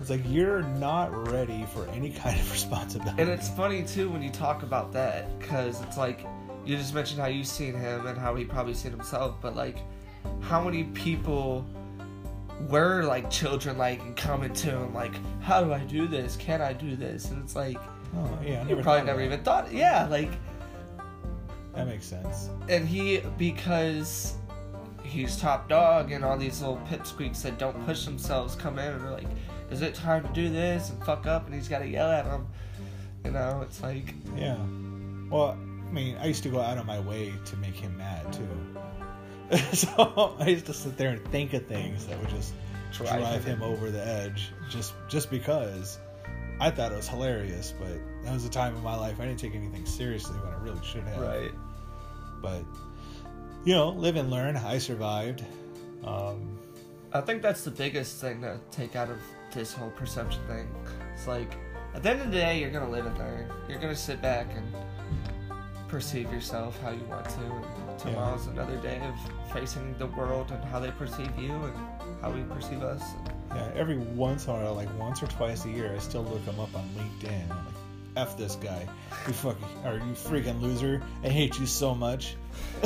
It's 0.00 0.10
like 0.10 0.22
you're 0.26 0.62
not 0.62 1.30
ready 1.30 1.64
for 1.72 1.86
any 1.88 2.10
kind 2.10 2.38
of 2.38 2.50
responsibility. 2.52 3.20
And 3.20 3.30
it's 3.30 3.48
funny 3.48 3.82
too 3.82 4.10
when 4.10 4.22
you 4.22 4.30
talk 4.30 4.62
about 4.62 4.92
that 4.92 5.38
because 5.38 5.80
it's 5.82 5.96
like 5.96 6.26
you 6.64 6.76
just 6.76 6.94
mentioned 6.94 7.20
how 7.20 7.28
you've 7.28 7.46
seen 7.46 7.74
him 7.74 8.06
and 8.06 8.18
how 8.18 8.34
he 8.34 8.44
probably 8.44 8.74
seen 8.74 8.90
himself, 8.90 9.36
but 9.40 9.56
like 9.56 9.78
how 10.40 10.62
many 10.62 10.84
people 10.84 11.64
were 12.68 13.02
like 13.04 13.30
children 13.30 13.76
like 13.78 14.00
and 14.00 14.16
coming 14.16 14.52
to 14.52 14.70
him 14.70 14.94
like, 14.94 15.14
how 15.40 15.62
do 15.62 15.72
I 15.72 15.80
do 15.80 16.06
this? 16.06 16.36
Can 16.36 16.60
I 16.60 16.72
do 16.72 16.96
this? 16.96 17.30
And 17.30 17.42
it's 17.42 17.54
like 17.56 17.78
oh 18.16 18.38
yeah, 18.44 18.66
you 18.66 18.76
probably 18.76 19.04
never 19.06 19.22
even 19.22 19.42
thought. 19.42 19.72
Yeah, 19.72 20.06
like 20.06 20.30
that. 20.30 20.38
That 21.74 21.86
makes 21.88 22.06
sense. 22.06 22.48
and 22.68 22.88
he 22.88 23.20
because 23.38 24.34
he's 25.02 25.36
top 25.36 25.68
dog 25.68 26.10
and 26.10 26.24
all 26.24 26.36
these 26.36 26.60
little 26.60 26.80
pipsqueaks 26.88 27.42
that 27.42 27.58
don't 27.58 27.84
push 27.86 28.04
themselves 28.04 28.54
come 28.56 28.78
in 28.78 28.92
and 28.92 29.02
are 29.02 29.12
like, 29.12 29.28
is 29.70 29.82
it 29.82 29.94
time 29.94 30.22
to 30.26 30.32
do 30.32 30.48
this 30.48 30.90
and 30.90 31.02
fuck 31.04 31.26
up? 31.26 31.46
And 31.46 31.54
he's 31.54 31.68
got 31.68 31.80
to 31.80 31.88
yell 31.88 32.10
at 32.10 32.24
him 32.26 32.46
You 33.24 33.30
know, 33.32 33.60
it's 33.62 33.82
like 33.82 34.14
Yeah. 34.36 34.56
Well, 35.30 35.58
I 35.88 35.92
mean, 35.92 36.16
I 36.18 36.26
used 36.26 36.42
to 36.44 36.48
go 36.48 36.60
out 36.60 36.78
of 36.78 36.86
my 36.86 37.00
way 37.00 37.32
to 37.44 37.56
make 37.56 37.74
him 37.74 37.96
mad 37.96 38.32
too. 38.32 39.56
so 39.72 40.36
I 40.38 40.48
used 40.48 40.66
to 40.66 40.74
sit 40.74 40.96
there 40.96 41.10
and 41.10 41.24
think 41.28 41.52
of 41.52 41.66
things 41.66 42.06
that 42.06 42.18
would 42.18 42.30
just 42.30 42.52
Drive 42.92 43.20
drive, 43.20 43.44
him 43.44 43.58
him 43.58 43.62
over 43.62 43.90
the 43.90 44.04
edge 44.04 44.52
just 44.70 44.94
just 45.08 45.30
because 45.30 45.98
I 46.60 46.70
thought 46.70 46.92
it 46.92 46.96
was 46.96 47.08
hilarious, 47.08 47.74
but 47.78 47.98
that 48.24 48.32
was 48.32 48.44
a 48.44 48.50
time 48.50 48.74
in 48.74 48.82
my 48.82 48.96
life 48.96 49.20
I 49.20 49.26
didn't 49.26 49.40
take 49.40 49.54
anything 49.54 49.84
seriously 49.84 50.38
when 50.38 50.52
I 50.52 50.56
really 50.56 50.84
should 50.84 51.02
have. 51.02 51.20
Right. 51.20 51.52
But 52.40 52.64
you 53.64 53.74
know, 53.74 53.90
live 53.90 54.16
and 54.16 54.30
learn. 54.30 54.56
I 54.56 54.78
survived. 54.78 55.44
Um, 56.04 56.58
I 57.12 57.20
think 57.20 57.42
that's 57.42 57.64
the 57.64 57.70
biggest 57.70 58.20
thing 58.20 58.40
to 58.42 58.60
take 58.70 58.96
out 58.96 59.10
of 59.10 59.18
this 59.52 59.72
whole 59.72 59.90
perception 59.90 60.40
thing. 60.46 60.68
It's 61.14 61.26
like, 61.26 61.56
at 61.94 62.02
the 62.02 62.10
end 62.10 62.20
of 62.20 62.30
the 62.30 62.36
day, 62.36 62.60
you're 62.60 62.70
gonna 62.70 62.90
live 62.90 63.06
and 63.06 63.16
there. 63.16 63.48
You're 63.68 63.78
gonna 63.78 63.96
sit 63.96 64.20
back 64.20 64.48
and 64.54 64.66
perceive 65.88 66.32
yourself 66.32 66.80
how 66.82 66.90
you 66.90 67.04
want 67.04 67.24
to. 67.24 67.40
And 67.40 67.98
tomorrow's 67.98 68.46
another 68.48 68.76
day 68.78 69.00
of 69.02 69.52
facing 69.52 69.96
the 69.98 70.06
world 70.06 70.50
and 70.50 70.62
how 70.64 70.80
they 70.80 70.90
perceive 70.90 71.30
you 71.38 71.52
and 71.52 71.74
how 72.20 72.30
we 72.30 72.42
perceive 72.42 72.82
us. 72.82 73.02
yeah, 73.54 73.70
every 73.74 73.98
once 73.98 74.46
in 74.46 74.50
a 74.50 74.54
while, 74.54 74.74
like 74.74 74.92
once 74.98 75.22
or 75.22 75.26
twice 75.26 75.64
a 75.64 75.70
year, 75.70 75.92
I 75.94 75.98
still 75.98 76.24
look 76.24 76.42
him 76.42 76.60
up 76.60 76.74
on 76.74 76.88
LinkedIn. 76.96 77.50
I'm 77.50 77.64
like, 77.64 77.74
F 78.16 78.36
this 78.36 78.56
guy. 78.56 78.88
You 79.26 79.32
fucking, 79.34 79.68
or 79.84 79.94
you 79.94 80.12
freaking 80.12 80.60
loser. 80.60 81.02
I 81.22 81.28
hate 81.28 81.58
you 81.58 81.66
so 81.66 81.94
much. 81.94 82.36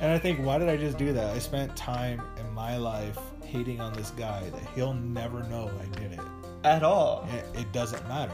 and 0.00 0.10
I 0.12 0.18
think, 0.18 0.44
why 0.44 0.58
did 0.58 0.68
I 0.68 0.76
just 0.76 0.98
do 0.98 1.12
that? 1.14 1.34
I 1.34 1.38
spent 1.38 1.74
time 1.74 2.22
in 2.38 2.52
my 2.52 2.76
life 2.76 3.18
hating 3.44 3.80
on 3.80 3.92
this 3.92 4.10
guy 4.10 4.48
that 4.50 4.62
he'll 4.74 4.94
never 4.94 5.42
know 5.44 5.70
I 5.80 5.98
did 5.98 6.12
it. 6.12 6.20
At 6.64 6.82
all. 6.82 7.28
It, 7.32 7.60
it 7.60 7.72
doesn't 7.72 8.06
matter. 8.08 8.32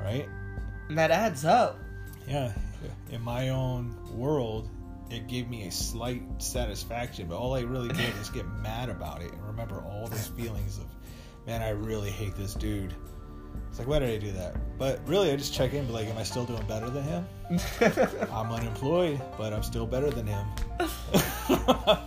Right? 0.00 0.28
And 0.88 0.96
that 0.96 1.10
adds 1.10 1.44
up. 1.44 1.78
Yeah. 2.26 2.52
In 3.10 3.20
my 3.22 3.50
own 3.50 3.96
world, 4.16 4.70
it 5.10 5.26
gave 5.26 5.48
me 5.48 5.66
a 5.66 5.70
slight 5.70 6.22
satisfaction, 6.38 7.28
but 7.28 7.36
all 7.36 7.54
I 7.54 7.60
really 7.60 7.88
did 7.88 8.14
is 8.20 8.28
get 8.30 8.46
mad 8.46 8.88
about 8.88 9.22
it 9.22 9.32
and 9.32 9.46
remember 9.46 9.82
all 9.82 10.06
those 10.06 10.28
feelings 10.28 10.78
of, 10.78 10.86
man, 11.46 11.62
I 11.62 11.70
really 11.70 12.10
hate 12.10 12.34
this 12.36 12.54
dude. 12.54 12.94
It's 13.68 13.78
like, 13.78 13.88
why 13.88 13.98
did 14.00 14.10
I 14.10 14.18
do 14.18 14.32
that? 14.32 14.56
But 14.78 15.00
really, 15.06 15.30
I 15.30 15.36
just 15.36 15.54
check 15.54 15.72
in, 15.72 15.86
be 15.86 15.92
like, 15.92 16.08
am 16.08 16.18
I 16.18 16.22
still 16.22 16.44
doing 16.44 16.64
better 16.66 16.90
than 16.90 17.04
him? 17.04 17.26
I'm 18.32 18.50
unemployed, 18.50 19.20
but 19.36 19.52
I'm 19.52 19.62
still 19.62 19.86
better 19.86 20.10
than 20.10 20.26
him. 20.26 20.46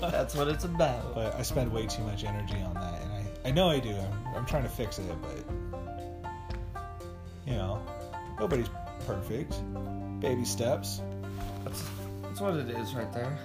That's 0.01 0.35
what 0.35 0.47
it's 0.47 0.65
about. 0.65 1.15
but 1.15 1.35
I 1.35 1.41
spend 1.43 1.71
way 1.71 1.87
too 1.87 2.03
much 2.03 2.23
energy 2.23 2.61
on 2.61 2.73
that, 2.73 3.01
and 3.01 3.11
I, 3.13 3.49
I 3.49 3.51
know 3.51 3.69
I 3.69 3.79
do. 3.79 3.91
I'm, 3.91 4.35
I'm 4.35 4.45
trying 4.45 4.63
to 4.63 4.69
fix 4.69 4.99
it, 4.99 5.15
but 5.21 6.41
you 7.45 7.53
know, 7.53 7.81
nobody's 8.39 8.69
perfect. 9.05 9.55
Baby 10.19 10.45
steps. 10.45 11.01
That's, 11.63 11.83
that's 12.23 12.41
what 12.41 12.55
it 12.55 12.69
is 12.69 12.93
right 12.93 13.11
there. 13.13 13.37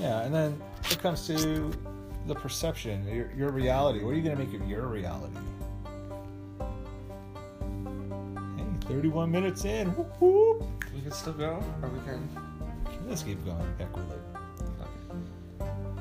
Yeah, 0.00 0.22
and 0.22 0.34
then 0.34 0.60
it 0.90 0.98
comes 1.00 1.26
to 1.26 1.72
the 2.26 2.34
perception, 2.34 3.06
your, 3.06 3.30
your 3.36 3.50
reality. 3.50 4.04
What 4.04 4.10
are 4.10 4.16
you 4.16 4.22
going 4.22 4.36
to 4.36 4.44
make 4.44 4.54
of 4.54 4.66
your 4.68 4.86
reality? 4.86 5.36
31 8.92 9.30
minutes 9.30 9.64
in. 9.64 9.88
Whoop, 9.94 10.20
whoop. 10.20 10.84
We 10.94 11.00
can 11.00 11.12
still 11.12 11.32
go, 11.32 11.64
or 11.82 11.88
we 11.88 11.98
can. 12.00 12.28
Let's 13.08 13.22
keep 13.22 13.42
going. 13.44 13.64
Heck 13.78 13.94
with 13.96 14.10
it. 14.12 14.20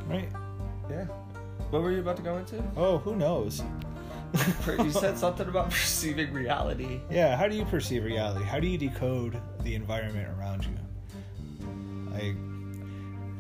Right? 0.08 0.30
Yeah. 0.90 1.06
What 1.70 1.84
were 1.84 1.92
you 1.92 2.02
about 2.02 2.18
to 2.18 2.22
go 2.22 2.36
into? 2.38 2.62
Oh, 2.76 2.98
who 2.98 3.16
knows? 3.16 3.64
you 4.78 4.92
said 4.92 5.18
something 5.18 5.48
about 5.48 5.70
perceiving 5.70 6.34
reality. 6.34 7.00
Yeah, 7.10 7.38
how 7.38 7.48
do 7.48 7.56
you 7.56 7.64
perceive 7.64 8.04
reality? 8.04 8.44
How 8.44 8.60
do 8.60 8.68
you 8.68 8.78
decode 8.78 9.42
the 9.62 9.74
environment 9.74 10.28
around 10.38 10.66
you? 10.66 10.76
Like, 12.12 12.36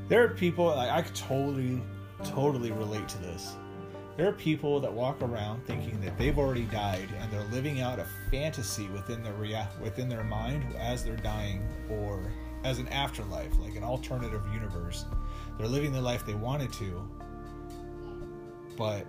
there 0.07 0.23
are 0.23 0.29
people, 0.29 0.67
like, 0.67 0.91
I 0.91 1.01
could 1.01 1.15
totally, 1.15 1.81
totally 2.23 2.71
relate 2.71 3.09
to 3.09 3.17
this. 3.17 3.55
There 4.17 4.27
are 4.27 4.33
people 4.33 4.79
that 4.81 4.91
walk 4.91 5.21
around 5.21 5.65
thinking 5.65 5.99
that 6.01 6.17
they've 6.17 6.37
already 6.37 6.65
died 6.65 7.07
and 7.19 7.31
they're 7.31 7.43
living 7.45 7.79
out 7.81 7.97
a 7.99 8.05
fantasy 8.29 8.87
within 8.89 9.23
their 9.23 9.33
rea- 9.33 9.67
within 9.81 10.09
their 10.09 10.23
mind 10.23 10.63
as 10.77 11.03
they're 11.03 11.15
dying 11.15 11.61
or 11.89 12.31
as 12.63 12.77
an 12.79 12.87
afterlife, 12.89 13.57
like 13.59 13.75
an 13.75 13.83
alternative 13.83 14.43
universe. 14.53 15.05
They're 15.57 15.67
living 15.67 15.91
the 15.93 16.01
life 16.01 16.25
they 16.25 16.33
wanted 16.35 16.71
to, 16.73 17.09
but 18.77 19.05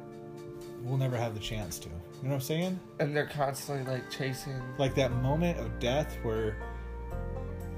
we'll 0.82 0.98
never 0.98 1.16
have 1.16 1.34
the 1.34 1.40
chance 1.40 1.78
to. 1.80 1.88
You 1.88 1.94
know 2.22 2.28
what 2.30 2.34
I'm 2.36 2.40
saying? 2.40 2.80
And 3.00 3.14
they're 3.14 3.26
constantly 3.26 3.92
like 3.92 4.10
chasing. 4.10 4.54
like 4.78 4.94
that 4.94 5.12
moment 5.16 5.58
of 5.58 5.78
death 5.80 6.16
where 6.22 6.56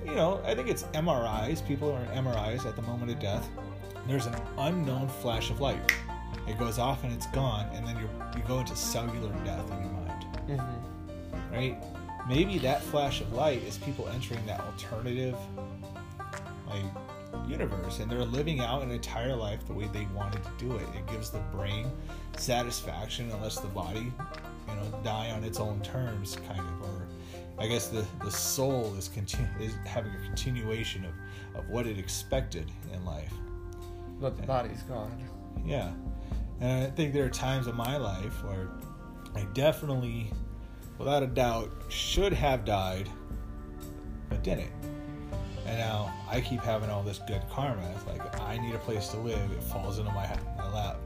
you 0.04 0.14
know 0.14 0.42
i 0.44 0.54
think 0.54 0.68
it's 0.68 0.82
mris 0.92 1.66
people 1.66 1.90
are 1.90 2.02
in 2.12 2.24
mris 2.24 2.66
at 2.66 2.76
the 2.76 2.82
moment 2.82 3.10
of 3.10 3.18
death 3.18 3.48
there's 4.06 4.26
an 4.26 4.36
unknown 4.58 5.08
flash 5.08 5.48
of 5.50 5.62
light 5.62 5.80
it 6.46 6.58
goes 6.58 6.78
off 6.78 7.02
and 7.04 7.12
it's 7.12 7.26
gone 7.28 7.66
and 7.74 7.86
then 7.86 7.96
you 7.98 8.08
you 8.36 8.42
go 8.46 8.58
into 8.60 8.74
cellular 8.76 9.30
death 9.44 9.64
in 9.72 9.80
your 9.80 9.90
mind 9.92 10.00
Mm-hmm. 10.48 11.54
right 11.54 11.76
maybe 12.28 12.58
that 12.58 12.82
flash 12.82 13.20
of 13.22 13.32
light 13.32 13.62
is 13.62 13.78
people 13.78 14.08
entering 14.08 14.44
that 14.46 14.60
alternative 14.60 15.36
like 16.68 16.82
universe 17.48 17.98
and 18.00 18.10
they're 18.10 18.24
living 18.24 18.60
out 18.60 18.82
an 18.82 18.90
entire 18.90 19.34
life 19.34 19.66
the 19.66 19.72
way 19.72 19.88
they 19.92 20.06
wanted 20.14 20.42
to 20.44 20.50
do 20.58 20.76
it 20.76 20.86
it 20.94 21.06
gives 21.06 21.30
the 21.30 21.38
brain 21.52 21.90
satisfaction 22.36 23.30
and 23.30 23.40
lets 23.42 23.58
the 23.58 23.68
body 23.68 24.12
you 24.68 24.74
know 24.74 25.00
die 25.02 25.30
on 25.30 25.42
its 25.44 25.58
own 25.60 25.80
terms 25.80 26.36
kind 26.46 26.60
of 26.60 26.82
or 26.88 27.06
i 27.58 27.66
guess 27.66 27.88
the 27.88 28.04
the 28.22 28.30
soul 28.30 28.94
is 28.96 29.08
continu- 29.08 29.60
is 29.60 29.74
having 29.86 30.12
a 30.14 30.18
continuation 30.26 31.04
of 31.04 31.12
of 31.58 31.68
what 31.70 31.86
it 31.86 31.98
expected 31.98 32.70
in 32.92 33.04
life 33.04 33.32
But 34.20 34.36
the 34.36 34.42
body's 34.46 34.82
gone. 34.82 35.12
yeah. 35.64 35.90
And 36.60 36.84
I 36.84 36.90
think 36.90 37.12
there 37.12 37.24
are 37.24 37.30
times 37.30 37.66
in 37.66 37.76
my 37.76 37.96
life 37.96 38.44
where 38.44 38.68
I 39.34 39.44
definitely, 39.54 40.30
without 40.98 41.22
a 41.22 41.26
doubt, 41.26 41.70
should 41.88 42.32
have 42.32 42.64
died, 42.64 43.08
but 44.28 44.42
didn't. 44.42 44.70
And 45.66 45.78
now 45.78 46.12
I 46.30 46.40
keep 46.40 46.60
having 46.60 46.90
all 46.90 47.02
this 47.02 47.20
good 47.26 47.42
karma. 47.50 47.82
It's 47.94 48.06
like 48.06 48.40
I 48.40 48.58
need 48.58 48.74
a 48.74 48.78
place 48.78 49.08
to 49.08 49.16
live. 49.18 49.50
It 49.52 49.62
falls 49.62 49.98
into 49.98 50.12
my 50.12 50.28
my 50.56 50.72
lap. 50.72 50.98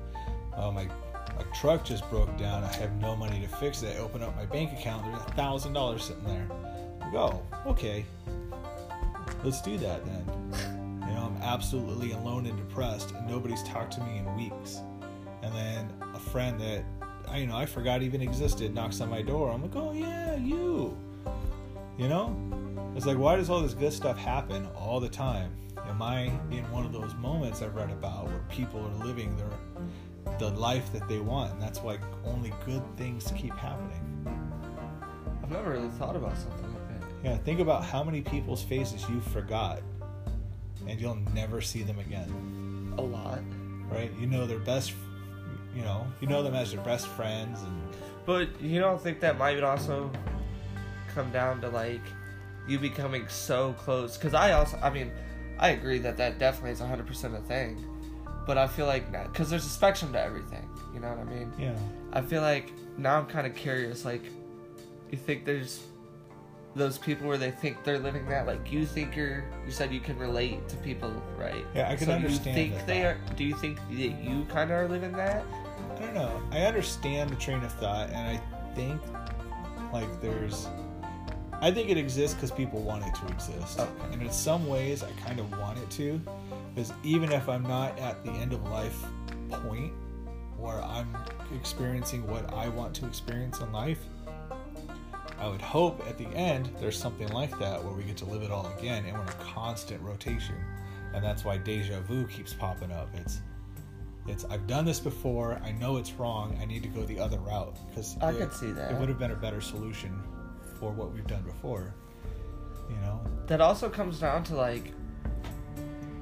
Oh 0.57 0.73
my, 0.73 0.85
my 0.85 1.43
truck 1.55 1.85
just 1.85 2.09
broke 2.11 2.37
down. 2.37 2.65
I 2.65 2.73
have 2.77 2.93
no 3.01 3.15
money 3.15 3.41
to 3.41 3.49
fix 3.57 3.83
it. 3.83 3.97
I 3.97 4.01
open 4.01 4.23
up 4.23 4.35
my 4.37 4.47
bank 4.47 4.73
account. 4.73 5.05
There's 5.05 5.23
a 5.23 5.35
thousand 5.35 5.73
dollars 5.73 6.05
sitting 6.05 6.25
there. 6.25 6.49
I 7.01 7.11
go, 7.13 7.43
oh, 7.65 7.71
okay, 7.71 8.05
let's 9.45 9.63
do 9.63 9.79
that 9.79 10.05
then. 10.05 10.25
You 11.09 11.15
know, 11.15 11.33
I'm 11.33 11.43
absolutely 11.43 12.13
alone 12.13 12.47
and 12.47 12.57
depressed, 12.57 13.13
and 13.13 13.29
nobody's 13.29 13.63
talked 13.63 13.93
to 13.93 14.03
me 14.03 14.19
in 14.19 14.37
weeks. 14.37 14.81
And 15.49 15.57
then 15.57 16.11
a 16.15 16.19
friend 16.19 16.61
that 16.61 16.85
I, 17.27 17.39
you 17.39 17.47
know, 17.47 17.57
I 17.57 17.65
forgot 17.65 18.03
even 18.03 18.21
existed 18.21 18.75
knocks 18.75 19.01
on 19.01 19.09
my 19.09 19.23
door. 19.23 19.51
I'm 19.51 19.63
like, 19.63 19.77
oh 19.77 19.93
yeah, 19.93 20.37
you. 20.37 20.97
You 21.97 22.09
know, 22.09 22.37
it's 22.95 23.07
like, 23.07 23.19
why 23.19 23.37
does 23.37 23.51
all 23.51 23.61
this 23.61 23.75
good 23.75 23.93
stuff 23.93 24.19
happen 24.19 24.69
all 24.77 25.01
the 25.01 25.09
time? 25.09 25.51
Am 25.89 26.03
I 26.03 26.25
in 26.51 26.71
one 26.71 26.85
of 26.85 26.93
those 26.93 27.15
moments 27.15 27.63
I've 27.63 27.75
read 27.75 27.91
about 27.91 28.27
where 28.27 28.45
people 28.51 28.81
are 28.81 29.05
living 29.07 29.35
their 29.37 29.51
the 30.39 30.51
life 30.51 30.93
that 30.93 31.09
they 31.09 31.19
want, 31.19 31.53
and 31.55 31.63
that's 31.63 31.81
why 31.81 31.99
only 32.25 32.53
good 32.67 32.83
things 32.97 33.33
keep 33.37 33.55
happening. 33.55 34.27
I've 35.43 35.51
never 35.51 35.71
really 35.71 35.89
thought 35.91 36.15
about 36.15 36.37
something 36.37 36.63
like 36.75 37.01
that. 37.01 37.09
Yeah, 37.25 37.37
think 37.39 37.61
about 37.61 37.83
how 37.85 38.05
many 38.05 38.21
people's 38.21 38.63
faces 38.63 39.09
you 39.09 39.21
forgot, 39.21 39.81
and 40.87 41.01
you'll 41.01 41.19
never 41.35 41.61
see 41.63 41.83
them 41.83 41.99
again. 41.99 42.95
A 42.99 43.03
lot. 43.03 43.41
right? 43.91 44.11
You 44.21 44.27
know 44.27 44.47
their 44.47 44.59
best, 44.59 44.93
you 45.79 45.85
know, 45.85 46.05
you 46.21 46.27
know 46.27 46.43
them 46.43 46.55
as 46.55 46.73
your 46.73 46.83
best 46.83 47.07
friends, 47.07 47.63
and 47.63 47.83
But 48.27 48.61
you 48.61 48.81
don't 48.81 49.01
think 49.01 49.21
that 49.21 49.39
might 49.39 49.63
also 49.63 50.11
come 51.15 51.31
down 51.31 51.61
to 51.61 51.69
like 51.69 52.03
you 52.67 52.79
becoming 52.79 53.29
so 53.29 53.75
close? 53.75 54.17
Because 54.17 54.35
I 54.35 54.53
also, 54.53 54.77
I 54.83 54.91
mean, 54.91 55.13
I 55.59 55.71
agree 55.71 55.99
that 56.01 56.17
that 56.17 56.39
definitely 56.39 56.73
is 56.73 56.81
100% 56.81 57.37
a 57.37 57.41
thing. 57.43 57.85
But 58.45 58.59
I 58.59 58.67
feel 58.67 58.87
like, 58.87 59.13
because 59.13 59.51
there's 59.51 59.67
a 59.67 59.71
spectrum 59.71 60.13
to 60.15 60.21
everything, 60.21 60.69
you 60.95 61.01
know 61.01 61.11
what 61.11 61.19
I 61.19 61.25
mean? 61.25 61.53
yeah, 61.59 61.77
I 62.13 62.23
feel 62.23 62.43
like 62.43 62.73
now 62.97 63.19
I'm 63.19 63.27
kind 63.27 63.47
of 63.47 63.55
curious. 63.55 64.05
Like, 64.05 64.23
you 65.11 65.19
think 65.19 65.45
there's 65.45 65.83
those 66.75 66.97
people 66.97 67.29
where 67.29 67.37
they 67.37 67.51
think 67.51 67.85
they're 67.85 67.99
living 67.99 68.27
that? 68.31 68.47
Like, 68.47 68.73
you 68.73 68.87
think 68.87 69.15
you're, 69.17 69.45
you 69.67 69.71
said 69.71 69.93
you 69.93 70.01
can 70.01 70.19
relate 70.19 70.67
to 70.71 70.77
people, 70.79 71.13
right? 71.37 71.65
Yeah, 71.75 71.91
I 71.91 71.97
can 71.97 72.07
so 72.07 72.13
understand 72.13 72.57
You 72.57 72.65
think 72.65 72.75
that 72.77 72.87
they 72.87 73.05
are? 73.05 73.19
Do 73.37 73.45
you 73.45 73.55
think 73.55 73.79
that 73.91 73.97
you 73.97 74.47
kind 74.49 74.71
of 74.71 74.79
are 74.79 74.89
living 74.89 75.13
that? 75.13 75.45
I 76.19 76.23
know. 76.23 76.43
I 76.51 76.63
understand 76.63 77.31
the 77.31 77.37
train 77.37 77.63
of 77.63 77.73
thought, 77.75 78.11
and 78.11 78.17
I 78.17 78.41
think 78.75 79.01
like 79.93 80.21
there's, 80.21 80.67
I 81.61 81.71
think 81.71 81.91
it 81.91 81.97
exists 81.97 82.35
because 82.35 82.51
people 82.51 82.83
want 82.83 83.05
it 83.07 83.15
to 83.15 83.27
exist, 83.29 83.79
Okay. 83.79 83.91
and 84.13 84.23
in 84.23 84.33
some 84.33 84.67
ways 84.67 85.05
I 85.05 85.11
kind 85.25 85.39
of 85.39 85.51
want 85.59 85.79
it 85.79 85.89
to, 85.91 86.21
because 86.75 86.93
even 87.05 87.31
if 87.31 87.49
I'm 87.49 87.63
not 87.63 87.97
at 88.01 88.25
the 88.25 88.33
end 88.33 88.53
of 88.53 88.65
life 88.65 89.01
point 89.49 89.93
where 90.59 90.83
I'm 90.83 91.17
experiencing 91.55 92.27
what 92.27 92.53
I 92.53 92.69
want 92.69 92.95
to 92.97 93.07
experience 93.07 93.61
in 93.61 93.73
life. 93.73 94.01
I 95.39 95.47
would 95.47 95.63
hope 95.63 96.05
at 96.09 96.19
the 96.19 96.27
end 96.35 96.69
there's 96.81 96.99
something 96.99 97.29
like 97.29 97.57
that 97.61 97.83
where 97.83 97.93
we 97.95 98.03
get 98.03 98.17
to 98.19 98.25
live 98.25 98.43
it 98.43 98.51
all 98.51 98.67
again 98.77 99.05
and 99.05 99.17
we're 99.17 99.23
in 99.23 99.29
a 99.29 99.33
constant 99.35 100.03
rotation. 100.03 100.57
And 101.15 101.25
that's 101.25 101.45
why 101.45 101.59
deja 101.59 102.01
vu 102.01 102.27
keeps 102.27 102.53
popping 102.53 102.91
up. 102.91 103.09
It's 103.15 103.41
It's 104.29 104.45
I've 104.45 104.67
done 104.67 104.85
this 104.85 105.01
before. 105.01 105.61
I 105.65 105.73
know 105.73 105.97
it's 105.97 106.13
wrong. 106.13 106.57
I 106.61 106.65
need 106.67 106.83
to 106.83 106.89
go 106.89 107.03
the 107.05 107.19
other 107.19 107.39
route 107.39 107.77
because 107.89 108.17
I 108.21 108.31
it, 108.31 108.39
could 108.39 108.53
see 108.53 108.71
that. 108.73 108.93
It 108.93 108.99
would 108.99 109.09
have 109.09 109.19
been 109.19 109.31
a 109.31 109.37
better 109.37 109.61
solution 109.61 110.23
for 110.79 110.91
what 110.93 111.13
we've 111.13 111.27
done 111.27 111.43
before. 111.43 111.95
You 112.91 112.97
know. 112.97 113.21
That 113.47 113.61
also 113.61 113.89
comes 113.89 114.21
down 114.21 114.45
to 114.45 114.55
like 114.55 114.93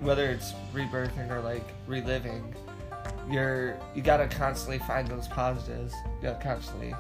whether 0.01 0.31
it's 0.31 0.53
rebirthing 0.73 1.31
or 1.31 1.41
like 1.41 1.67
reliving. 1.87 2.55
You're 3.31 3.79
you 3.95 4.03
gotta 4.03 4.29
constantly 4.29 4.79
find 4.79 5.09
those 5.09 5.27
positives. 5.29 5.93
You 6.05 6.29
gotta 6.31 6.43
constantly, 6.43 6.95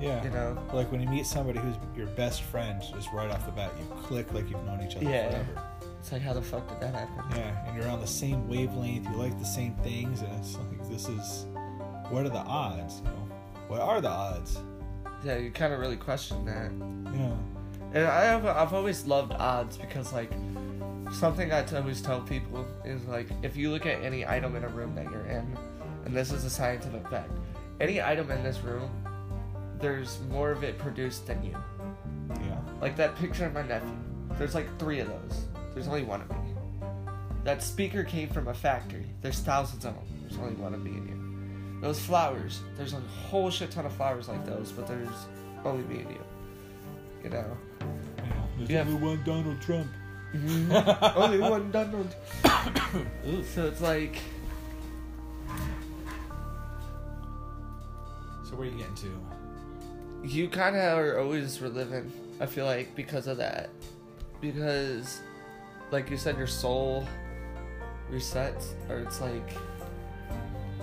Yeah. 0.00 0.22
you 0.24 0.30
know. 0.30 0.56
Like 0.72 0.90
when 0.90 1.02
you 1.02 1.08
meet 1.08 1.26
somebody 1.26 1.58
who's 1.58 1.76
your 1.96 2.06
best 2.08 2.42
friend, 2.42 2.82
just 2.94 3.12
right 3.12 3.30
off 3.30 3.44
the 3.44 3.52
bat, 3.52 3.70
you 3.78 3.84
click 4.02 4.32
like 4.32 4.48
you've 4.48 4.64
known 4.64 4.82
each 4.82 4.96
other 4.96 5.04
Yeah. 5.10 5.30
forever. 5.30 5.68
It's 6.02 6.10
like 6.10 6.22
how 6.22 6.32
the 6.32 6.42
fuck 6.42 6.68
did 6.68 6.80
that 6.80 6.96
happen? 6.96 7.24
Yeah, 7.30 7.68
and 7.68 7.76
you're 7.76 7.88
on 7.88 8.00
the 8.00 8.08
same 8.08 8.48
wavelength. 8.48 9.08
You 9.08 9.14
like 9.14 9.38
the 9.38 9.44
same 9.44 9.76
things, 9.84 10.22
and 10.22 10.32
it's 10.40 10.56
like 10.56 10.90
this 10.90 11.08
is. 11.08 11.46
What 12.10 12.26
are 12.26 12.28
the 12.28 12.38
odds? 12.38 12.96
You 12.98 13.04
know, 13.04 13.28
what 13.68 13.80
are 13.80 14.00
the 14.00 14.08
odds? 14.08 14.58
Yeah, 15.24 15.36
you 15.36 15.52
kind 15.52 15.72
of 15.72 15.78
really 15.78 15.96
question 15.96 16.44
that. 16.46 16.72
Yeah. 17.16 17.32
And 17.94 18.04
I 18.08 18.24
have 18.24 18.44
I've 18.44 18.74
always 18.74 19.06
loved 19.06 19.32
odds 19.34 19.76
because 19.76 20.12
like 20.12 20.32
something 21.12 21.52
I 21.52 21.62
t- 21.62 21.76
always 21.76 22.02
tell 22.02 22.20
people 22.20 22.66
is 22.84 23.04
like 23.04 23.28
if 23.44 23.56
you 23.56 23.70
look 23.70 23.86
at 23.86 24.02
any 24.02 24.26
item 24.26 24.56
in 24.56 24.64
a 24.64 24.68
room 24.68 24.96
that 24.96 25.04
you're 25.04 25.26
in, 25.26 25.56
and 26.04 26.16
this 26.16 26.32
is 26.32 26.44
a 26.44 26.50
scientific 26.50 27.08
fact, 27.10 27.30
any 27.80 28.02
item 28.02 28.28
in 28.32 28.42
this 28.42 28.58
room, 28.58 28.90
there's 29.78 30.18
more 30.30 30.50
of 30.50 30.64
it 30.64 30.78
produced 30.78 31.28
than 31.28 31.44
you. 31.44 31.56
Yeah. 32.40 32.58
Like 32.80 32.96
that 32.96 33.14
picture 33.14 33.46
of 33.46 33.54
my 33.54 33.62
nephew, 33.62 33.96
there's 34.36 34.56
like 34.56 34.66
three 34.80 34.98
of 34.98 35.06
those. 35.06 35.46
There's 35.74 35.88
only 35.88 36.02
one 36.02 36.20
of 36.22 36.30
me. 36.30 36.36
That 37.44 37.62
speaker 37.62 38.04
came 38.04 38.28
from 38.28 38.48
a 38.48 38.54
factory. 38.54 39.06
There's 39.20 39.40
thousands 39.40 39.84
of 39.84 39.94
them. 39.94 40.04
There's 40.22 40.38
only 40.38 40.54
one 40.54 40.74
of 40.74 40.82
me 40.84 40.90
and 40.92 41.08
you. 41.08 41.80
Those 41.80 41.98
flowers, 41.98 42.60
there's 42.76 42.92
a 42.92 43.00
whole 43.00 43.50
shit 43.50 43.70
ton 43.72 43.84
of 43.86 43.92
flowers 43.92 44.28
like 44.28 44.44
those, 44.46 44.70
but 44.70 44.86
there's 44.86 45.08
only 45.64 45.82
me 45.92 46.02
and 46.02 46.10
you. 46.10 46.24
You 47.24 47.30
know. 47.30 47.56
There's 48.58 48.70
Yeah. 48.70 48.80
only 48.82 48.94
one 48.94 49.22
Donald 49.24 49.60
Trump. 49.60 49.88
Mm-hmm. 50.34 51.18
only 51.18 51.38
one 51.40 51.70
Donald. 51.72 52.14
so 53.44 53.66
it's 53.66 53.80
like 53.80 54.16
So 58.44 58.56
where 58.56 58.68
are 58.68 58.70
you 58.70 58.78
getting 58.78 58.94
to? 58.96 59.20
you 60.24 60.48
kind 60.48 60.76
of 60.76 60.98
are 60.98 61.18
always 61.18 61.60
reliving. 61.60 62.12
I 62.40 62.46
feel 62.46 62.64
like 62.64 62.94
because 62.94 63.26
of 63.26 63.38
that, 63.38 63.70
because 64.40 65.20
like 65.92 66.10
you 66.10 66.16
said, 66.16 66.36
your 66.36 66.46
soul 66.46 67.06
resets, 68.10 68.72
or 68.88 69.00
it's 69.00 69.20
like 69.20 69.50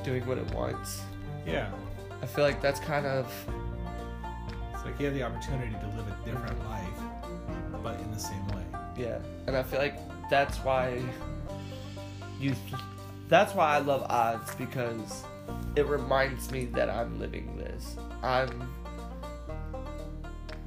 doing 0.04 0.26
what 0.26 0.38
it 0.38 0.50
wants. 0.54 1.02
Yeah. 1.46 1.72
I 2.22 2.26
feel 2.26 2.44
like 2.44 2.62
that's 2.62 2.80
kind 2.80 3.06
of 3.06 3.32
It's 4.74 4.86
like 4.86 5.00
you 5.00 5.06
have 5.06 5.16
the 5.16 5.24
opportunity 5.24 5.72
to 5.72 5.88
live 5.98 6.08
a 6.08 6.26
different 6.26 6.60
life, 6.68 7.00
but 7.82 8.00
in 8.00 8.12
the 8.12 8.20
same 8.20 8.46
way. 8.50 8.64
yeah, 8.98 9.20
and 9.48 9.56
I 9.56 9.64
feel 9.64 9.80
like 9.80 9.98
that's 10.30 10.58
why 10.58 11.02
you. 12.40 12.56
That's 13.30 13.54
why 13.54 13.76
I 13.76 13.80
love 13.80 14.06
odds 14.10 14.56
because 14.56 15.24
it 15.76 15.86
reminds 15.86 16.52
me 16.52 16.66
that 16.66 16.90
I'm 16.90 17.20
living 17.20 17.56
this. 17.58 17.96
I'm 18.24 18.74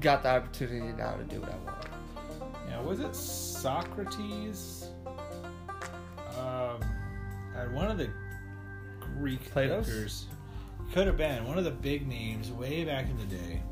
got 0.00 0.22
the 0.22 0.30
opportunity 0.30 0.92
now 0.96 1.14
to 1.14 1.24
do 1.24 1.40
what 1.40 1.50
I 1.50 1.56
want. 1.56 1.81
Yeah, 2.72 2.80
was 2.80 3.00
it 3.00 3.14
Socrates? 3.14 4.88
Um, 6.38 6.80
one 7.70 7.90
of 7.90 7.98
the 7.98 8.08
Greek 9.18 9.50
Plato's? 9.50 9.86
thinkers. 9.86 10.26
Could 10.94 11.06
have 11.06 11.18
been 11.18 11.44
one 11.44 11.58
of 11.58 11.64
the 11.64 11.70
big 11.70 12.08
names 12.08 12.50
way 12.50 12.84
back 12.84 13.10
in 13.10 13.18
the 13.18 13.26
day. 13.26 13.62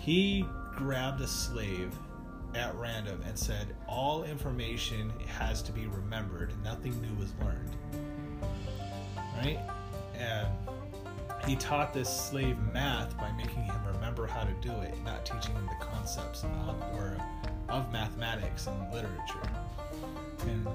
He 0.00 0.44
grabbed 0.74 1.20
a 1.20 1.28
slave 1.28 1.96
at 2.56 2.74
random 2.74 3.22
and 3.24 3.38
said, 3.38 3.76
"All 3.86 4.24
information 4.24 5.12
has 5.38 5.62
to 5.62 5.72
be 5.72 5.86
remembered. 5.86 6.52
Nothing 6.64 7.00
new 7.00 7.22
is 7.22 7.32
learned." 7.40 7.76
Right, 9.36 9.60
and 10.16 10.48
he 11.46 11.54
taught 11.54 11.94
this 11.94 12.08
slave 12.08 12.58
math 12.72 13.16
by 13.16 13.30
making 13.32 13.62
him 13.62 13.86
remember 13.86 14.26
how 14.26 14.42
to 14.42 14.52
do 14.60 14.72
it, 14.80 14.92
not 15.04 15.24
teaching 15.24 15.54
him 15.54 15.66
the 15.66 15.84
concepts 15.84 16.42
of, 16.42 16.82
or 16.94 17.16
of 17.68 17.90
mathematics 17.92 18.66
and 18.66 18.92
literature. 18.92 19.48
And 20.46 20.66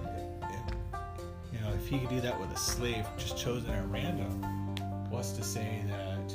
you 1.53 1.59
know, 1.61 1.71
if 1.73 1.87
he 1.87 1.99
could 1.99 2.09
do 2.09 2.21
that 2.21 2.39
with 2.39 2.51
a 2.51 2.57
slave 2.57 3.05
just 3.17 3.37
chosen 3.37 3.69
at 3.71 3.87
random, 3.89 4.41
what's 5.09 5.31
to 5.33 5.43
say 5.43 5.83
that 5.87 6.33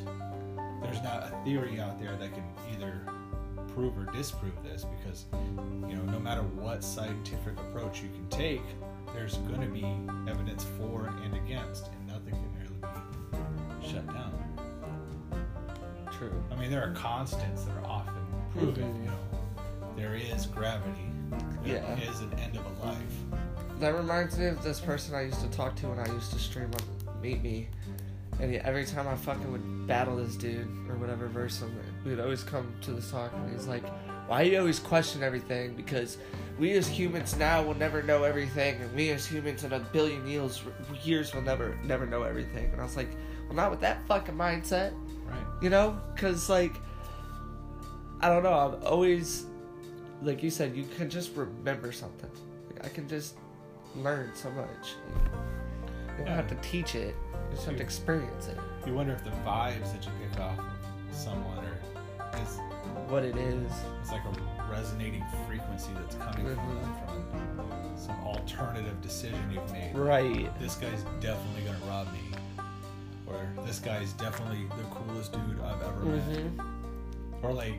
there's 0.82 1.02
not 1.02 1.24
a 1.24 1.44
theory 1.44 1.80
out 1.80 1.98
there 2.00 2.16
that 2.16 2.32
can 2.34 2.44
either 2.72 3.00
prove 3.74 3.96
or 3.98 4.05
disprove 4.12 4.52
this? 4.62 4.84
Because 4.98 5.24
you 5.88 5.96
know, 5.96 6.02
no 6.12 6.18
matter 6.18 6.42
what 6.42 6.84
scientific 6.84 7.59
approach 7.59 8.02
you 8.02 8.09
can 8.11 8.28
take, 8.28 8.62
there's 9.14 9.36
going 9.38 9.61
to 9.61 9.68
be 9.68 9.86
evidence 10.30 10.64
for 10.78 11.12
and 11.24 11.34
against, 11.34 11.88
and 11.88 12.07
nothing 12.07 12.34
can 12.34 12.52
really 12.61 12.80
be 13.80 13.88
shut 13.88 14.07
down. 14.07 14.32
True. 16.18 16.32
I 16.52 16.57
mean, 16.57 16.70
there 16.70 16.82
are 16.82 16.92
constants 16.92 17.64
that 17.64 17.76
are 17.76 17.86
often 17.86 18.14
proven. 18.52 18.84
Mhm. 18.84 19.05
You 19.05 19.11
know, 19.11 19.18
there 19.97 20.14
is 20.14 20.47
gravity. 20.47 21.11
There 21.64 21.76
Yeah. 21.76 22.11
is 22.11 22.20
an 22.20 22.32
end 22.38 22.57
of 22.57 22.64
a 22.66 22.86
life. 22.86 22.99
That 23.80 23.95
reminds 23.95 24.38
me 24.38 24.47
of 24.47 24.62
this 24.62 24.80
person 24.80 25.14
I 25.14 25.22
used 25.22 25.40
to 25.40 25.49
talk 25.49 25.74
to 25.76 25.88
when 25.88 25.99
I 25.99 26.07
used 26.12 26.32
to 26.32 26.38
stream 26.38 26.70
on 26.72 27.20
Meet 27.22 27.42
Me. 27.42 27.68
And 28.40 28.55
every 28.57 28.84
time 28.84 29.07
I 29.07 29.14
fucking 29.14 29.51
would 29.53 29.86
battle 29.86 30.16
this 30.16 30.34
dude 30.36 30.66
or 30.88 30.97
whatever 30.97 31.26
verse 31.28 31.61
him, 31.61 31.72
we 32.05 32.11
would 32.11 32.20
always 32.20 32.42
come 32.42 32.72
to 32.82 32.92
this 32.92 33.11
talk 33.11 33.32
and 33.34 33.53
he's 33.53 33.66
like, 33.66 33.84
Why 34.26 34.42
do 34.45 34.51
you 34.51 34.59
always 34.59 34.78
question 34.78 35.22
everything? 35.22 35.74
Because 35.74 36.16
we 36.59 36.72
as 36.72 36.88
humans 36.88 37.36
now 37.36 37.62
will 37.62 37.74
never 37.76 38.03
know 38.03 38.24
everything, 38.24 38.80
and 38.80 38.95
we 38.95 39.11
as 39.11 39.26
humans 39.26 39.64
in 39.64 39.72
a 39.74 39.80
billion 39.80 40.26
years 40.26 40.62
years 41.03 41.34
will 41.34 41.42
never 41.42 41.76
never 41.84 42.07
know 42.07 42.22
everything. 42.22 42.70
And 42.72 42.80
I 42.80 42.84
was 42.84 42.97
like, 42.97 43.11
Well, 43.47 43.55
not 43.55 43.70
with 43.70 43.80
that 43.80 43.99
fucking 44.09 44.34
mindset, 44.34 44.92
Right. 45.26 45.62
you 45.62 45.68
know? 45.70 45.99
Because, 46.14 46.49
like, 46.49 46.74
I 48.20 48.28
don't 48.30 48.42
know, 48.42 48.55
I'm 48.55 48.82
always, 48.84 49.45
like 50.25 50.43
you 50.43 50.51
said, 50.51 50.75
you 50.75 50.85
can 50.97 51.09
just 51.11 51.35
remember 51.37 51.93
something. 51.93 52.31
Like, 52.72 52.85
I 52.87 52.89
can 52.89 53.09
just 53.09 53.35
learn 53.97 54.31
so 54.35 54.51
much. 54.51 54.95
You 56.09 56.18
don't 56.18 56.27
Yeah. 56.27 56.37
have 56.37 56.49
to 56.49 56.55
teach 56.57 56.95
it. 56.95 57.14
You 57.33 57.55
just 57.57 57.66
have 57.66 57.77
to 57.77 57.83
experience 57.83 58.49
it. 58.49 58.59
You 58.87 58.95
wonder 58.95 59.12
if 59.12 59.22
the 59.25 59.31
vibes 59.31 59.93
that 59.93 60.05
you 60.05 60.11
pick 60.31 60.41
off 60.41 60.59
of 60.59 60.64
someone 61.12 61.59
or 61.59 62.39
is 62.43 62.59
What 63.09 63.25
it 63.25 63.37
is. 63.37 63.70
it's 64.01 64.11
like 64.11 64.22
a 64.25 64.70
resonating 64.70 65.25
frequency 65.47 65.91
that's 65.95 66.16
coming 66.16 66.47
from, 66.55 66.77
Mhm. 66.79 67.57
from 67.57 67.99
some 67.99 68.16
alternative 68.25 69.01
decision 69.03 69.39
you've 69.53 69.70
made. 69.72 69.95
Right. 69.97 70.59
This 70.59 70.75
guy's 70.77 71.03
definitely 71.20 71.62
gonna 71.64 71.79
rob 71.89 72.09
me, 72.12 72.33
or 73.27 73.47
this 73.64 73.79
guy's 73.79 74.12
definitely 74.14 74.66
the 74.77 74.85
coolest 74.95 75.33
dude 75.33 75.61
I've 75.61 75.83
ever 75.83 76.01
met. 76.05 76.29
Mm-hmm. 76.29 76.61
or 77.47 77.53
like 77.53 77.75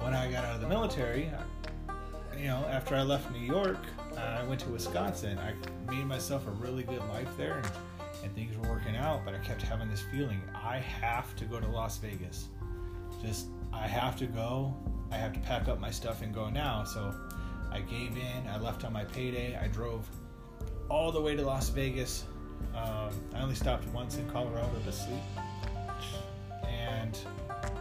when 0.00 0.14
I 0.14 0.30
got 0.30 0.44
out 0.44 0.54
of 0.56 0.60
the 0.60 0.68
military, 0.68 1.30
I- 1.30 2.36
you 2.36 2.48
know, 2.48 2.64
after 2.68 2.96
I 2.96 3.02
left 3.02 3.30
New 3.30 3.38
York, 3.38 3.78
I 4.16 4.42
went 4.44 4.60
to 4.62 4.68
Wisconsin. 4.68 5.38
I 5.38 5.54
made 5.90 6.04
myself 6.06 6.46
a 6.46 6.50
really 6.50 6.82
good 6.82 7.02
life 7.08 7.28
there, 7.36 7.58
and, 7.58 7.70
and 8.24 8.34
things 8.34 8.56
were 8.56 8.68
working 8.68 8.96
out. 8.96 9.24
But 9.24 9.34
I 9.34 9.38
kept 9.38 9.62
having 9.62 9.88
this 9.88 10.02
feeling 10.10 10.40
I 10.54 10.78
have 10.78 11.34
to 11.36 11.44
go 11.44 11.60
to 11.60 11.66
Las 11.68 11.98
Vegas. 11.98 12.48
Just 13.22 13.46
I 13.72 13.86
have 13.86 14.16
to 14.16 14.26
go. 14.26 14.74
I 15.10 15.16
have 15.16 15.32
to 15.32 15.40
pack 15.40 15.68
up 15.68 15.78
my 15.80 15.90
stuff 15.90 16.22
and 16.22 16.34
go 16.34 16.50
now. 16.50 16.84
So 16.84 17.14
I 17.72 17.80
gave 17.80 18.16
in. 18.16 18.48
I 18.48 18.58
left 18.58 18.84
on 18.84 18.92
my 18.92 19.04
payday. 19.04 19.56
I 19.56 19.68
drove 19.68 20.08
all 20.88 21.12
the 21.12 21.20
way 21.20 21.34
to 21.36 21.42
Las 21.42 21.68
Vegas. 21.70 22.24
Um, 22.74 23.10
I 23.34 23.40
only 23.40 23.54
stopped 23.54 23.86
once 23.88 24.16
in 24.16 24.28
Colorado 24.30 24.70
to 24.84 24.92
sleep, 24.92 25.20
and 26.66 27.16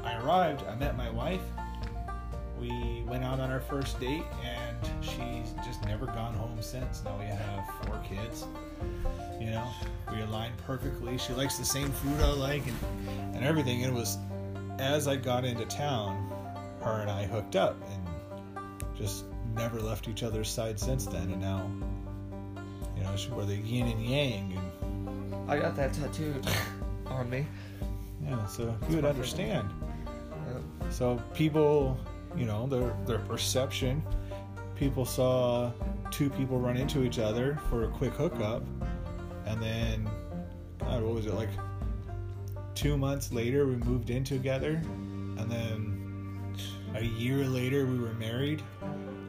I 0.03 0.15
arrived. 0.21 0.63
I 0.67 0.75
met 0.75 0.95
my 0.95 1.09
wife. 1.09 1.41
We 2.63 3.03
went 3.05 3.25
out 3.25 3.41
on 3.41 3.51
our 3.51 3.59
first 3.59 3.99
date, 3.99 4.23
and 4.41 4.77
she's 5.01 5.53
just 5.65 5.83
never 5.83 6.05
gone 6.05 6.33
home 6.33 6.61
since. 6.61 7.03
Now 7.03 7.17
we 7.19 7.25
have 7.25 7.65
four 7.83 8.01
kids. 8.07 8.45
You 9.37 9.47
know, 9.47 9.67
we 10.09 10.21
align 10.21 10.53
perfectly. 10.65 11.17
She 11.17 11.33
likes 11.33 11.57
the 11.57 11.65
same 11.65 11.91
food 11.91 12.21
I 12.21 12.31
like, 12.31 12.65
and, 12.65 12.77
and 13.35 13.43
everything. 13.43 13.81
It 13.81 13.91
was 13.91 14.17
as 14.79 15.09
I 15.09 15.17
got 15.17 15.43
into 15.43 15.65
town, 15.65 16.31
her 16.81 17.01
and 17.01 17.11
I 17.11 17.25
hooked 17.25 17.57
up, 17.57 17.75
and 17.91 18.65
just 18.95 19.25
never 19.55 19.81
left 19.81 20.07
each 20.07 20.23
other's 20.23 20.47
side 20.47 20.79
since 20.79 21.05
then. 21.05 21.31
And 21.31 21.41
now, 21.41 21.69
you 22.95 23.03
know, 23.03 23.13
we're 23.35 23.45
the 23.45 23.57
yin 23.57 23.89
and 23.89 24.01
yang, 24.05 24.57
and 24.81 25.51
I 25.51 25.59
got 25.59 25.75
that 25.75 25.93
tattooed 25.93 26.47
on 27.07 27.29
me. 27.29 27.45
yeah. 28.23 28.45
So 28.47 28.73
you 28.89 28.95
would 28.95 29.05
understand. 29.05 29.69
So 30.89 31.21
people, 31.33 31.97
you 32.35 32.45
know, 32.45 32.67
their 32.67 32.95
their 33.05 33.19
perception, 33.19 34.03
people 34.75 35.05
saw 35.05 35.71
two 36.11 36.29
people 36.29 36.59
run 36.59 36.77
into 36.77 37.03
each 37.03 37.19
other 37.19 37.59
for 37.69 37.83
a 37.83 37.87
quick 37.87 38.13
hookup, 38.13 38.63
and 39.45 39.61
then 39.61 40.09
God, 40.79 41.01
what 41.03 41.13
was 41.15 41.25
it 41.25 41.33
like? 41.33 41.49
Two 42.75 42.97
months 42.97 43.31
later, 43.31 43.65
we 43.67 43.75
moved 43.75 44.09
in 44.09 44.23
together, 44.23 44.81
and 45.37 45.49
then 45.51 46.55
a 46.95 47.03
year 47.03 47.45
later, 47.45 47.85
we 47.85 47.99
were 47.99 48.13
married, 48.13 48.61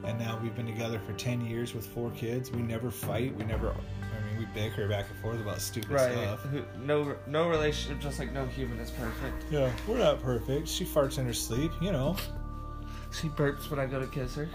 and 0.05 0.19
now 0.19 0.39
we've 0.43 0.55
been 0.57 0.67
together 0.67 1.01
for 1.07 1.13
ten 1.15 1.45
years 1.45 1.75
with 1.75 1.87
four 1.87 2.11
kids. 2.13 2.51
We 2.51 2.63
never 2.63 2.91
fight. 2.91 3.35
We 3.37 3.45
never. 3.45 3.71
I 3.71 4.27
mean, 4.29 4.39
we 4.39 4.47
bicker 4.55 4.89
back 4.89 5.07
and 5.11 5.19
forth 5.21 5.41
about 5.41 5.61
stupid 5.61 5.91
Right. 5.91 6.13
stuff. 6.13 6.47
No, 6.83 7.15
no 7.27 7.49
relationship, 7.49 8.01
just 8.01 8.19
like 8.19 8.33
no 8.33 8.47
human 8.47 8.79
is 8.79 8.91
perfect. 8.91 9.45
Yeah, 9.51 9.71
we're 9.87 9.99
not 9.99 10.23
perfect. 10.23 10.67
She 10.69 10.85
farts 10.85 11.19
in 11.19 11.27
her 11.27 11.33
sleep, 11.35 11.71
you 11.83 11.93
know. 11.93 12.17
She 13.21 13.29
burps 13.29 13.71
when 13.71 13.79
I 13.79 13.87
go 13.87 14.01
to 14.01 14.07
kiss 14.07 14.35
her. 14.35 14.49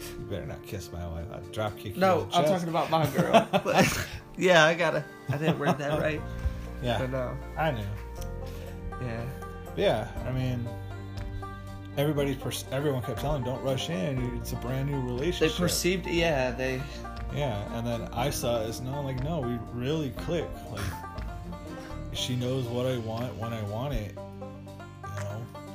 You 0.00 0.24
better 0.30 0.46
not 0.46 0.62
kiss 0.66 0.92
my 0.92 1.06
wife. 1.08 1.26
I'll 1.32 1.40
drop 1.52 1.76
kick 1.76 1.94
you. 1.94 2.00
No, 2.00 2.22
in 2.22 2.28
the 2.30 2.36
I'm 2.36 2.42
chest. 2.44 2.52
talking 2.54 2.68
about 2.68 2.90
my 2.90 3.06
girl. 3.06 3.48
But- 3.52 4.08
yeah, 4.36 4.64
I 4.64 4.74
gotta. 4.74 5.04
I 5.28 5.36
didn't 5.36 5.58
word 5.58 5.78
that 5.78 5.98
right. 6.00 6.20
Yeah, 6.82 6.98
But 6.98 7.10
no. 7.10 7.36
I 7.56 7.70
knew. 7.72 7.82
Yeah. 9.02 9.24
Yeah, 9.76 10.08
I 10.26 10.32
mean, 10.32 10.68
everybody's 11.96 12.36
pers- 12.36 12.64
everyone 12.72 13.02
kept 13.02 13.20
telling, 13.20 13.44
"Don't 13.44 13.62
rush 13.62 13.90
in. 13.90 14.36
It's 14.38 14.52
a 14.52 14.56
brand 14.56 14.88
new 14.90 15.00
relationship. 15.00 15.38
They 15.40 15.44
relationship." 15.46 15.58
perceived. 15.58 16.06
Yeah, 16.06 16.50
they. 16.52 16.82
Yeah, 17.34 17.76
and 17.76 17.86
then 17.86 18.08
I 18.12 18.30
saw 18.30 18.62
it 18.62 18.68
as 18.68 18.80
no, 18.80 19.00
like 19.02 19.22
no, 19.22 19.40
we 19.40 19.58
really 19.72 20.10
click. 20.10 20.46
Like 20.72 20.80
she 22.12 22.34
knows 22.36 22.64
what 22.64 22.86
I 22.86 22.98
want 22.98 23.36
when 23.36 23.52
I 23.52 23.62
want 23.64 23.94
it. 23.94 24.16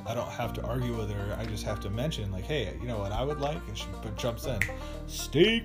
I 0.06 0.14
don't 0.14 0.28
have 0.28 0.52
to 0.54 0.62
argue 0.62 0.94
with 0.96 1.10
her. 1.10 1.36
I 1.38 1.46
just 1.46 1.64
have 1.64 1.80
to 1.80 1.90
mention, 1.90 2.30
like, 2.30 2.44
hey, 2.44 2.76
you 2.80 2.86
know 2.86 2.98
what 2.98 3.12
I 3.12 3.22
would 3.22 3.40
like, 3.40 3.60
and 3.68 3.76
she 3.76 3.86
jumps 4.16 4.46
in, 4.46 4.58
steak. 5.06 5.64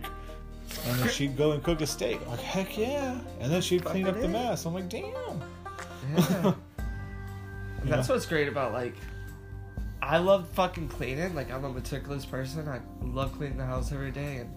And 0.86 1.00
then 1.00 1.10
she'd 1.10 1.36
go 1.36 1.52
and 1.52 1.64
cook 1.64 1.82
a 1.82 1.88
steak. 1.88 2.22
I'm 2.24 2.32
like, 2.32 2.40
heck 2.40 2.78
yeah. 2.78 3.20
And 3.40 3.52
then 3.52 3.62
she'd 3.62 3.84
clean 3.84 4.08
up 4.08 4.20
the 4.20 4.28
mess. 4.28 4.66
I'm 4.66 4.74
like, 4.74 4.88
damn. 4.88 5.04
Yeah. 6.16 6.54
That's 7.84 8.08
know? 8.08 8.16
what's 8.16 8.26
great 8.26 8.48
about 8.48 8.74
like. 8.74 8.96
I 10.02 10.18
love 10.18 10.48
fucking 10.50 10.88
cleaning. 10.88 11.36
Like 11.36 11.52
I'm 11.52 11.66
a 11.66 11.70
meticulous 11.70 12.26
person. 12.26 12.68
I 12.68 12.80
love 13.02 13.34
cleaning 13.34 13.58
the 13.58 13.66
house 13.66 13.92
every 13.92 14.12
day, 14.12 14.38
and 14.38 14.52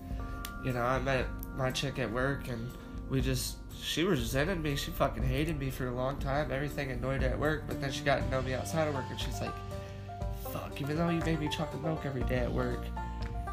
you 0.64 0.72
know 0.72 0.82
I 0.82 0.98
met 0.98 1.26
my 1.56 1.70
chick 1.70 1.98
at 1.98 2.10
work, 2.10 2.48
and 2.48 2.70
we 3.10 3.20
just 3.20 3.56
she 3.82 4.04
resented 4.04 4.62
me. 4.62 4.76
She 4.76 4.90
fucking 4.92 5.22
hated 5.22 5.58
me 5.58 5.70
for 5.70 5.88
a 5.88 5.94
long 5.94 6.18
time. 6.18 6.52
Everything 6.52 6.90
annoyed 6.90 7.22
her 7.22 7.28
at 7.28 7.38
work, 7.38 7.64
but 7.66 7.80
then 7.80 7.90
she 7.90 8.02
got 8.04 8.20
to 8.20 8.30
know 8.30 8.42
me 8.42 8.54
outside 8.54 8.88
of 8.88 8.94
work, 8.94 9.04
and 9.10 9.20
she's 9.20 9.40
like, 9.40 9.54
"Fuck, 10.72 10.80
even 10.80 10.96
though 10.96 11.08
you 11.08 11.20
made 11.20 11.40
me 11.40 11.48
chocolate 11.48 11.82
milk 11.82 12.04
every 12.04 12.22
day 12.24 12.38
at 12.38 12.52
work." 12.52 12.80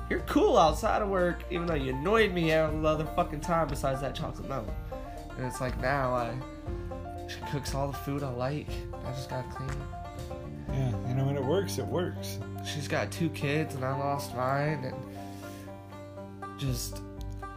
You're 0.10 0.22
cool 0.22 0.58
outside 0.58 1.04
of 1.04 1.10
work, 1.10 1.44
even 1.52 1.68
though 1.68 1.76
you 1.76 1.92
annoyed 1.92 2.34
me 2.34 2.54
all 2.56 2.72
the 2.72 2.88
other 2.88 3.06
fucking 3.16 3.42
time 3.42 3.68
besides 3.68 4.02
that 4.02 4.16
chocolate 4.16 4.50
milk. 4.50 4.68
And 5.38 5.46
it's 5.46 5.62
like 5.62 5.80
now 5.82 6.16
I, 6.16 6.34
she 7.28 7.40
cooks 7.52 7.76
all 7.76 7.90
the 7.90 7.98
food 7.98 8.24
I 8.24 8.30
like. 8.30 8.70
I 9.06 9.12
just 9.12 9.30
gotta 9.30 9.48
clean 9.50 9.70
it. 9.70 9.76
Yeah, 10.70 11.08
you 11.08 11.14
know, 11.16 11.26
when 11.26 11.38
it 11.38 11.44
works, 11.44 11.78
it 11.78 11.86
works. 11.86 12.40
She's 12.66 12.88
got 12.88 13.12
two 13.12 13.30
kids 13.30 13.76
and 13.76 13.86
I 13.86 13.96
lost 13.96 14.36
mine 14.36 14.84
and 14.86 16.60
just 16.60 17.02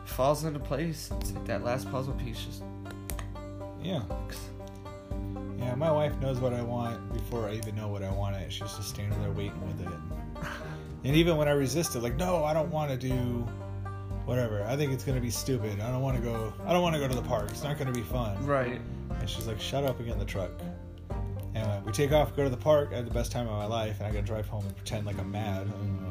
falls 0.04 0.44
into 0.44 0.60
place. 0.60 1.10
It's 1.20 1.32
like 1.32 1.46
that 1.46 1.64
last 1.64 1.90
puzzle 1.90 2.14
piece 2.14 2.44
just 2.44 2.62
Yeah. 3.82 4.02
Yeah, 5.58 5.74
my 5.74 5.90
wife 5.92 6.16
knows 6.20 6.38
what 6.40 6.52
I 6.52 6.62
want 6.62 7.12
before 7.12 7.48
I 7.48 7.54
even 7.54 7.76
know 7.76 7.88
what 7.88 8.02
I 8.02 8.10
want 8.10 8.36
it. 8.36 8.52
She's 8.52 8.72
just 8.72 8.88
standing 8.88 9.20
there 9.20 9.30
waiting 9.32 9.60
with 9.66 9.86
it. 9.86 10.44
And 11.04 11.16
even 11.16 11.36
when 11.36 11.48
I 11.48 11.50
resist 11.50 11.96
it, 11.96 12.00
like, 12.00 12.14
no, 12.14 12.44
I 12.44 12.52
don't 12.54 12.70
want 12.70 12.92
to 12.92 12.96
do 12.96 13.14
whatever. 14.24 14.62
I 14.62 14.76
think 14.76 14.92
it's 14.92 15.02
gonna 15.02 15.20
be 15.20 15.30
stupid. 15.30 15.80
I 15.80 15.90
don't 15.90 16.00
want 16.00 16.16
to 16.16 16.22
go. 16.22 16.52
I 16.64 16.72
don't 16.72 16.80
want 16.82 16.94
to 16.94 17.00
go 17.00 17.08
to 17.08 17.14
the 17.16 17.22
park. 17.22 17.50
It's 17.50 17.64
not 17.64 17.76
gonna 17.76 17.90
be 17.90 18.02
fun. 18.02 18.46
right. 18.46 18.80
And 19.18 19.28
she's 19.28 19.48
like, 19.48 19.60
shut 19.60 19.82
up 19.82 19.96
and 19.98 20.06
get 20.06 20.12
in 20.12 20.20
the 20.20 20.24
truck. 20.24 20.52
And 21.56 21.84
we 21.84 21.90
take 21.90 22.12
off, 22.12 22.36
go 22.36 22.44
to 22.44 22.48
the 22.50 22.56
park. 22.56 22.90
I 22.92 22.96
had 22.96 23.06
the 23.06 23.10
best 23.12 23.32
time 23.32 23.48
of 23.48 23.52
my 23.54 23.66
life, 23.66 23.98
and 23.98 24.06
I 24.06 24.10
gotta 24.12 24.22
drive 24.24 24.46
home 24.46 24.64
and 24.64 24.76
pretend 24.76 25.04
like 25.06 25.18
I'm 25.18 25.32
mad. 25.32 25.66
I 25.66 25.70
don't 25.70 26.02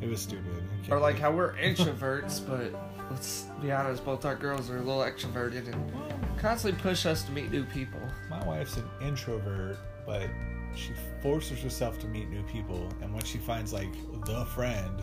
It 0.00 0.08
was 0.08 0.20
stupid. 0.20 0.62
Or 0.90 1.00
like 1.00 1.18
how 1.18 1.32
we're 1.32 1.54
introverts, 1.56 2.40
but 2.46 2.72
let's 3.10 3.46
be 3.60 3.70
honest, 3.72 4.04
both 4.04 4.24
our 4.24 4.34
girls 4.36 4.70
are 4.70 4.76
a 4.78 4.82
little 4.82 5.02
extroverted 5.02 5.72
and 5.72 5.92
constantly 6.38 6.80
push 6.80 7.06
us 7.06 7.22
to 7.24 7.32
meet 7.32 7.50
new 7.50 7.64
people. 7.64 8.00
My 8.28 8.44
wife's 8.46 8.76
an 8.76 8.84
introvert, 9.02 9.76
but 10.06 10.28
she 10.74 10.90
forces 11.22 11.60
herself 11.62 11.98
to 12.00 12.06
meet 12.06 12.28
new 12.30 12.42
people, 12.44 12.88
and 13.02 13.12
when 13.14 13.24
she 13.24 13.38
finds 13.38 13.72
like 13.72 13.92
the 14.26 14.44
friend, 14.46 15.02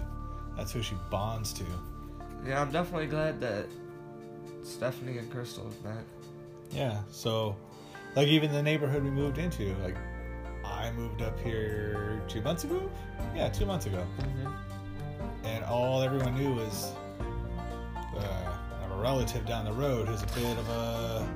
that's 0.57 0.71
who 0.71 0.81
she 0.83 0.95
bonds 1.09 1.53
to. 1.53 1.63
Yeah, 2.45 2.61
I'm 2.61 2.71
definitely 2.71 3.07
glad 3.07 3.39
that 3.41 3.67
Stephanie 4.63 5.17
and 5.17 5.31
Crystal 5.31 5.63
have 5.63 5.83
met. 5.95 6.03
Yeah, 6.71 7.01
so 7.11 7.55
like 8.15 8.27
even 8.27 8.51
the 8.51 8.61
neighborhood 8.63 9.03
we 9.03 9.09
moved 9.09 9.37
into, 9.37 9.73
like 9.83 9.95
I 10.65 10.91
moved 10.91 11.21
up 11.21 11.39
here 11.39 12.21
two 12.27 12.41
months 12.41 12.63
ago. 12.63 12.89
Yeah, 13.35 13.49
two 13.49 13.65
months 13.65 13.85
ago, 13.85 14.05
Mm-hmm. 14.19 15.45
and 15.45 15.63
all 15.65 16.01
everyone 16.01 16.35
knew 16.35 16.53
was 16.53 16.91
relative 19.01 19.45
down 19.45 19.65
the 19.65 19.73
road 19.73 20.07
who's 20.07 20.21
a 20.21 20.27
bit 20.27 20.57
of 20.57 20.69
a 20.69 21.27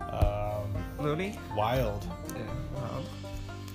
um, 0.00 0.74
Looney? 0.98 1.38
wild. 1.54 2.06
Yeah. 2.34 2.42
Wow. 2.74 3.02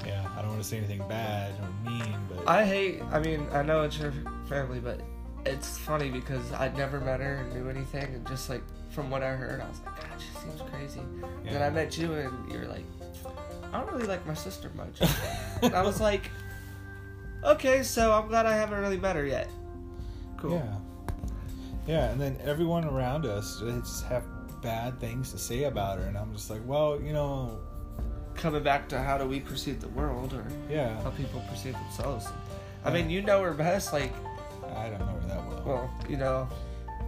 Yeah, 0.06 0.28
I 0.36 0.42
don't 0.42 0.50
want 0.50 0.62
to 0.62 0.68
say 0.68 0.78
anything 0.78 1.04
bad 1.08 1.54
or 1.62 1.90
mean, 1.90 2.16
but 2.28 2.48
I 2.48 2.66
hate. 2.66 3.02
I 3.12 3.20
mean, 3.20 3.46
I 3.52 3.62
know 3.62 3.84
it's 3.84 4.00
your 4.00 4.14
family, 4.50 4.80
but 4.80 5.00
it's 5.46 5.78
funny 5.78 6.10
because 6.10 6.52
I'd 6.54 6.76
never 6.76 7.00
met 7.00 7.20
her 7.20 7.36
and 7.36 7.54
knew 7.54 7.70
anything, 7.70 8.06
and 8.16 8.28
just 8.28 8.50
like 8.50 8.64
from 8.90 9.10
what 9.12 9.22
I 9.22 9.32
heard, 9.36 9.62
I 9.62 9.68
was 9.68 9.80
like, 9.86 9.96
God, 9.96 10.20
she 10.20 10.40
seems 10.40 10.62
crazy. 10.72 11.00
And 11.46 11.56
then 11.56 11.62
I 11.62 11.70
met 11.70 11.98
you, 11.98 12.14
and 12.14 12.52
you're 12.52 12.66
like, 12.66 12.86
I 13.72 13.80
don't 13.80 13.92
really 13.92 14.08
like 14.08 14.26
my 14.26 14.34
sister 14.34 14.72
much. 14.76 15.00
and 15.62 15.76
I 15.76 15.84
was 15.84 16.02
like, 16.02 16.30
okay, 17.44 17.84
so 17.84 18.12
I'm 18.12 18.28
glad 18.28 18.46
I 18.46 18.56
haven't 18.56 18.80
really 18.80 18.98
met 18.98 19.16
her 19.16 19.26
yet. 19.26 19.48
Cool. 20.38 20.56
Yeah. 20.56 20.76
Yeah, 21.88 22.12
and 22.12 22.22
then 22.22 22.38
everyone 22.44 22.86
around 22.86 23.26
us 23.26 23.60
they 23.60 23.72
just 23.80 24.06
have 24.06 24.24
bad 24.62 25.00
things 25.00 25.32
to 25.32 25.38
say 25.38 25.64
about 25.64 26.00
her, 26.00 26.06
and 26.06 26.18
I'm 26.18 26.34
just 26.34 26.50
like, 26.50 26.62
well, 26.66 27.02
you 27.02 27.14
know, 27.14 27.60
Coming 28.36 28.64
back 28.64 28.88
to 28.90 29.00
how 29.00 29.18
do 29.18 29.26
we 29.26 29.40
perceive 29.40 29.82
the 29.82 29.90
world, 29.90 30.34
or 30.34 30.46
yeah, 30.70 31.00
how 31.04 31.10
people 31.12 31.44
perceive 31.50 31.74
themselves. 31.74 32.28
I 32.84 32.92
mean, 32.92 33.10
you 33.10 33.22
know 33.22 33.44
her 33.44 33.54
best, 33.54 33.94
like, 33.94 34.14
I 34.76 34.90
don't 34.90 35.00
know 35.00 35.06
her 35.06 35.28
that 35.28 35.48
well. 35.48 35.64
well, 35.66 35.94
you 36.10 36.18
know, 36.18 36.50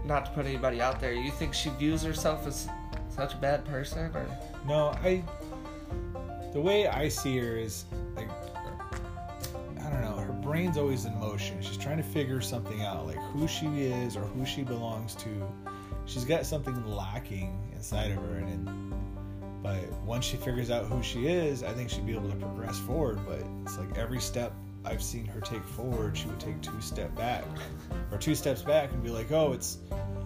not 0.06 0.26
to 0.26 0.32
put 0.32 0.46
anybody 0.46 0.82
out 0.82 1.00
there. 1.00 1.14
You 1.14 1.32
think 1.32 1.54
she 1.54 1.70
views 1.70 2.04
herself 2.04 2.46
as 2.46 2.68
such 3.10 3.34
a 3.34 3.38
bad 3.38 3.66
person, 3.66 4.12
or 4.14 4.28
No, 4.68 4.90
I. 5.04 5.24
The 6.52 6.62
way 6.62 6.88
I 6.88 7.08
see 7.08 7.38
her 7.38 7.58
is 7.58 7.86
brain's 10.54 10.78
always 10.78 11.06
in 11.06 11.20
motion. 11.20 11.60
She's 11.62 11.78
trying 11.78 11.98
to 11.98 12.04
figure 12.04 12.40
something 12.40 12.84
out, 12.84 13.08
like 13.08 13.18
who 13.32 13.48
she 13.48 13.66
is 13.86 14.16
or 14.16 14.22
who 14.22 14.46
she 14.46 14.62
belongs 14.62 15.16
to. 15.16 15.30
She's 16.06 16.26
got 16.26 16.46
something 16.46 16.86
lacking 16.86 17.58
inside 17.74 18.12
of 18.12 18.18
her, 18.18 18.36
and. 18.36 18.68
It, 18.68 19.64
but 19.64 19.92
once 20.04 20.26
she 20.26 20.38
figures 20.38 20.70
out 20.70 20.86
who 20.86 21.02
she 21.02 21.26
is, 21.26 21.64
I 21.64 21.72
think 21.72 21.90
she'd 21.90 22.06
be 22.06 22.14
able 22.14 22.30
to 22.30 22.36
progress 22.36 22.78
forward. 22.78 23.22
But 23.26 23.42
it's 23.64 23.80
like 23.80 23.98
every 23.98 24.20
step 24.20 24.54
I've 24.86 25.02
seen 25.02 25.26
her 25.26 25.42
take 25.42 25.64
forward, 25.64 26.16
she 26.16 26.28
would 26.28 26.40
take 26.40 26.62
two 26.62 26.80
step 26.82 27.16
back, 27.16 27.46
or 28.12 28.20
two 28.20 28.36
steps 28.36 28.62
back, 28.62 28.92
and 28.92 29.02
be 29.02 29.10
like, 29.10 29.32
"Oh, 29.32 29.54
it's 29.54 29.80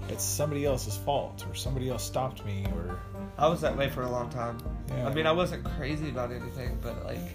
it's 0.09 0.25
somebody 0.25 0.65
else's 0.65 0.97
fault, 0.97 1.45
or 1.47 1.55
somebody 1.55 1.87
else 1.87 2.03
stopped 2.03 2.43
me, 2.45 2.65
or 2.75 2.99
I 3.37 3.47
was 3.47 3.61
that 3.61 3.77
way 3.77 3.89
for 3.89 4.01
a 4.01 4.09
long 4.09 4.29
time. 4.29 4.57
yeah." 4.89 5.07
I 5.07 5.13
mean, 5.13 5.25
I 5.25 5.31
wasn't 5.31 5.63
crazy 5.63 6.09
about 6.09 6.33
anything, 6.33 6.79
but 6.81 7.05
like 7.05 7.29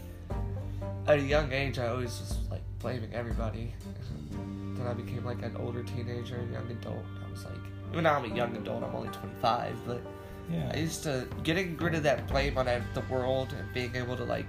at 1.07 1.19
a 1.19 1.23
young 1.23 1.53
age, 1.53 1.79
I 1.79 1.89
always 1.89 2.21
was 2.21 2.39
like 2.51 2.63
blaming 2.83 3.13
everybody. 3.15 3.73
then 4.31 4.87
I 4.87 4.93
became 4.93 5.25
like 5.25 5.43
an 5.43 5.57
older 5.59 5.83
teenager, 5.83 6.37
young 6.53 6.71
adult. 6.71 7.05
I 7.27 7.31
was 7.31 7.45
like, 7.45 7.55
even 7.93 8.05
now 8.05 8.17
I'm 8.17 8.31
a 8.31 8.35
young 8.35 8.57
adult. 8.57 8.83
I'm 8.83 8.95
only 8.95 9.09
25, 9.11 9.77
but 9.87 10.03
yeah. 10.51 10.71
I 10.75 10.79
used 10.79 11.03
to 11.05 11.27
getting 11.45 11.77
rid 11.77 11.95
of 11.95 12.03
that 12.03 12.27
blame 12.29 12.59
on 12.59 12.67
the 12.67 13.01
world 13.09 13.55
and 13.59 13.73
being 13.73 13.95
able 13.97 14.17
to 14.17 14.25
like 14.25 14.47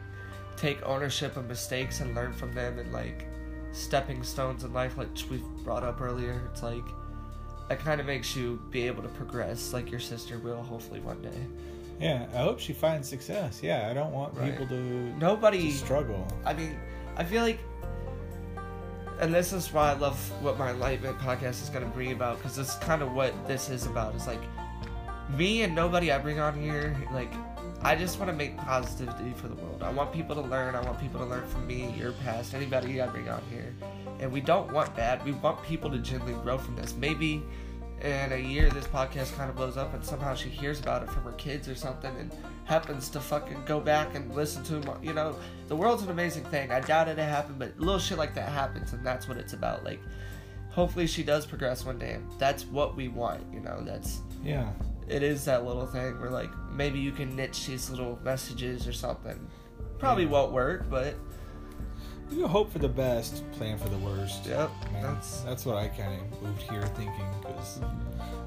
take 0.57 0.81
ownership 0.83 1.37
of 1.37 1.47
mistakes 1.47 2.01
and 2.01 2.13
learn 2.15 2.33
from 2.33 2.53
them 2.53 2.79
and 2.79 2.91
like 2.91 3.27
stepping 3.71 4.23
stones 4.23 4.63
in 4.63 4.73
life, 4.73 4.97
like 4.97 5.07
we've 5.29 5.43
brought 5.63 5.83
up 5.83 6.01
earlier. 6.01 6.41
It's 6.51 6.63
like 6.63 6.83
that 7.69 7.79
kind 7.79 8.01
of 8.01 8.07
makes 8.07 8.35
you 8.35 8.61
be 8.71 8.87
able 8.87 9.03
to 9.03 9.09
progress, 9.09 9.71
like 9.73 9.89
your 9.91 9.99
sister 9.99 10.37
will 10.39 10.61
hopefully 10.63 10.99
one 10.99 11.21
day. 11.21 11.29
yeah. 11.99 12.25
I 12.33 12.37
hope 12.37 12.59
she 12.59 12.73
finds 12.73 13.07
success. 13.07 13.61
Yeah, 13.63 13.87
I 13.89 13.93
don't 13.93 14.11
want 14.11 14.35
Right. 14.35 14.51
people 14.51 14.67
to, 14.67 14.75
Nobody. 15.17 15.71
to 15.71 15.77
struggle. 15.77 16.27
I 16.45 16.53
mean, 16.53 16.75
I 17.15 17.23
feel 17.23 17.41
like, 17.43 17.59
and 19.23 19.33
this 19.33 19.53
is 19.53 19.71
why 19.71 19.91
I 19.91 19.93
love 19.93 20.17
what 20.43 20.59
my 20.59 20.71
Enlightenment 20.71 21.17
podcast 21.17 21.63
is 21.63 21.69
going 21.69 21.85
to 21.85 21.89
bring 21.89 22.11
about 22.11 22.37
because 22.37 22.57
it's 22.57 22.75
kind 22.75 23.01
of 23.01 23.13
what 23.13 23.33
this 23.47 23.69
is 23.69 23.85
about. 23.85 24.13
It's 24.15 24.27
like 24.27 24.41
me 25.37 25.61
and 25.61 25.73
nobody 25.73 26.11
I 26.11 26.17
bring 26.17 26.41
on 26.41 26.61
here. 26.61 26.93
Like, 27.13 27.31
I 27.81 27.95
just 27.95 28.19
want 28.19 28.29
to 28.31 28.35
make 28.35 28.57
positivity 28.57 29.31
for 29.37 29.47
the 29.47 29.55
world. 29.55 29.81
I 29.81 29.91
want 29.91 30.11
people 30.11 30.35
to 30.35 30.41
learn. 30.41 30.75
I 30.75 30.81
want 30.81 30.99
people 30.99 31.21
to 31.21 31.25
learn 31.25 31.47
from 31.47 31.65
me, 31.65 31.93
your 31.97 32.11
past, 32.11 32.53
anybody 32.53 33.01
I 33.01 33.07
bring 33.07 33.29
on 33.29 33.41
here. 33.49 33.73
And 34.19 34.29
we 34.29 34.41
don't 34.41 34.73
want 34.73 34.93
bad. 34.93 35.23
We 35.23 35.31
want 35.31 35.63
people 35.63 35.89
to 35.91 35.99
genuinely 35.99 36.41
grow 36.43 36.57
from 36.57 36.75
this. 36.75 36.93
Maybe 36.93 37.43
in 38.03 38.33
a 38.33 38.37
year 38.37 38.69
this 38.69 38.85
podcast 38.87 39.33
kind 39.37 39.49
of 39.49 39.55
blows 39.55 39.77
up 39.77 39.93
and 39.93 40.03
somehow 40.03 40.35
she 40.35 40.49
hears 40.49 40.79
about 40.79 41.03
it 41.03 41.09
from 41.09 41.23
her 41.23 41.31
kids 41.33 41.69
or 41.69 41.75
something 41.75 42.13
and 42.17 42.35
happens 42.65 43.09
to 43.09 43.19
fucking 43.19 43.61
go 43.65 43.79
back 43.79 44.13
and 44.15 44.33
listen 44.35 44.61
to 44.63 44.75
them 44.79 44.99
you 45.01 45.13
know? 45.13 45.35
The 45.69 45.75
world's 45.75 46.03
an 46.03 46.09
amazing 46.09 46.43
thing. 46.45 46.71
I 46.71 46.81
doubt 46.81 47.07
it 47.07 47.17
happened 47.17 47.59
but 47.59 47.79
little 47.79 47.99
shit 47.99 48.17
like 48.17 48.35
that 48.35 48.49
happens 48.49 48.91
and 48.93 49.05
that's 49.05 49.27
what 49.27 49.37
it's 49.37 49.53
about. 49.53 49.83
Like 49.85 50.01
hopefully 50.71 51.07
she 51.07 51.23
does 51.23 51.45
progress 51.45 51.85
one 51.85 51.97
day 51.97 52.13
and 52.13 52.29
that's 52.37 52.65
what 52.65 52.95
we 52.97 53.07
want 53.07 53.41
you 53.53 53.61
know? 53.61 53.81
That's 53.85 54.19
Yeah. 54.43 54.69
it 55.07 55.23
is 55.23 55.45
that 55.45 55.65
little 55.65 55.85
thing 55.85 56.19
where 56.19 56.29
like 56.29 56.49
maybe 56.71 56.99
you 56.99 57.11
can 57.13 57.33
niche 57.35 57.67
these 57.67 57.89
little 57.89 58.19
messages 58.23 58.85
or 58.85 58.93
something. 58.93 59.39
Probably 59.97 60.25
Yeah. 60.25 60.31
won't 60.31 60.51
work 60.51 60.89
but 60.89 61.15
You 62.35 62.47
hope 62.47 62.71
for 62.71 62.79
the 62.79 62.89
best, 62.89 63.49
plan 63.53 63.77
for 63.77 63.89
the 63.89 63.97
worst. 63.97 64.45
yep 64.45 64.71
Man, 64.91 65.03
that's 65.03 65.41
that's 65.41 65.65
what 65.65 65.77
I 65.77 65.87
kind 65.87 66.19
of 66.19 66.41
moved 66.41 66.61
here 66.63 66.85
thinking 66.87 67.25
because 67.41 67.79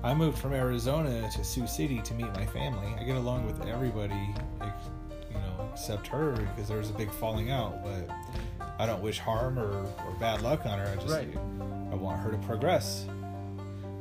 I 0.02 0.12
moved 0.12 0.38
from 0.38 0.52
Arizona 0.52 1.28
to 1.32 1.44
Sioux 1.44 1.66
City 1.66 2.00
to 2.02 2.14
meet 2.14 2.32
my 2.34 2.46
family. 2.46 2.94
I 2.98 3.04
get 3.04 3.16
along 3.16 3.46
with 3.46 3.66
everybody, 3.66 4.34
you 4.60 5.34
know, 5.34 5.70
except 5.72 6.06
her 6.08 6.32
because 6.32 6.68
there 6.68 6.78
was 6.78 6.90
a 6.90 6.94
big 6.94 7.10
falling 7.12 7.50
out. 7.50 7.82
But 7.84 8.10
I 8.78 8.86
don't 8.86 9.02
wish 9.02 9.18
harm 9.18 9.58
or, 9.58 9.70
or 9.70 10.16
bad 10.18 10.42
luck 10.42 10.66
on 10.66 10.78
her. 10.78 10.86
I 10.86 10.96
just 10.96 11.14
Right. 11.14 11.28
I 11.90 11.94
want 11.94 12.20
her 12.20 12.30
to 12.30 12.38
progress. 12.38 13.06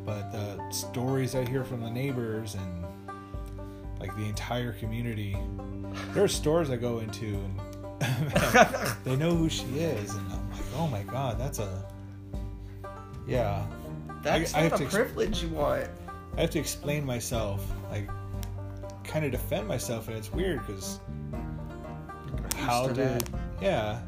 But 0.04 0.32
the 0.32 0.60
stories 0.72 1.36
I 1.36 1.46
hear 1.46 1.64
from 1.64 1.82
the 1.82 1.90
neighbors 1.90 2.56
and 2.56 2.86
like 4.00 4.16
the 4.16 4.26
entire 4.26 4.74
community, 4.74 5.38
there 6.14 6.24
are 6.24 6.28
stores 6.28 6.70
I 6.70 6.76
go 6.76 7.00
into 7.00 7.26
and 7.26 7.60
they 9.04 9.16
know 9.16 9.36
who 9.36 9.50
she 9.50 9.66
is, 9.80 10.14
and 10.16 10.32
I'm 10.32 10.52
like, 10.52 10.62
oh 10.76 10.88
my 10.88 11.04
god, 11.04 11.40
that's 11.40 11.60
a 11.60 11.86
yeah. 13.28 13.66
that's 14.22 14.54
I 14.54 14.64
not 14.64 14.80
have 14.80 14.82
a 14.82 14.86
privilege 14.86 15.42
you 15.44 15.50
want 15.50 15.90
I 16.38 16.42
have 16.42 16.50
to 16.52 16.60
explain 16.60 17.06
myself, 17.06 17.66
like, 17.90 18.10
kind 19.04 19.24
of 19.24 19.32
defend 19.32 19.68
myself, 19.68 20.10
and 20.10 20.18
it's 20.18 20.32
weird 20.34 20.66
because 20.66 21.00
how 22.58 22.88
did 22.88 23.22
that. 23.22 23.30
yeah, 23.62 24.02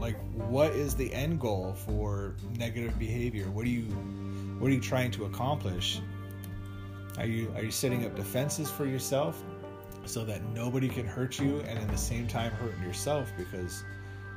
like, 0.00 0.16
what 0.34 0.72
is 0.72 0.96
the 0.96 1.12
end 1.12 1.40
goal 1.40 1.74
for 1.74 2.34
negative 2.58 2.98
behavior? 2.98 3.48
What 3.50 3.66
are 3.66 3.70
you, 3.70 3.82
what 4.58 4.70
are 4.70 4.74
you 4.74 4.80
trying 4.80 5.12
to 5.12 5.26
accomplish? 5.26 6.00
Are 7.18 7.26
you 7.26 7.52
are 7.54 7.62
you 7.62 7.70
setting 7.70 8.04
up 8.06 8.16
defenses 8.16 8.70
for 8.70 8.86
yourself 8.86 9.42
so 10.06 10.24
that 10.24 10.42
nobody 10.54 10.88
can 10.88 11.06
hurt 11.06 11.38
you, 11.38 11.60
and 11.60 11.78
at 11.78 11.88
the 11.88 11.96
same 11.98 12.26
time 12.26 12.52
hurting 12.52 12.82
yourself 12.82 13.30
because. 13.36 13.84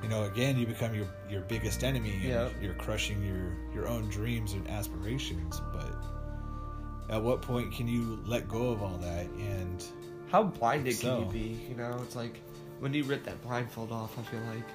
You 0.02 0.10
know, 0.10 0.26
again, 0.26 0.58
you 0.58 0.68
become 0.68 0.94
your 0.94 1.08
your 1.30 1.44
biggest 1.44 1.82
enemy, 1.82 2.12
and 2.16 2.24
Yep. 2.24 2.52
you're 2.62 2.74
crushing 2.74 3.24
your 3.24 3.56
your 3.74 3.88
own 3.88 4.10
dreams 4.10 4.52
and 4.52 4.68
aspirations. 4.68 5.62
But 5.72 5.96
at 7.10 7.24
what 7.24 7.42
point 7.42 7.74
can 7.74 7.88
you 7.88 8.22
let 8.26 8.50
go 8.50 8.68
of 8.72 8.84
all 8.84 8.98
that 8.98 9.28
and 9.28 9.82
How 10.30 10.44
blinded 10.44 10.96
So- 10.96 11.20
can 11.20 11.26
you 11.28 11.32
be? 11.32 11.66
You 11.70 11.76
know, 11.76 11.98
it's 12.04 12.18
like 12.18 12.42
when 12.82 12.92
do 12.92 12.98
you 12.98 13.06
rip 13.06 13.24
that 13.24 13.42
blindfold 13.44 13.94
off? 13.94 14.20
I 14.20 14.24
feel 14.24 14.42
like. 14.54 14.68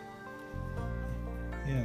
yeah 1.68 1.84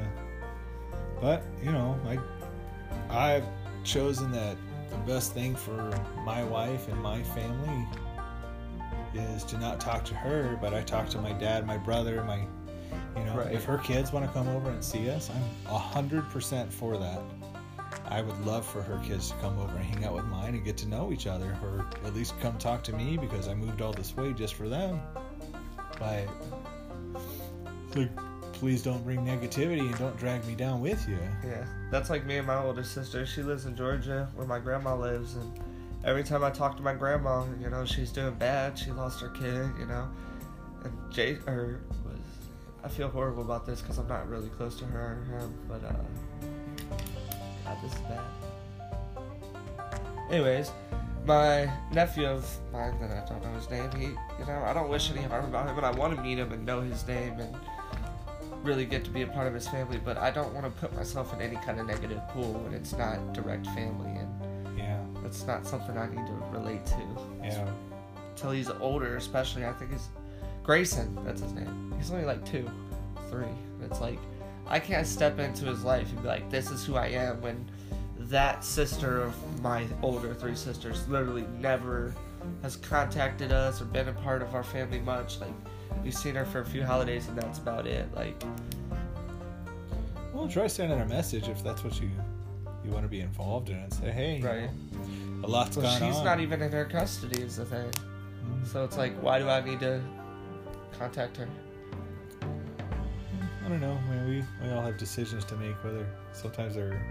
but 1.20 1.44
you 1.62 1.72
know 1.72 2.00
i 2.08 3.34
i've 3.36 3.46
chosen 3.84 4.32
that 4.32 4.56
the 4.90 4.98
best 5.00 5.34
thing 5.34 5.54
for 5.56 5.92
my 6.26 6.44
wife 6.46 6.88
and 6.88 6.98
my 7.02 7.22
family 7.24 7.86
is 9.16 9.44
to 9.46 9.58
not 9.58 9.80
talk 9.80 10.04
to 10.06 10.14
her 10.16 10.58
but 10.62 10.74
i 10.74 10.82
talk 10.82 11.08
to 11.10 11.18
my 11.20 11.32
dad 11.34 11.66
my 11.66 11.78
brother 11.78 12.24
my 12.24 12.38
you 13.18 13.24
know 13.26 13.36
Right. 13.38 13.52
if 13.54 13.64
her 13.66 13.78
kids 13.80 14.12
want 14.12 14.26
to 14.26 14.32
come 14.32 14.48
over 14.50 14.70
and 14.70 14.84
see 14.84 15.10
us 15.10 15.30
i'm 15.30 15.74
a 15.74 15.78
hundred 15.78 16.30
percent 16.30 16.72
for 16.72 16.98
that 16.98 17.20
i 18.06 18.22
would 18.22 18.40
love 18.46 18.66
for 18.66 18.82
her 18.82 19.00
kids 19.06 19.30
to 19.32 19.36
come 19.38 19.58
over 19.60 19.76
and 19.76 19.86
hang 19.86 20.04
out 20.06 20.14
with 20.16 20.26
mine 20.26 20.56
and 20.56 20.64
get 20.66 20.78
to 20.78 20.88
know 20.88 21.12
each 21.12 21.28
other 21.28 21.58
or 21.64 21.86
at 22.06 22.14
least 22.16 22.40
come 22.42 22.58
talk 22.58 22.84
to 22.84 22.94
me 22.94 23.18
because 23.18 23.48
i 23.48 23.54
moved 23.54 23.82
all 23.82 23.94
this 23.94 24.16
way 24.18 24.34
just 24.34 24.54
for 24.56 24.68
them 24.70 25.00
but 26.00 26.28
like 27.96 28.10
please 28.54 28.82
don't 28.82 29.04
bring 29.04 29.20
negativity 29.26 29.82
and 29.82 29.98
don't 29.98 30.16
drag 30.18 30.46
me 30.48 30.56
down 30.56 30.80
with 30.82 31.08
you 31.08 31.18
Yeah, 31.44 31.66
that's 31.92 32.10
like 32.10 32.26
me 32.26 32.38
and 32.38 32.48
my 32.48 32.58
older 32.58 32.84
sister. 32.84 33.26
She 33.26 33.42
lives 33.44 33.66
in 33.66 33.76
Georgia, 33.76 34.30
where 34.36 34.48
my 34.48 34.60
grandma 34.60 34.96
lives, 34.96 35.36
and 35.36 35.60
every 36.04 36.24
time 36.24 36.44
I 36.44 36.50
talk 36.50 36.76
to 36.78 36.84
my 36.84 36.94
grandma, 36.94 37.46
you 37.62 37.70
know, 37.70 37.86
she's 37.86 38.12
doing 38.12 38.34
bad. 38.36 38.78
She 38.78 38.92
lost 38.92 39.22
her 39.22 39.30
kid, 39.30 39.70
you 39.80 39.86
know, 39.86 40.08
and 40.84 40.94
Jay 41.12 41.38
or 41.48 41.82
was. 42.06 42.20
I 42.84 42.90
feel 42.90 43.08
horrible 43.08 43.44
about 43.44 43.66
this 43.66 43.82
because 43.82 43.98
I'm 43.98 44.08
not 44.08 44.28
really 44.28 44.50
close 44.50 44.78
to 44.80 44.86
her 44.86 45.18
or 45.22 45.40
him, 45.40 45.54
but 45.70 45.84
uh, 45.86 45.94
God, 47.64 47.78
this 47.82 47.94
is 47.94 48.00
bad. 48.02 48.26
Anyways, 50.30 50.72
my 51.26 51.72
nephew 51.94 52.26
of 52.26 52.46
mine 52.74 53.00
that 53.00 53.12
I 53.12 53.30
don't 53.30 53.42
know 53.42 53.54
his 53.54 53.70
name, 53.70 53.90
he, 53.98 54.08
you 54.08 54.46
know, 54.46 54.64
I 54.66 54.74
don't 54.74 54.90
wish 54.90 55.10
any 55.12 55.22
harm 55.22 55.46
about 55.46 55.70
him, 55.70 55.78
and 55.78 55.86
I 55.86 55.92
want 55.92 56.14
to 56.16 56.22
meet 56.22 56.38
him 56.38 56.52
and 56.52 56.66
know 56.66 56.82
his 56.82 57.08
name 57.08 57.40
and 57.40 57.56
really 58.64 58.86
get 58.86 59.06
to 59.06 59.12
be 59.12 59.22
a 59.22 59.28
part 59.28 59.48
of 59.48 59.54
his 59.54 59.68
family, 59.68 60.00
but 60.04 60.18
I 60.18 60.32
don't 60.32 60.54
want 60.54 60.66
to 60.66 60.72
put 60.82 60.94
myself 60.96 61.34
in 61.34 61.42
any 61.42 61.56
kind 61.58 61.80
of 61.80 61.88
negative 61.88 62.22
pool 62.30 62.54
when 62.54 62.74
it's 62.74 62.94
not 62.94 63.34
direct 63.34 63.66
family 63.68 64.12
it's 65.34 65.48
not 65.48 65.66
something 65.66 65.98
I 65.98 66.08
need 66.08 66.26
to 66.28 66.34
relate 66.52 66.86
to. 66.86 67.02
yeah 67.44 67.68
Until 68.36 68.52
he's 68.52 68.70
older, 68.70 69.18
especially, 69.18 69.66
I 69.66 69.74
think 69.74 69.92
he's 69.92 70.08
Grayson, 70.62 71.18
that's 71.26 71.42
his 71.42 71.52
name. 71.54 71.92
He's 71.98 72.12
only 72.12 72.24
like 72.26 72.46
two, 72.46 72.70
three. 73.32 73.48
It's 73.84 74.00
like, 74.00 74.20
I 74.68 74.80
can't 74.80 75.08
step 75.08 75.40
into 75.40 75.66
his 75.66 75.84
life 75.84 76.08
and 76.12 76.22
be 76.22 76.28
like, 76.28 76.50
this 76.52 76.70
is 76.70 76.86
who 76.86 76.96
I 76.96 77.08
am 77.08 77.42
when 77.42 77.66
that 78.20 78.64
sister 78.64 79.22
of 79.24 79.62
my 79.62 79.86
older 80.04 80.34
three 80.36 80.56
sisters 80.56 81.08
literally 81.10 81.46
never 81.60 82.14
has 82.62 82.76
contacted 82.78 83.52
us 83.52 83.82
or 83.82 83.86
been 83.86 84.08
a 84.10 84.14
part 84.14 84.42
of 84.44 84.54
our 84.54 84.64
family 84.64 85.00
much. 85.00 85.40
Like, 85.42 85.52
we've 86.04 86.14
seen 86.14 86.36
her 86.36 86.46
for 86.46 86.60
a 86.62 86.66
few 86.66 86.86
holidays 86.86 87.28
and 87.28 87.38
that's 87.38 87.58
about 87.58 87.88
it. 87.88 88.06
Like, 88.16 88.42
well 90.32 90.48
try 90.48 90.68
sending 90.68 90.98
her 90.98 91.04
a 91.06 91.08
message 91.10 91.48
if 91.48 91.64
that's 91.64 91.84
what 91.84 92.00
you 92.00 92.10
you 92.84 92.92
want 92.92 93.04
to 93.06 93.10
be 93.10 93.22
involved 93.22 93.70
in 93.70 93.76
and 93.78 93.94
say 93.94 94.12
hey 94.12 94.38
you 94.40 94.46
Right. 94.46 94.64
know, 94.64 94.70
a 95.44 95.48
lot's 95.48 95.78
Well, 95.78 95.86
gone 95.86 96.10
she's 96.10 96.18
on 96.18 96.26
not 96.26 96.40
even 96.40 96.62
in 96.62 96.72
her 96.72 96.86
custody, 96.86 97.42
is 97.42 97.58
the 97.58 97.66
thing. 97.66 97.90
Mm. 98.46 98.66
So 98.66 98.84
it's 98.84 98.98
like, 98.98 99.14
why 99.22 99.40
do 99.40 99.48
I 99.50 99.62
need 99.62 99.80
to 99.82 100.02
contact 100.98 101.38
her? 101.38 101.48
i 103.66 103.70
don't 103.70 103.80
know 103.80 103.98
man 104.10 104.28
we 104.28 104.44
we 104.68 104.74
all 104.74 104.82
have 104.82 104.98
decisions 104.98 105.46
to 105.46 105.56
make 105.56 105.82
whether 105.86 106.06
sometimes 106.34 106.76
they're 106.76 107.02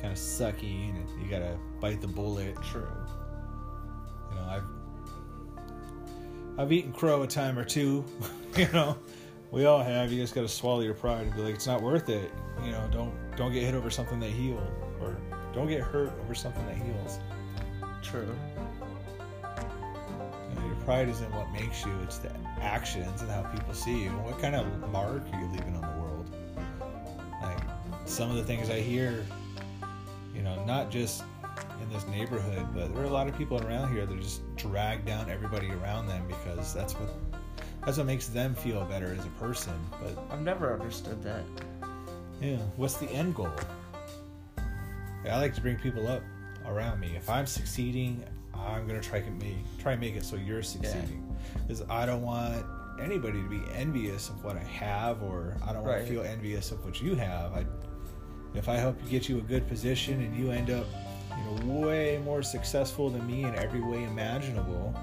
kind 0.00 0.12
of 0.12 0.18
sucky 0.18 0.88
and 0.88 1.22
you 1.22 1.28
gotta 1.28 1.54
bite 1.80 2.00
the 2.00 2.08
bullet 2.08 2.56
True. 2.62 2.88
you 4.30 4.36
know 4.36 4.46
i've 4.48 4.62
i've 6.58 6.72
eaten 6.72 6.92
crow 6.92 7.22
a 7.22 7.26
time 7.26 7.58
or 7.58 7.64
two 7.64 8.04
you 8.56 8.68
know 8.72 8.96
we 9.50 9.66
all 9.66 9.82
have 9.82 10.10
you 10.10 10.20
just 10.20 10.34
gotta 10.34 10.48
swallow 10.48 10.80
your 10.80 10.94
pride 10.94 11.26
and 11.26 11.34
be 11.34 11.42
like 11.42 11.54
it's 11.54 11.66
not 11.66 11.82
worth 11.82 12.08
it 12.08 12.32
you 12.64 12.70
know 12.70 12.88
don't 12.90 13.12
don't 13.36 13.52
get 13.52 13.62
hit 13.64 13.74
over 13.74 13.90
something 13.90 14.18
that 14.20 14.30
healed 14.30 14.66
don't 15.52 15.68
get 15.68 15.80
hurt 15.80 16.12
over 16.20 16.34
something 16.34 16.64
that 16.66 16.76
heals 16.76 17.18
True. 18.02 18.34
you 19.42 20.54
know, 20.54 20.66
your 20.66 20.76
pride 20.84 21.08
isn't 21.08 21.30
what 21.34 21.50
makes 21.52 21.84
you 21.84 21.92
it's 22.02 22.18
the 22.18 22.30
actions 22.60 23.20
and 23.22 23.30
how 23.30 23.42
people 23.42 23.74
see 23.74 24.04
you 24.04 24.10
and 24.10 24.24
what 24.24 24.38
kind 24.40 24.54
of 24.54 24.66
mark 24.90 25.22
are 25.32 25.40
you 25.40 25.46
leaving 25.48 25.74
on 25.76 25.82
the 25.82 26.02
world 26.02 26.30
like 27.42 27.58
some 28.06 28.30
of 28.30 28.36
the 28.36 28.44
things 28.44 28.70
i 28.70 28.80
hear 28.80 29.24
you 30.34 30.42
know 30.42 30.64
not 30.64 30.90
just 30.90 31.22
in 31.82 31.88
this 31.90 32.06
neighborhood 32.06 32.66
but 32.74 32.92
there 32.94 33.02
are 33.02 33.06
a 33.06 33.10
lot 33.10 33.28
of 33.28 33.36
people 33.36 33.62
around 33.66 33.92
here 33.92 34.06
that 34.06 34.20
just 34.20 34.42
drag 34.56 35.04
down 35.04 35.28
everybody 35.30 35.70
around 35.70 36.06
them 36.06 36.22
because 36.26 36.72
that's 36.74 36.94
what 36.94 37.14
that's 37.84 37.96
what 37.96 38.06
makes 38.06 38.26
them 38.28 38.54
feel 38.54 38.84
better 38.84 39.14
as 39.18 39.24
a 39.24 39.30
person 39.30 39.72
but 40.02 40.18
I've 40.30 40.42
never 40.42 40.72
understood 40.72 41.22
that. 41.22 41.42
yeah 42.40 42.56
what's 42.76 42.94
the 42.94 43.08
end 43.10 43.34
goal 43.34 43.50
i 45.26 45.36
like 45.38 45.54
to 45.54 45.60
bring 45.60 45.76
people 45.76 46.06
up 46.06 46.22
around 46.66 47.00
me 47.00 47.12
if 47.16 47.28
i'm 47.28 47.46
succeeding 47.46 48.22
i'm 48.54 48.86
gonna 48.86 49.00
try 49.00 49.20
to 49.20 49.30
make 49.32 49.56
try 49.78 49.92
and 49.92 50.00
make 50.00 50.14
it 50.16 50.24
so 50.24 50.36
you're 50.36 50.62
succeeding 50.62 51.24
because 51.66 51.82
i 51.88 52.04
don't 52.06 52.22
want 52.22 52.64
anybody 53.00 53.40
to 53.42 53.48
be 53.48 53.62
envious 53.74 54.28
of 54.28 54.42
what 54.44 54.56
i 54.56 54.62
have 54.64 55.22
or 55.22 55.56
i 55.64 55.72
don't 55.72 55.82
want 55.82 55.86
Right. 55.96 56.06
to 56.06 56.10
feel 56.12 56.22
envious 56.22 56.70
of 56.72 56.84
what 56.84 57.00
you 57.00 57.14
have 57.14 57.52
I, 57.54 57.64
if 58.54 58.68
i 58.68 58.74
help 58.76 58.96
you 59.04 59.08
get 59.10 59.28
you 59.28 59.38
a 59.38 59.42
good 59.42 59.66
position 59.68 60.20
and 60.22 60.36
you 60.36 60.50
end 60.50 60.70
up 60.70 60.86
you 61.36 61.44
know 61.44 61.78
way 61.86 62.20
more 62.24 62.42
successful 62.42 63.08
than 63.10 63.26
me 63.26 63.44
in 63.44 63.54
every 63.54 63.80
way 63.80 64.02
imaginable 64.04 64.94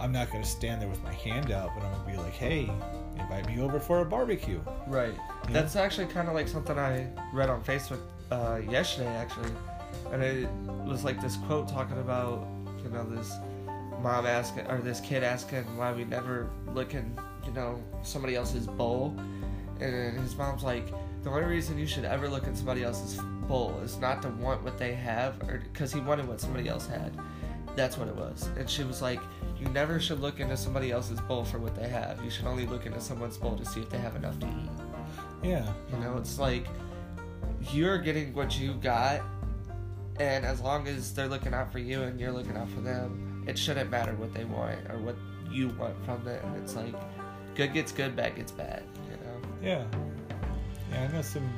i'm 0.00 0.12
not 0.12 0.30
gonna 0.30 0.44
stand 0.44 0.80
there 0.82 0.88
with 0.88 1.02
my 1.02 1.12
hand 1.12 1.50
out 1.50 1.70
but 1.74 1.84
i'm 1.84 1.92
gonna 1.92 2.10
be 2.10 2.16
like 2.16 2.32
hey 2.32 2.70
invite 3.18 3.46
me 3.46 3.60
over 3.60 3.78
for 3.80 4.00
a 4.00 4.04
barbecue 4.04 4.60
Right. 4.86 5.14
Yeah. 5.46 5.52
That's 5.52 5.76
actually 5.76 6.06
kind 6.08 6.28
of 6.28 6.34
like 6.34 6.48
something 6.48 6.78
I 6.78 7.06
read 7.32 7.48
on 7.48 7.62
Facebook 7.62 8.00
uh, 8.34 8.56
yesterday, 8.68 9.14
actually. 9.16 9.50
And 10.12 10.22
it 10.22 10.48
was 10.84 11.04
like 11.04 11.20
this 11.20 11.36
quote 11.36 11.68
talking 11.68 11.98
about, 11.98 12.46
you 12.82 12.90
know, 12.90 13.04
this 13.04 13.32
mom 14.00 14.26
asking, 14.26 14.66
or 14.66 14.80
this 14.80 15.00
kid 15.00 15.22
asking 15.22 15.64
why 15.76 15.92
we 15.92 16.04
never 16.04 16.50
look 16.74 16.94
in, 16.94 17.18
you 17.46 17.52
know, 17.52 17.82
somebody 18.02 18.34
else's 18.34 18.66
bowl. 18.66 19.16
and 19.80 20.18
his 20.18 20.36
mom's 20.36 20.62
like, 20.62 20.86
the 21.22 21.30
only 21.30 21.44
reason 21.44 21.78
you 21.78 21.86
should 21.86 22.04
ever 22.04 22.28
look 22.28 22.46
at 22.46 22.56
somebody 22.56 22.82
else's 22.82 23.18
bowl 23.48 23.78
is 23.82 23.98
not 23.98 24.20
to 24.22 24.28
want 24.28 24.62
what 24.62 24.78
they 24.78 24.94
have, 24.94 25.40
or 25.48 25.62
because 25.72 25.92
he 25.92 26.00
wanted 26.00 26.28
what 26.28 26.40
somebody 26.40 26.68
else 26.68 26.86
had. 26.86 27.16
That's 27.76 27.96
what 27.98 28.08
it 28.08 28.14
was. 28.14 28.48
And 28.56 28.68
she 28.68 28.84
was 28.84 29.02
like, 29.02 29.20
you 29.58 29.66
never 29.68 29.98
should 29.98 30.20
look 30.20 30.38
into 30.38 30.56
somebody 30.56 30.92
else's 30.92 31.20
bowl 31.22 31.44
for 31.44 31.58
what 31.58 31.74
they 31.74 31.88
have. 31.88 32.22
You 32.22 32.30
should 32.30 32.44
only 32.46 32.66
look 32.66 32.86
into 32.86 33.00
someone's 33.00 33.36
bowl 33.36 33.56
to 33.56 33.64
see 33.64 33.80
if 33.80 33.90
they 33.90 33.98
have 33.98 34.16
enough 34.16 34.38
to 34.40 34.46
eat. 34.46 34.70
Yeah. 35.42 35.66
You 35.90 35.98
know, 35.98 36.16
it's 36.18 36.38
like 36.38 36.66
you're 37.72 37.98
getting 37.98 38.34
what 38.34 38.58
you 38.58 38.74
got, 38.74 39.22
and 40.18 40.44
as 40.44 40.60
long 40.60 40.86
as 40.86 41.14
they're 41.14 41.28
looking 41.28 41.54
out 41.54 41.72
for 41.72 41.78
you 41.78 42.02
and 42.02 42.20
you're 42.20 42.32
looking 42.32 42.56
out 42.56 42.68
for 42.70 42.80
them, 42.80 43.44
it 43.46 43.58
shouldn't 43.58 43.90
matter 43.90 44.14
what 44.14 44.32
they 44.34 44.44
want 44.44 44.78
or 44.90 44.98
what 44.98 45.16
you 45.50 45.68
want 45.70 45.94
from 46.04 46.26
it. 46.28 46.42
And 46.42 46.56
it's 46.56 46.74
like 46.74 46.94
good 47.54 47.72
gets 47.72 47.92
good, 47.92 48.16
bad 48.16 48.36
gets 48.36 48.52
bad. 48.52 48.82
You 49.10 49.16
know. 49.16 49.48
Yeah. 49.62 49.84
Yeah, 50.90 51.04
I 51.04 51.12
know 51.12 51.22
some. 51.22 51.48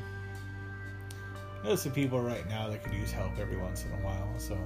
I 1.62 1.68
know 1.68 1.76
some 1.76 1.92
people 1.92 2.20
right 2.20 2.48
now 2.48 2.68
that 2.68 2.84
could 2.84 2.94
use 2.94 3.10
help 3.10 3.38
every 3.38 3.56
once 3.56 3.84
in 3.84 3.92
a 3.92 4.04
while. 4.04 4.28
So 4.38 4.56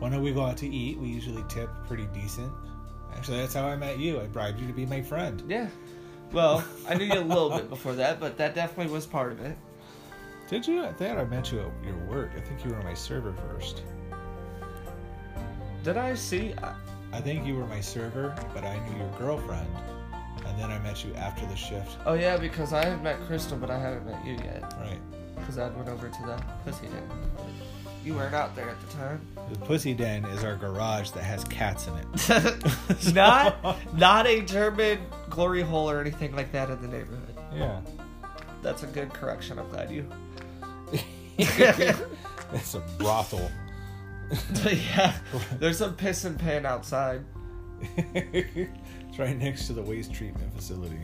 when 0.00 0.20
we 0.20 0.32
go 0.32 0.42
out 0.42 0.56
to 0.58 0.68
eat, 0.68 0.98
we 0.98 1.08
usually 1.08 1.44
tip 1.48 1.70
pretty 1.86 2.06
decent. 2.12 2.52
Actually, 3.14 3.38
that's 3.38 3.54
how 3.54 3.66
I 3.66 3.76
met 3.76 3.98
you. 3.98 4.20
I 4.20 4.26
bribed 4.26 4.60
you 4.60 4.66
to 4.66 4.72
be 4.72 4.86
my 4.86 5.02
friend. 5.02 5.42
Yeah. 5.48 5.68
Well, 6.32 6.62
I 6.88 6.94
knew 6.94 7.06
you 7.06 7.18
a 7.18 7.20
little 7.20 7.50
bit 7.50 7.70
before 7.70 7.94
that, 7.94 8.20
but 8.20 8.36
that 8.36 8.54
definitely 8.54 8.92
was 8.92 9.06
part 9.06 9.32
of 9.32 9.40
it. 9.40 9.56
Did 10.48 10.66
you? 10.66 10.84
I 10.84 10.92
thought 10.92 11.18
I 11.18 11.24
met 11.24 11.52
you 11.52 11.60
at 11.60 11.84
your 11.86 11.96
work. 12.08 12.30
I 12.36 12.40
think 12.40 12.64
you 12.64 12.70
were 12.70 12.76
on 12.76 12.84
my 12.84 12.94
server 12.94 13.32
first. 13.48 13.82
Did 15.84 15.96
I 15.96 16.14
see? 16.14 16.54
I- 16.62 16.74
I 17.10 17.22
think 17.22 17.46
you 17.46 17.54
were 17.56 17.66
my 17.66 17.80
server, 17.80 18.34
but 18.52 18.64
I 18.64 18.78
knew 18.86 18.98
your 18.98 19.10
girlfriend, 19.18 19.66
and 20.46 20.58
then 20.60 20.70
I 20.70 20.78
met 20.80 21.02
you 21.06 21.14
after 21.14 21.46
the 21.46 21.56
shift. 21.56 21.96
Oh 22.04 22.12
yeah, 22.12 22.36
because 22.36 22.74
I 22.74 22.84
had 22.84 23.02
met 23.02 23.18
Crystal, 23.26 23.56
but 23.56 23.70
I 23.70 23.78
haven't 23.78 24.04
met 24.04 24.22
you 24.26 24.34
yet. 24.34 24.62
Right. 24.78 24.98
Because 25.36 25.56
I 25.56 25.68
went 25.70 25.88
over 25.88 26.08
to 26.10 26.22
the 26.26 26.42
pussy 26.66 26.86
den. 26.88 27.08
You 28.04 28.14
weren't 28.14 28.34
out 28.34 28.54
there 28.54 28.68
at 28.68 28.78
the 28.80 28.86
time. 28.94 29.20
The 29.52 29.58
Pussy 29.60 29.92
Den 29.92 30.24
is 30.26 30.44
our 30.44 30.54
garage 30.56 31.10
that 31.10 31.24
has 31.24 31.44
cats 31.44 31.88
in 31.88 31.94
it. 31.96 33.14
not 33.14 33.76
not 33.94 34.26
a 34.26 34.40
German 34.42 34.98
glory 35.30 35.62
hole 35.62 35.90
or 35.90 36.00
anything 36.00 36.34
like 36.36 36.52
that 36.52 36.70
in 36.70 36.80
the 36.80 36.88
neighborhood. 36.88 37.34
Yeah. 37.54 37.80
That's 38.62 38.82
a 38.82 38.86
good 38.86 39.12
correction. 39.12 39.58
I'm 39.58 39.68
glad 39.70 39.90
you. 39.90 40.06
it's 41.38 42.74
a 42.74 42.80
brothel. 42.98 43.50
yeah, 44.64 45.14
there's 45.58 45.80
a 45.80 45.88
piss 45.90 46.24
and 46.24 46.38
pan 46.38 46.66
outside. 46.66 47.24
it's 48.14 49.18
right 49.18 49.36
next 49.36 49.66
to 49.68 49.72
the 49.72 49.82
waste 49.82 50.12
treatment 50.12 50.54
facility. 50.54 51.00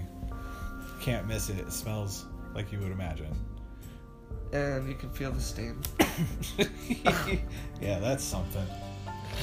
Can't 1.01 1.27
miss 1.27 1.49
it. 1.49 1.59
It 1.59 1.73
smells 1.73 2.27
like 2.55 2.73
you 2.73 2.79
would 2.81 2.93
imagine. 2.93 3.35
And 4.53 4.89
you 4.89 4.95
can 4.95 5.11
feel 5.11 5.33
the 5.33 5.41
steam. 5.41 5.83
yeah, 7.81 7.99
that's 7.99 8.25
something. 8.25 8.67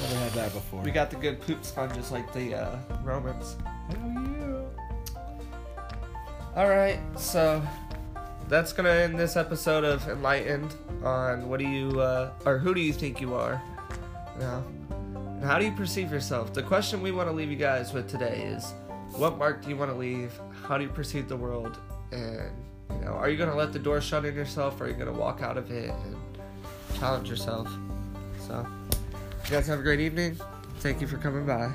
Never 0.01 0.15
had 0.15 0.31
that 0.33 0.53
before. 0.53 0.81
We 0.81 0.91
got 0.91 1.09
the 1.09 1.17
good 1.17 1.41
poop 1.41 1.63
sponges 1.63 2.11
like 2.11 2.31
the 2.33 2.55
uh, 2.55 2.77
Romans. 3.03 3.57
Hell 3.89 4.11
yeah. 4.39 5.21
All 6.55 6.69
right, 6.69 6.99
so 7.17 7.61
that's 8.51 8.73
gonna 8.73 8.89
end 8.89 9.17
this 9.17 9.37
episode 9.37 9.85
of 9.85 10.05
Enlightened 10.09 10.75
on 11.05 11.47
what 11.47 11.57
do 11.57 11.65
you 11.65 12.01
uh, 12.01 12.33
or 12.45 12.57
who 12.57 12.73
do 12.73 12.81
you 12.81 12.91
think 12.91 13.21
you 13.21 13.33
are 13.33 13.61
now, 14.37 14.61
and 14.89 15.43
how 15.45 15.57
do 15.57 15.63
you 15.63 15.71
perceive 15.71 16.11
yourself? 16.11 16.53
The 16.53 16.61
question 16.61 17.01
we 17.01 17.13
want 17.13 17.29
to 17.29 17.33
leave 17.33 17.49
you 17.49 17.55
guys 17.55 17.93
with 17.93 18.09
today 18.09 18.43
is, 18.43 18.73
what 19.13 19.37
mark 19.37 19.63
do 19.63 19.69
you 19.69 19.77
want 19.77 19.89
to 19.89 19.97
leave? 19.97 20.37
How 20.67 20.77
do 20.77 20.83
you 20.83 20.89
perceive 20.89 21.29
the 21.29 21.37
world? 21.37 21.79
And 22.11 22.51
you 22.89 23.05
know, 23.05 23.13
are 23.13 23.29
you 23.29 23.37
gonna 23.37 23.55
let 23.55 23.71
the 23.71 23.79
door 23.79 24.01
shut 24.01 24.25
in 24.25 24.35
yourself, 24.35 24.81
or 24.81 24.83
are 24.83 24.87
you 24.89 24.95
gonna 24.95 25.13
walk 25.13 25.41
out 25.41 25.57
of 25.57 25.71
it 25.71 25.89
and 25.89 26.17
challenge 26.99 27.29
yourself? 27.29 27.69
So, 28.47 28.67
you 29.45 29.49
guys 29.49 29.65
have 29.67 29.79
a 29.79 29.83
great 29.83 30.01
evening. 30.01 30.37
Thank 30.79 30.99
you 30.99 31.07
for 31.07 31.15
coming 31.15 31.45
by. 31.45 31.71